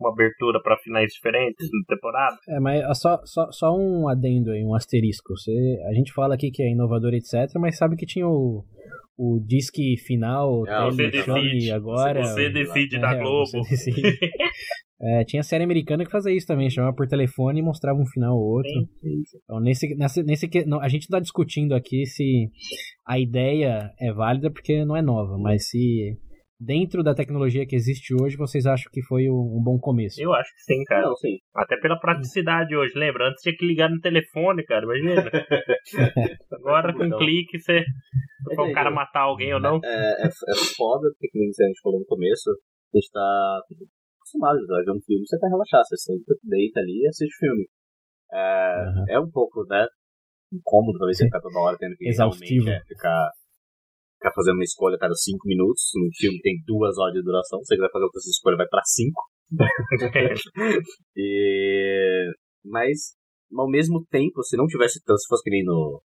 uma 0.00 0.10
abertura 0.12 0.60
pra 0.62 0.76
finais 0.78 1.12
diferentes 1.12 1.68
na 1.70 1.94
temporada? 1.96 2.36
É, 2.48 2.60
mas 2.60 2.84
ó, 2.84 2.94
só, 2.94 3.20
só, 3.24 3.50
só 3.52 3.76
um 3.76 4.08
adendo 4.08 4.50
aí, 4.50 4.64
um 4.64 4.74
asterisco. 4.74 5.36
Você, 5.36 5.52
a 5.88 5.94
gente 5.94 6.12
fala 6.12 6.34
aqui 6.34 6.50
que 6.50 6.62
é 6.62 6.70
inovador, 6.70 7.14
etc., 7.14 7.48
mas 7.60 7.76
sabe 7.78 7.96
que 7.96 8.06
tinha 8.06 8.26
o, 8.26 8.64
o 9.16 9.40
disque 9.46 9.96
final, 9.98 10.64
Ah, 10.68 10.86
você 10.86 11.08
decide. 11.10 11.70
agora. 11.72 12.22
Você 12.22 12.50
decide 12.50 12.98
da 13.00 13.12
É, 13.14 13.18
Globo. 13.18 13.46
você 13.46 13.60
decide. 13.60 14.02
É, 15.06 15.22
tinha 15.24 15.42
série 15.42 15.64
americana 15.64 16.04
que 16.04 16.10
fazia 16.10 16.32
isso 16.34 16.46
também, 16.46 16.70
chamava 16.70 16.94
por 16.94 17.06
telefone 17.06 17.58
e 17.58 17.62
mostrava 17.62 17.98
um 17.98 18.06
final 18.06 18.36
ou 18.38 18.54
outro. 18.56 18.70
Sim. 19.02 19.22
Então, 19.42 19.60
nesse, 19.60 19.94
nesse, 19.96 20.22
nesse 20.22 20.48
que- 20.48 20.64
não, 20.64 20.80
a 20.80 20.88
gente 20.88 21.10
não 21.10 21.18
tá 21.18 21.20
discutindo 21.22 21.74
aqui 21.74 22.06
se 22.06 22.48
a 23.06 23.18
ideia 23.18 23.90
é 24.00 24.12
válida 24.12 24.50
porque 24.50 24.82
não 24.84 24.96
é 24.96 25.02
nova, 25.02 25.36
mas 25.36 25.68
se 25.68 26.16
dentro 26.60 27.02
da 27.02 27.14
tecnologia 27.14 27.66
que 27.66 27.74
existe 27.76 28.14
hoje 28.14 28.36
vocês 28.36 28.64
acham 28.66 28.90
que 28.92 29.02
foi 29.02 29.28
um, 29.28 29.60
bom 29.62 29.78
começo. 29.78 30.20
Eu 30.22 30.32
acho 30.32 30.50
que 30.54 30.60
sim, 30.62 30.82
cara. 30.84 31.02
Não, 31.06 31.16
sim. 31.16 31.36
Até 31.54 31.76
pela 31.78 31.98
praticidade 31.98 32.74
hoje, 32.76 32.92
lembra? 32.96 33.28
Antes 33.28 33.42
tinha 33.42 33.56
que 33.56 33.66
ligar 33.66 33.90
no 33.90 34.00
telefone, 34.00 34.64
cara, 34.64 34.84
imagina. 34.84 35.30
Agora 36.52 36.92
com 36.92 37.02
um 37.02 37.06
Então. 37.06 37.18
clique 37.18 37.58
você. 37.58 37.84
Aí, 38.50 38.56
o 38.70 38.72
cara 38.72 38.90
matar 38.90 39.22
alguém 39.22 39.52
ou 39.54 39.60
não. 39.60 39.80
É, 39.82 40.24
é, 40.24 40.26
é 40.26 40.54
foda, 40.76 41.08
porque 41.12 41.28
como 41.32 41.44
a 41.44 41.66
gente 41.66 41.80
falou 41.82 41.98
no 42.00 42.06
começo, 42.06 42.50
a 42.50 42.96
gente 42.98 43.10
tá 43.10 43.60
acostumado 44.18 44.58
a 44.58 44.82
ver 44.84 44.90
um 44.92 45.00
filme, 45.04 45.26
você 45.26 45.38
quer 45.38 45.48
relaxar, 45.48 45.82
você 45.84 45.96
senta, 45.96 46.34
deita 46.44 46.80
ali 46.80 47.02
e 47.02 47.08
assiste 47.08 47.36
filme. 47.38 47.66
É, 48.32 48.84
Uhum. 48.84 49.04
é 49.10 49.20
um 49.20 49.30
pouco, 49.30 49.64
né, 49.68 49.86
incômodo 50.52 50.98
talvez 50.98 51.16
você 51.18 51.24
ficar 51.24 51.40
toda 51.40 51.58
hora 51.60 51.76
tendo 51.78 51.94
que 51.96 52.08
Exaustivo. 52.08 52.64
realmente 52.66 52.82
é, 52.82 52.86
ficar, 52.94 53.30
ficar 54.24 54.32
fazendo 54.32 54.54
uma 54.54 54.64
escolha 54.64 54.96
a 54.96 54.98
cada 54.98 55.14
cinco 55.14 55.46
minutos, 55.46 55.90
num 55.94 56.08
filme 56.16 56.40
tem 56.40 56.56
duas 56.64 56.96
horas 56.96 57.12
de 57.12 57.22
duração, 57.22 57.60
se 57.60 57.66
você 57.66 57.76
quiser 57.76 57.92
fazer 57.92 58.04
outra 58.04 58.20
escolha 58.20 58.56
vai 58.56 58.68
pra 58.68 58.80
cinco. 58.84 59.22
E... 61.16 62.32
Mas, 62.64 63.14
ao 63.54 63.68
mesmo 63.68 64.04
tempo, 64.10 64.42
se 64.42 64.56
não 64.56 64.66
tivesse 64.66 65.02
tanto, 65.04 65.20
se 65.20 65.28
fosse 65.28 65.44
que 65.44 65.50
nem 65.50 65.62
no, 65.62 66.02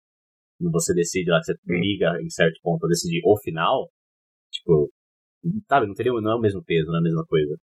no 0.60 0.70
Você 0.72 0.94
Decide 0.94 1.32
lá, 1.32 1.40
que 1.40 1.46
você 1.46 1.54
liga 1.68 2.22
em 2.22 2.30
certo 2.30 2.60
ponto 2.62 2.82
pra 2.82 2.90
decidir 2.90 3.22
o 3.24 3.40
final, 3.40 3.90
tipo, 4.52 4.92
sabe, 5.68 5.88
não 5.88 5.94
teria, 5.94 6.12
não 6.12 6.32
é 6.32 6.36
o 6.36 6.42
mesmo 6.42 6.62
peso, 6.64 6.88
não 6.88 6.98
é 6.98 7.00
a 7.00 7.04
mesma 7.04 7.26
coisa. 7.26 7.56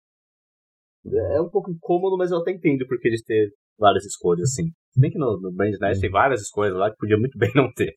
É 1.36 1.42
um 1.42 1.50
pouco 1.50 1.70
incômodo, 1.70 2.18
mas 2.18 2.32
eu 2.32 2.38
até 2.38 2.52
entendo 2.52 2.88
porque 2.88 3.10
eles 3.10 3.22
ter 3.22 3.52
várias 3.78 4.06
escolhas, 4.06 4.50
assim. 4.52 4.70
Se 4.94 5.00
bem 5.02 5.12
que 5.12 5.18
no, 5.20 5.40
no 5.42 5.52
Brand 5.54 5.74
Night 5.80 6.00
tem 6.00 6.10
várias 6.10 6.42
escolhas 6.42 6.74
lá 6.76 6.90
que 6.90 6.98
podia 6.98 7.18
muito 7.18 7.38
bem 7.38 7.52
não 7.56 7.72
ter. 7.74 7.94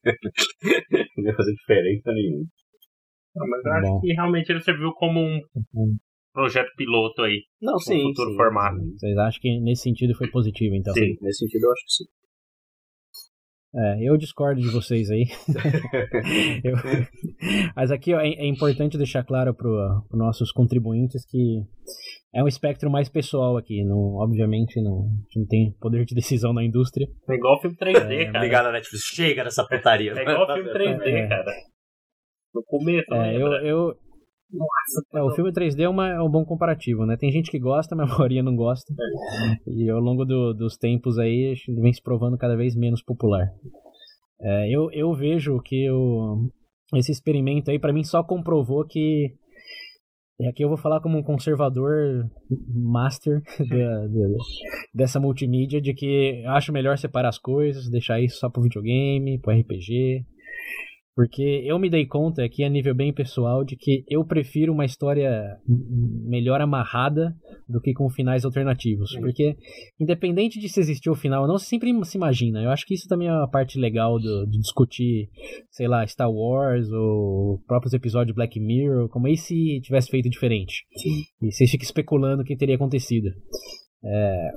não 1.17 1.25
ia 1.25 1.35
fazer 1.37 1.53
diferença 1.55 2.13
nenhuma. 2.13 2.45
Não, 3.37 3.47
mas 3.49 3.65
eu 3.65 3.71
Bom. 3.73 3.79
acho 3.97 4.01
que 4.01 4.13
realmente 4.15 4.51
ele 4.51 4.61
serviu 4.63 4.93
como 4.95 5.21
um 5.21 5.41
Um- 5.75 5.97
projeto 6.33 6.71
piloto 6.77 7.23
aí. 7.23 7.43
Não, 7.63 7.75
Um 7.75 7.79
sim. 7.79 8.01
futuro 8.03 8.31
sim, 8.31 8.37
formato. 8.37 8.77
sim. 8.81 8.93
Vocês 8.99 9.17
acham 9.19 9.41
que 9.41 9.61
nesse 9.61 9.83
sentido 9.83 10.15
foi 10.17 10.29
positivo, 10.31 10.75
então? 10.75 10.93
Sim. 10.95 11.17
Nesse 11.21 11.39
sentido, 11.39 11.65
eu 11.65 11.73
acho 11.73 11.85
que 11.85 11.93
sim. 11.93 12.05
É, 13.77 14.09
eu 14.09 14.17
discordo 14.17 14.61
de 14.63 14.71
vocês 14.71 15.11
aí. 15.11 15.27
Eu- 16.65 16.75
Mas 17.77 17.91
aqui 17.91 18.15
ó, 18.15 18.21
é, 18.21 18.29
é 18.31 18.47
importante 18.47 18.97
deixar 18.97 19.23
claro 19.25 19.55
para 19.55 19.69
os 19.69 20.19
nossos 20.19 20.51
contribuintes 20.51 21.25
que 21.27 21.61
é 22.35 22.43
um 22.43 22.49
espectro 22.49 22.91
mais 22.91 23.09
pessoal 23.09 23.57
aqui. 23.57 23.83
Não, 23.85 24.15
obviamente 24.17 24.81
não, 24.83 25.01
a 25.07 25.23
gente 25.25 25.39
não 25.41 25.47
tem 25.47 25.73
poder 25.81 26.05
de 26.05 26.15
decisão 26.15 26.53
na 26.53 26.65
indústria. 26.65 27.07
É 27.29 27.35
igual 27.35 27.61
filme 27.61 27.77
3D, 27.77 28.13
É, 28.13 28.25
cara. 28.27 28.39
Obrigado, 28.39 28.73
Netflix. 28.73 29.05
Chega 29.07 29.45
dessa 29.45 29.67
putaria. 29.67 30.13
É 30.13 30.23
igual 30.23 30.47
filme 30.55 30.71
3D, 30.73 31.07
É. 31.09 31.27
cara. 31.29 31.53
No 32.55 32.63
começo, 32.65 33.15
É, 33.15 33.37
eu, 33.37 33.49
lembra? 33.49 33.69
eu, 33.69 33.95
é, 35.15 35.23
o 35.23 35.31
filme 35.33 35.53
3D 35.53 35.83
é, 35.83 35.89
uma- 35.89 36.09
é 36.09 36.21
um 36.23 36.31
bom 36.31 36.45
comparativo, 36.45 37.05
né? 37.05 37.17
Tem 37.17 37.31
gente 37.31 37.51
que 37.51 37.59
gosta, 37.59 37.95
mas 37.95 38.11
a 38.11 38.15
maioria 38.19 38.43
não 38.43 38.57
gosta. 38.57 38.93
E 39.67 39.89
ao 39.91 40.01
longo 40.01 40.25
do- 40.25 40.55
dos 40.55 40.77
tempos 40.77 41.19
aí, 41.19 41.55
vem 41.81 41.93
se 41.93 42.03
provando 42.03 42.39
cada 42.39 42.57
vez 42.57 42.75
menos 42.75 43.03
popular. 43.03 43.47
É, 44.41 44.69
eu, 44.75 44.91
eu 44.93 45.13
vejo 45.15 45.61
que 45.63 45.91
o, 45.91 46.49
esse 46.95 47.13
experimento 47.13 47.71
aí, 47.71 47.79
pra 47.79 47.93
mim, 47.93 48.03
só 48.05 48.23
comprovou 48.23 48.85
que. 48.87 49.35
E 50.41 50.47
aqui 50.47 50.63
eu 50.65 50.69
vou 50.69 50.77
falar 50.79 51.01
como 51.01 51.19
um 51.19 51.23
conservador 51.23 52.25
master 52.73 53.43
da- 53.69 54.07
da- 54.07 54.37
dessa 54.95 55.19
multimídia, 55.19 55.81
de 55.81 55.93
que 55.93 56.45
acho 56.47 56.73
melhor 56.73 56.97
separar 56.97 57.29
as 57.31 57.39
coisas, 57.39 57.91
deixar 57.91 58.21
isso 58.21 58.39
só 58.39 58.49
pro 58.49 58.63
videogame, 58.63 59.39
pro 59.41 59.53
RPG. 59.53 60.25
Porque 61.19 61.65
eu 61.67 61.81
me 61.81 61.91
dei 61.91 62.07
conta 62.07 62.45
aqui 62.45 62.63
a 62.63 62.69
nível 62.69 62.95
bem 62.95 63.13
pessoal 63.13 63.65
de 63.65 63.75
que 63.75 64.05
eu 64.09 64.25
prefiro 64.25 64.73
uma 64.73 64.85
história 64.85 65.59
melhor 65.67 66.61
amarrada 66.61 67.35
do 67.69 67.81
que 67.81 67.93
com 67.93 68.09
finais 68.09 68.45
alternativos. 68.45 69.17
Porque, 69.19 69.57
independente 69.99 70.61
de 70.61 70.69
se 70.69 70.79
existir 70.79 71.11
o 71.11 71.17
final 71.17 71.43
ou 71.43 71.49
não, 71.49 71.59
você 71.59 71.67
sempre 71.67 71.93
se 72.05 72.17
imagina. 72.17 72.63
Eu 72.63 72.71
acho 72.71 72.87
que 72.87 72.95
isso 72.95 73.09
também 73.09 73.27
é 73.27 73.33
uma 73.33 73.51
parte 73.51 73.81
legal 73.81 74.17
do- 74.21 74.47
de 74.47 74.61
discutir, 74.61 75.29
sei 75.73 75.89
lá, 75.89 76.07
Star 76.07 76.31
Wars 76.31 76.89
ou 76.93 77.59
próprios 77.67 77.95
episódios 77.95 78.29
de 78.29 78.35
Black 78.35 78.61
Mirror, 78.61 79.09
como 79.09 79.27
e 79.27 79.37
se 79.37 79.81
tivesse 79.81 80.11
feito 80.11 80.31
diferente. 80.31 80.85
E 81.43 81.51
você 81.51 81.67
fica 81.67 81.83
especulando 81.83 82.43
o 82.43 82.45
que 82.45 82.57
teria 82.57 82.77
acontecido. 82.77 83.29
É, 84.05 84.51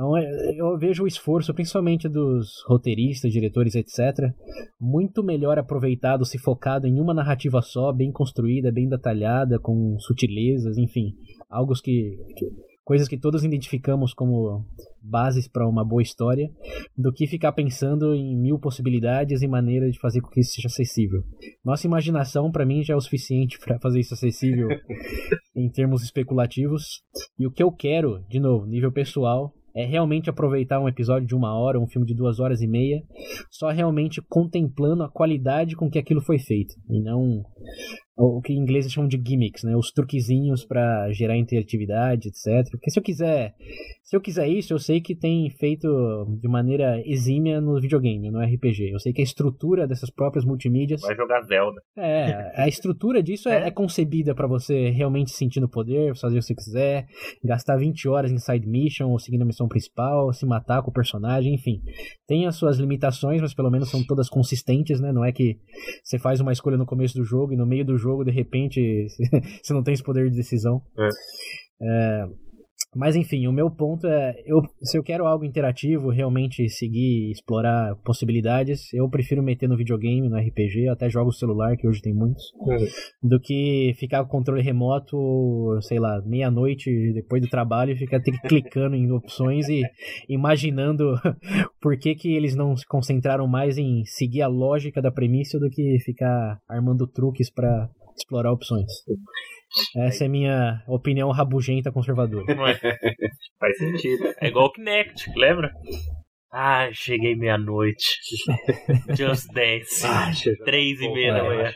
então, 0.00 0.16
é, 0.16 0.54
eu 0.56 0.78
vejo 0.78 1.04
o 1.04 1.06
esforço, 1.06 1.52
principalmente 1.52 2.08
dos 2.08 2.64
roteiristas, 2.66 3.30
diretores, 3.30 3.74
etc., 3.74 4.32
muito 4.80 5.22
melhor 5.22 5.58
aproveitado 5.58 6.24
se 6.24 6.38
focado 6.38 6.86
em 6.86 6.98
uma 6.98 7.12
narrativa 7.12 7.60
só, 7.60 7.92
bem 7.92 8.10
construída, 8.10 8.72
bem 8.72 8.88
detalhada, 8.88 9.58
com 9.58 9.98
sutilezas, 9.98 10.78
enfim, 10.78 11.12
algo 11.50 11.74
que, 11.74 12.16
que- 12.34 12.50
coisas 12.82 13.08
que 13.08 13.18
todos 13.18 13.44
identificamos 13.44 14.14
como 14.14 14.64
bases 15.02 15.46
para 15.46 15.68
uma 15.68 15.84
boa 15.84 16.00
história, 16.00 16.48
do 16.96 17.12
que 17.12 17.26
ficar 17.26 17.52
pensando 17.52 18.14
em 18.14 18.34
mil 18.40 18.58
possibilidades 18.58 19.42
e 19.42 19.46
maneiras 19.46 19.92
de 19.92 20.00
fazer 20.00 20.22
com 20.22 20.30
que 20.30 20.40
isso 20.40 20.54
seja 20.54 20.68
acessível. 20.68 21.22
Nossa 21.62 21.86
imaginação, 21.86 22.50
para 22.50 22.64
mim, 22.64 22.82
já 22.82 22.94
é 22.94 22.96
o 22.96 23.00
suficiente 23.02 23.58
para 23.58 23.78
fazer 23.78 24.00
isso 24.00 24.14
acessível 24.14 24.66
em 25.54 25.70
termos 25.70 26.02
especulativos. 26.02 27.02
E 27.38 27.46
o 27.46 27.50
que 27.52 27.62
eu 27.62 27.70
quero, 27.70 28.24
de 28.30 28.40
novo, 28.40 28.66
nível 28.66 28.90
pessoal, 28.90 29.54
é 29.74 29.84
realmente 29.84 30.28
aproveitar 30.28 30.80
um 30.80 30.88
episódio 30.88 31.26
de 31.26 31.34
uma 31.34 31.54
hora, 31.58 31.78
um 31.78 31.86
filme 31.86 32.06
de 32.06 32.14
duas 32.14 32.40
horas 32.40 32.60
e 32.60 32.66
meia, 32.66 33.02
só 33.50 33.68
realmente 33.70 34.20
contemplando 34.28 35.02
a 35.02 35.08
qualidade 35.08 35.76
com 35.76 35.90
que 35.90 35.98
aquilo 35.98 36.20
foi 36.20 36.38
feito, 36.38 36.74
e 36.88 37.00
não 37.00 37.44
o 38.16 38.42
que 38.42 38.52
eles 38.52 38.92
chamam 38.92 39.08
de 39.08 39.20
gimmicks, 39.24 39.62
né? 39.64 39.74
Os 39.74 39.90
truquezinhos 39.92 40.64
para 40.64 41.10
gerar 41.10 41.38
interatividade, 41.38 42.28
etc. 42.28 42.70
Porque 42.70 42.90
se 42.90 42.98
eu 42.98 43.02
quiser, 43.02 43.54
se 44.10 44.16
eu 44.16 44.20
quiser 44.20 44.48
isso, 44.48 44.74
eu 44.74 44.78
sei 44.80 45.00
que 45.00 45.14
tem 45.14 45.48
feito 45.50 45.86
de 46.40 46.48
maneira 46.48 47.00
exímia 47.06 47.60
no 47.60 47.80
videogame, 47.80 48.28
no 48.28 48.40
RPG. 48.40 48.90
Eu 48.92 48.98
sei 48.98 49.12
que 49.12 49.20
a 49.20 49.24
estrutura 49.24 49.86
dessas 49.86 50.10
próprias 50.10 50.44
multimídias 50.44 51.00
Vai 51.00 51.14
jogar 51.14 51.40
Zelda. 51.42 51.80
é, 51.96 52.60
a 52.60 52.66
estrutura 52.66 53.22
disso 53.22 53.48
é, 53.48 53.68
é 53.68 53.70
concebida 53.70 54.34
pra 54.34 54.48
você 54.48 54.90
realmente 54.90 55.30
sentir 55.30 55.60
no 55.60 55.68
poder, 55.68 56.16
fazer 56.16 56.38
o 56.38 56.40
que 56.40 56.46
você 56.46 56.54
quiser, 56.56 57.06
gastar 57.44 57.76
20 57.76 58.08
horas 58.08 58.32
em 58.32 58.38
side 58.38 58.66
mission 58.66 59.10
ou 59.10 59.18
seguindo 59.20 59.42
a 59.42 59.46
missão 59.46 59.68
principal, 59.68 60.32
se 60.32 60.44
matar 60.44 60.82
com 60.82 60.90
o 60.90 60.92
personagem, 60.92 61.54
enfim. 61.54 61.80
Tem 62.26 62.48
as 62.48 62.56
suas 62.56 62.78
limitações, 62.78 63.40
mas 63.40 63.54
pelo 63.54 63.70
menos 63.70 63.92
são 63.92 64.04
todas 64.04 64.28
consistentes, 64.28 65.00
né? 65.00 65.12
Não 65.12 65.24
é 65.24 65.30
que 65.30 65.56
você 66.02 66.18
faz 66.18 66.40
uma 66.40 66.50
escolha 66.50 66.76
no 66.76 66.84
começo 66.84 67.14
do 67.14 67.22
jogo 67.22 67.52
e 67.52 67.56
no 67.56 67.64
meio 67.64 67.84
do 67.84 67.96
jogo, 67.96 68.24
de 68.24 68.32
repente, 68.32 69.06
você 69.62 69.72
não 69.72 69.84
tem 69.84 69.94
esse 69.94 70.02
poder 70.02 70.28
de 70.28 70.36
decisão. 70.36 70.82
É, 71.80 72.24
Mas 72.94 73.14
enfim, 73.14 73.46
o 73.46 73.52
meu 73.52 73.70
ponto 73.70 74.06
é, 74.06 74.34
eu, 74.44 74.60
se 74.82 74.98
eu 74.98 75.02
quero 75.02 75.24
algo 75.26 75.44
interativo, 75.44 76.10
realmente 76.10 76.68
seguir, 76.68 77.30
explorar 77.30 77.94
possibilidades, 78.04 78.92
eu 78.92 79.08
prefiro 79.08 79.42
meter 79.42 79.68
no 79.68 79.76
videogame, 79.76 80.28
no 80.28 80.36
RPG, 80.36 80.88
até 80.88 81.08
jogo 81.08 81.32
celular, 81.32 81.76
que 81.76 81.86
hoje 81.86 82.02
tem 82.02 82.12
muitos, 82.12 82.52
Uhum. 82.60 82.76
do 83.22 83.40
que 83.40 83.92
ficar 83.96 84.24
com 84.24 84.40
controle 84.40 84.62
remoto, 84.62 85.16
sei 85.82 86.00
lá, 86.00 86.20
meia-noite 86.24 87.12
depois 87.12 87.40
do 87.42 87.48
trabalho 87.48 87.92
e 87.92 87.96
ficar 87.96 88.20
ter 88.20 88.32
que 88.32 88.40
clicando 88.48 88.96
em 88.96 89.12
opções 89.12 89.68
e 89.68 89.82
imaginando 90.28 91.14
por 91.80 91.96
que, 91.96 92.14
que 92.14 92.34
eles 92.34 92.56
não 92.56 92.76
se 92.76 92.86
concentraram 92.86 93.46
mais 93.46 93.78
em 93.78 94.04
seguir 94.04 94.42
a 94.42 94.48
lógica 94.48 95.00
da 95.00 95.12
premissa 95.12 95.58
do 95.58 95.70
que 95.70 95.98
ficar 96.00 96.58
armando 96.68 97.06
truques 97.06 97.50
para 97.50 97.88
explorar 98.16 98.52
opções. 98.52 98.90
Essa 99.96 100.24
é 100.24 100.28
minha 100.28 100.82
opinião 100.86 101.30
rabugenta 101.30 101.92
conservadora. 101.92 102.44
É? 102.52 102.54
Faz 103.58 103.76
sentido. 103.78 104.34
É 104.40 104.48
igual 104.48 104.66
o 104.66 104.72
Kinect, 104.72 105.30
lembra? 105.36 105.72
Ah, 106.52 106.88
cheguei 106.92 107.36
meia-noite. 107.36 108.18
Just 109.16 109.52
Dance. 109.52 110.06
Três 110.64 111.00
e 111.00 111.08
meia 111.08 111.34
da 111.34 111.44
manhã. 111.44 111.72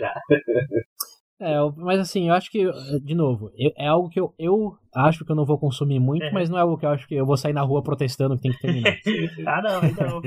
É, 1.41 1.57
mas 1.76 1.99
assim, 1.99 2.28
eu 2.28 2.35
acho 2.35 2.49
que, 2.51 2.64
de 3.03 3.14
novo, 3.14 3.51
eu- 3.59 3.72
é 3.76 3.89
algo 3.89 4.09
que 4.09 4.20
eu, 4.20 4.32
eu 4.39 4.72
acho 4.95 5.24
que 5.24 5.32
eu 5.32 5.37
não 5.37 5.45
vou 5.45 5.59
consumir 5.59 5.99
muito, 5.99 6.22
É. 6.24 6.30
mas 6.32 6.49
não 6.49 6.57
é 6.57 6.61
algo 6.61 6.78
que 6.78 6.87
eu 6.87 6.91
acho 6.91 7.09
que 7.09 7.14
eu 7.16 7.26
vou 7.26 7.37
sair 7.37 7.53
na 7.53 7.61
rua 7.62 7.82
protestando 7.82 8.37
que 8.37 8.43
tem 8.43 8.53
que 8.53 8.61
terminar. 8.61 8.97
Ah, 9.47 9.61
não, 9.61 9.80
não. 9.82 10.22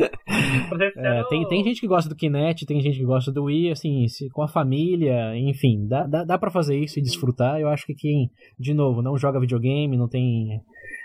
É, 0.98 1.24
tem, 1.30 1.48
tem 1.48 1.64
gente 1.64 1.80
que 1.80 1.88
gosta 1.88 2.10
do 2.10 2.16
Kinect, 2.16 2.66
tem 2.66 2.82
gente 2.82 2.98
que 3.00 3.06
gosta 3.06 3.32
do 3.32 3.46
Wii, 3.46 3.72
assim, 3.72 4.08
se- 4.10 4.30
com 4.30 4.42
a 4.42 4.48
família, 4.48 5.36
enfim, 5.38 5.88
dá, 5.88 6.06
dá, 6.06 6.24
dá 6.24 6.38
pra 6.38 6.52
fazer 6.52 6.78
isso 6.78 7.00
e 7.00 7.02
desfrutar. 7.02 7.60
Eu 7.60 7.70
acho 7.70 7.86
que 7.86 7.96
quem, 7.96 8.30
de 8.60 8.74
novo, 8.74 9.02
não 9.02 9.18
joga 9.18 9.40
videogame, 9.40 9.96
não 9.98 10.08
tem 10.10 10.62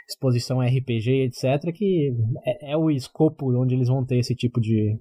exposição 0.08 0.60
a 0.60 0.66
RPG, 0.66 1.24
etc., 1.24 1.72
que 1.74 2.12
é, 2.44 2.72
é 2.72 2.76
o 2.76 2.90
escopo 2.90 3.52
onde 3.60 3.74
eles 3.74 3.88
vão 3.88 4.04
ter 4.04 4.18
esse 4.18 4.34
tipo 4.34 4.60
de 4.60 4.96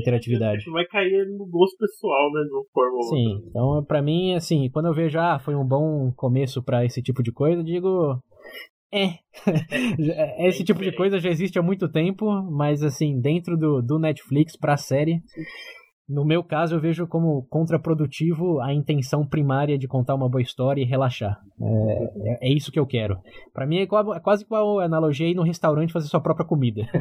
interatividade. 0.00 0.64
Vai 0.70 0.84
cair 0.86 1.26
no 1.36 1.46
gosto 1.46 1.76
pessoal, 1.78 2.30
né? 2.32 2.40
Forma 2.72 3.02
Sim, 3.02 3.26
outra. 3.34 3.48
então 3.48 3.84
pra 3.84 4.02
mim, 4.02 4.34
assim, 4.34 4.68
quando 4.70 4.86
eu 4.86 4.94
vejo, 4.94 5.18
ah, 5.18 5.38
foi 5.38 5.54
um 5.54 5.66
bom 5.66 6.12
começo 6.16 6.62
pra 6.62 6.84
esse 6.84 7.02
tipo 7.02 7.22
de 7.22 7.32
coisa, 7.32 7.60
eu 7.60 7.64
digo. 7.64 8.18
É. 8.92 9.14
Já- 9.98 10.46
esse 10.46 10.62
tipo 10.64 10.82
de 10.82 10.92
coisa 10.94 11.18
já 11.18 11.30
existe 11.30 11.58
há 11.58 11.62
muito 11.62 11.88
tempo, 11.88 12.26
mas 12.50 12.82
assim, 12.82 13.18
dentro 13.20 13.56
do, 13.56 13.80
do 13.80 13.98
Netflix 13.98 14.54
pra 14.56 14.76
série, 14.76 15.20
no 16.08 16.24
meu 16.24 16.42
caso 16.42 16.74
eu 16.74 16.80
vejo 16.80 17.06
como 17.06 17.46
contraprodutivo 17.48 18.60
a 18.60 18.72
intenção 18.72 19.24
primária 19.26 19.78
de 19.78 19.86
contar 19.88 20.14
uma 20.14 20.28
boa 20.28 20.42
história 20.42 20.82
e 20.82 20.84
relaxar. 20.84 21.38
É, 21.60 22.44
é- 22.44 22.48
é 22.48 22.52
isso 22.52 22.72
que 22.72 22.78
eu 22.78 22.86
quero. 22.86 23.18
Pra 23.54 23.66
mim 23.66 23.78
é, 23.78 23.82
é 23.82 24.20
quase 24.20 24.44
igual 24.44 24.80
a 24.80 24.84
analogia 24.84 25.28
ir 25.28 25.34
no 25.34 25.42
restaurante 25.42 25.92
fazer 25.92 26.08
sua 26.08 26.20
própria 26.20 26.46
comida. 26.46 26.82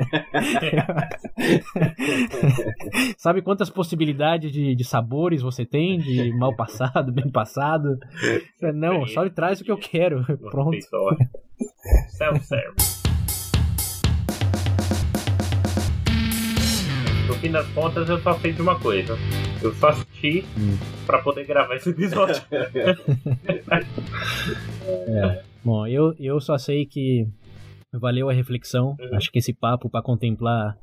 Sabe 3.17 3.41
quantas 3.41 3.69
possibilidades 3.69 4.51
de, 4.51 4.75
de 4.75 4.83
sabores 4.83 5.41
você 5.41 5.65
tem? 5.65 5.99
De 5.99 6.33
mal 6.37 6.55
passado, 6.55 7.11
bem 7.11 7.29
passado? 7.31 7.97
Não, 8.73 9.05
só 9.07 9.27
traz 9.29 9.61
o 9.61 9.63
que 9.63 9.71
eu 9.71 9.77
quero. 9.77 10.23
Pronto. 10.49 10.77
Self-service. 12.09 13.00
Fim 17.41 17.51
das 17.51 17.67
contas, 17.69 18.07
eu 18.07 18.19
só 18.19 18.37
fiz 18.37 18.57
uma 18.59 18.79
coisa. 18.79 19.17
Eu 19.61 19.73
só 19.75 19.89
assisti 19.89 20.45
Hum. 20.57 20.77
pra 21.05 21.19
poder 21.19 21.45
gravar 21.45 21.75
esse 21.75 21.89
episódio. 21.89 22.41
Bom, 25.63 25.87
eu, 25.87 26.13
eu 26.19 26.39
só 26.39 26.57
sei 26.57 26.85
que 26.85 27.27
valeu 27.93 28.29
a 28.29 28.33
reflexão. 28.33 28.95
Uhum. 28.99 29.15
Acho 29.15 29.31
que 29.31 29.39
esse 29.39 29.53
papo 29.53 29.89
para 29.89 30.03
contemplar 30.03 30.77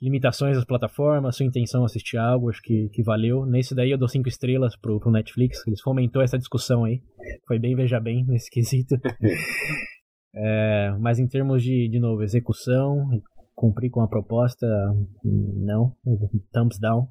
limitações 0.00 0.56
das 0.56 0.64
plataformas, 0.64 1.36
sua 1.36 1.46
intenção 1.46 1.84
assistir 1.84 2.16
algo, 2.16 2.50
acho 2.50 2.60
que, 2.60 2.88
que 2.88 3.02
valeu. 3.04 3.46
Nesse 3.46 3.72
daí 3.74 3.92
eu 3.92 3.98
dou 3.98 4.08
cinco 4.08 4.28
estrelas 4.28 4.76
pro, 4.76 4.98
pro 4.98 5.12
Netflix. 5.12 5.64
Eles 5.66 5.80
fomentou 5.80 6.20
essa 6.22 6.36
discussão 6.36 6.84
aí. 6.84 7.00
Foi 7.46 7.58
bem, 7.58 7.76
veja 7.76 8.00
bem, 8.00 8.24
nesse 8.26 8.50
quesito. 8.52 8.96
É, 10.34 10.94
mas 10.98 11.18
em 11.18 11.28
termos 11.28 11.62
de, 11.62 11.90
de 11.90 12.00
novo, 12.00 12.22
execução, 12.22 13.06
cumprir 13.62 13.90
com 13.90 14.00
a 14.00 14.08
proposta, 14.08 14.66
não. 15.24 15.94
Thumbs 16.52 16.80
down. 16.80 17.06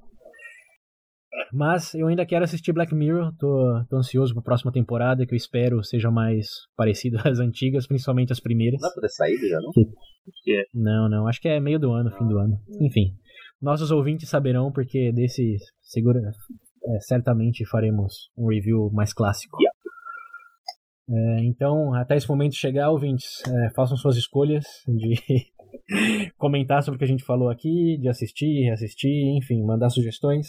Mas 1.53 1.93
eu 1.95 2.07
ainda 2.07 2.25
quero 2.25 2.43
assistir 2.43 2.73
Black 2.73 2.93
Mirror, 2.93 3.33
tô, 3.37 3.85
tô 3.89 3.95
ansioso 3.95 4.33
pra 4.33 4.43
próxima 4.43 4.71
temporada, 4.71 5.25
que 5.25 5.33
eu 5.33 5.37
espero 5.37 5.81
seja 5.81 6.11
mais 6.11 6.47
parecido 6.75 7.17
às 7.23 7.39
antigas, 7.39 7.87
principalmente 7.87 8.33
as 8.33 8.41
primeiras. 8.41 8.81
Não 8.81 8.91
pra 8.91 9.01
ter 9.01 9.09
saído 9.09 9.47
já, 9.47 9.57
não? 9.61 9.71
Não, 10.73 11.09
não, 11.09 11.27
acho 11.27 11.39
que 11.39 11.47
é 11.47 11.59
meio 11.59 11.79
do 11.79 11.93
ano, 11.93 12.11
fim 12.11 12.27
do 12.27 12.37
ano. 12.37 12.59
Enfim, 12.81 13.15
nossos 13.61 13.91
ouvintes 13.91 14.29
saberão, 14.29 14.73
porque 14.73 15.11
desse 15.13 15.55
segura, 15.81 16.19
é, 16.19 16.99
certamente 16.99 17.65
faremos 17.65 18.29
um 18.37 18.47
review 18.47 18.89
mais 18.91 19.13
clássico. 19.13 19.57
É, 21.09 21.43
então, 21.45 21.93
até 21.93 22.17
esse 22.17 22.29
momento 22.29 22.55
chegar, 22.55 22.89
ouvintes, 22.89 23.41
é, 23.47 23.69
façam 23.73 23.95
suas 23.97 24.17
escolhas 24.17 24.65
de 24.87 25.15
comentar 26.37 26.83
sobre 26.83 26.95
o 26.95 26.99
que 26.99 27.05
a 27.05 27.07
gente 27.07 27.23
falou 27.23 27.49
aqui, 27.49 27.97
de 27.99 28.07
assistir, 28.09 28.65
reassistir, 28.65 29.35
enfim, 29.37 29.63
mandar 29.63 29.89
sugestões. 29.89 30.47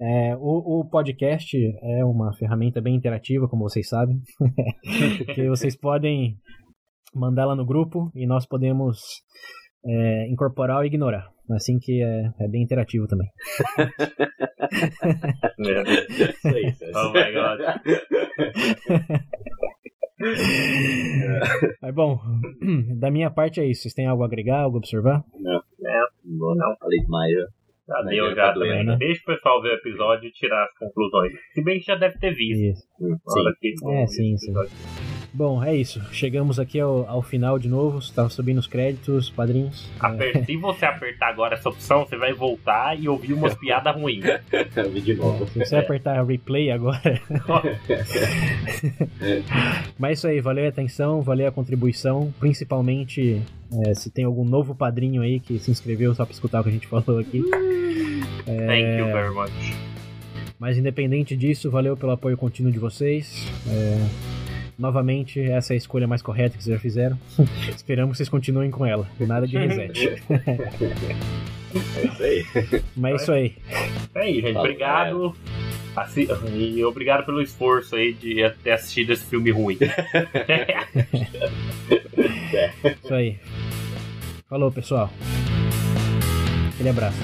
É, 0.00 0.36
o, 0.36 0.80
o 0.80 0.88
podcast 0.88 1.56
é 1.82 2.04
uma 2.04 2.34
ferramenta 2.36 2.80
bem 2.80 2.94
interativa, 2.94 3.48
como 3.48 3.62
vocês 3.62 3.88
sabem, 3.88 4.20
que 5.34 5.48
vocês 5.48 5.76
podem 5.76 6.36
mandar 7.14 7.46
lá 7.46 7.54
no 7.54 7.64
grupo 7.64 8.10
e 8.14 8.26
nós 8.26 8.46
podemos 8.46 8.98
é, 9.86 10.28
incorporar 10.28 10.78
ou 10.78 10.84
ignorar. 10.84 11.32
Assim 11.50 11.78
que 11.78 12.02
é, 12.02 12.30
é 12.40 12.48
bem 12.48 12.62
interativo 12.62 13.06
também. 13.06 13.28
Aí. 16.44 16.74
Oh 16.94 17.12
my 17.12 17.32
god. 17.32 17.60
Mas 21.82 21.94
bom, 21.94 22.18
da 22.98 23.10
minha 23.10 23.30
parte 23.30 23.60
é 23.60 23.66
isso. 23.66 23.82
Vocês 23.82 23.94
têm 23.94 24.06
algo 24.06 24.22
a 24.22 24.26
agregar, 24.26 24.60
algo 24.62 24.76
a 24.76 24.78
observar? 24.78 25.22
Não, 25.38 26.54
não. 26.54 26.76
Falei 26.78 26.98
demais 27.00 27.32
já. 27.32 27.46
Já 27.86 28.02
Não, 28.02 28.10
deu 28.10 28.34
já 28.34 28.50
doendo, 28.52 28.70
também. 28.70 28.86
né? 28.86 28.96
Deixa 28.98 29.20
o 29.22 29.26
pessoal 29.26 29.60
ver 29.60 29.68
o 29.68 29.74
episódio 29.74 30.26
e 30.28 30.32
tirar 30.32 30.64
as 30.64 30.78
conclusões. 30.78 31.32
Se 31.52 31.62
bem 31.62 31.78
que 31.78 31.84
já 31.84 31.96
deve 31.96 32.18
ter 32.18 32.32
visto. 32.34 32.62
Isso. 32.62 32.82
na 32.98 33.42
hora 33.42 33.54
que- 33.60 33.74
É, 33.90 34.06
sim, 34.06 34.36
sim. 34.38 34.52
Bom, 35.36 35.64
é 35.64 35.74
isso. 35.74 36.00
Chegamos 36.12 36.60
aqui 36.60 36.78
ao, 36.78 37.08
ao 37.10 37.20
final 37.20 37.58
de 37.58 37.66
novo. 37.68 37.98
Estava 37.98 38.28
subindo 38.30 38.58
os 38.58 38.68
créditos, 38.68 39.28
padrinhos. 39.30 39.90
É, 40.00 40.06
Aper- 40.06 40.44
Se 40.46 40.56
você 40.56 40.86
apertar 40.86 41.26
agora 41.30 41.54
essa 41.56 41.68
opção, 41.68 42.06
você 42.06 42.16
vai 42.16 42.32
voltar 42.32 42.96
e 42.96 43.08
ouvir 43.08 43.32
umas 43.32 43.52
piadas 43.58 43.96
ruins. 43.96 44.24
Eu 44.76 44.90
vi 44.90 45.00
de 45.00 45.14
novo. 45.14 45.44
se 45.48 45.58
você 45.58 45.74
apertar 45.74 46.24
replay 46.24 46.70
agora. 46.70 47.20
Mas 49.98 50.10
é 50.10 50.12
isso 50.12 50.28
aí, 50.28 50.40
valeu 50.40 50.66
a 50.66 50.68
atenção, 50.68 51.20
valeu 51.20 51.48
a 51.48 51.52
contribuição. 51.52 52.32
Principalmente 52.38 53.42
é, 53.86 53.94
se 53.94 54.10
tem 54.10 54.24
algum 54.24 54.44
novo 54.44 54.72
padrinho 54.74 55.20
aí 55.22 55.40
que 55.40 55.58
se 55.58 55.68
inscreveu 55.70 56.14
só 56.14 56.24
pra 56.24 56.32
escutar 56.32 56.60
o 56.60 56.62
que 56.62 56.68
a 56.70 56.72
gente 56.72 56.86
falou 56.86 57.18
aqui. 57.18 57.42
Thank 58.46 58.98
you 58.98 59.06
very 59.06 59.34
much. 59.34 59.50
Mas 60.60 60.78
independente 60.78 61.36
disso, 61.36 61.70
valeu 61.70 61.96
pelo 61.96 62.12
apoio 62.12 62.36
contínuo 62.36 62.70
de 62.70 62.78
vocês. 62.78 63.46
É, 63.68 63.98
Novamente, 64.78 65.40
essa 65.40 65.72
é 65.72 65.74
a 65.74 65.76
escolha 65.76 66.06
mais 66.06 66.20
correta 66.22 66.56
que 66.56 66.64
vocês 66.64 66.74
já 66.74 66.80
fizeram. 66.80 67.18
Esperamos 67.74 68.12
que 68.12 68.16
vocês 68.18 68.28
continuem 68.28 68.70
com 68.70 68.84
ela. 68.84 69.06
Nada 69.20 69.46
de 69.46 69.56
reset. 69.58 70.22
É 71.96 72.04
isso 72.06 72.22
aí. 72.22 72.44
Mas 72.96 73.12
é 73.12 73.16
isso 73.16 73.32
aí. 73.32 73.56
É 74.14 74.20
aí, 74.20 74.40
gente. 74.40 74.56
Obrigado. 74.56 75.34
Assi- 75.96 76.28
E 76.54 76.84
obrigado 76.84 77.24
pelo 77.26 77.42
esforço 77.42 77.96
aí 77.96 78.12
de 78.14 78.48
ter 78.62 78.70
assistido 78.70 79.12
esse 79.12 79.24
filme 79.26 79.50
ruim. 79.50 79.76
Isso 83.02 83.12
aí. 83.12 83.38
Falou, 84.48 84.70
pessoal. 84.70 85.10
Aquele 86.74 86.90
abraço. 86.90 87.18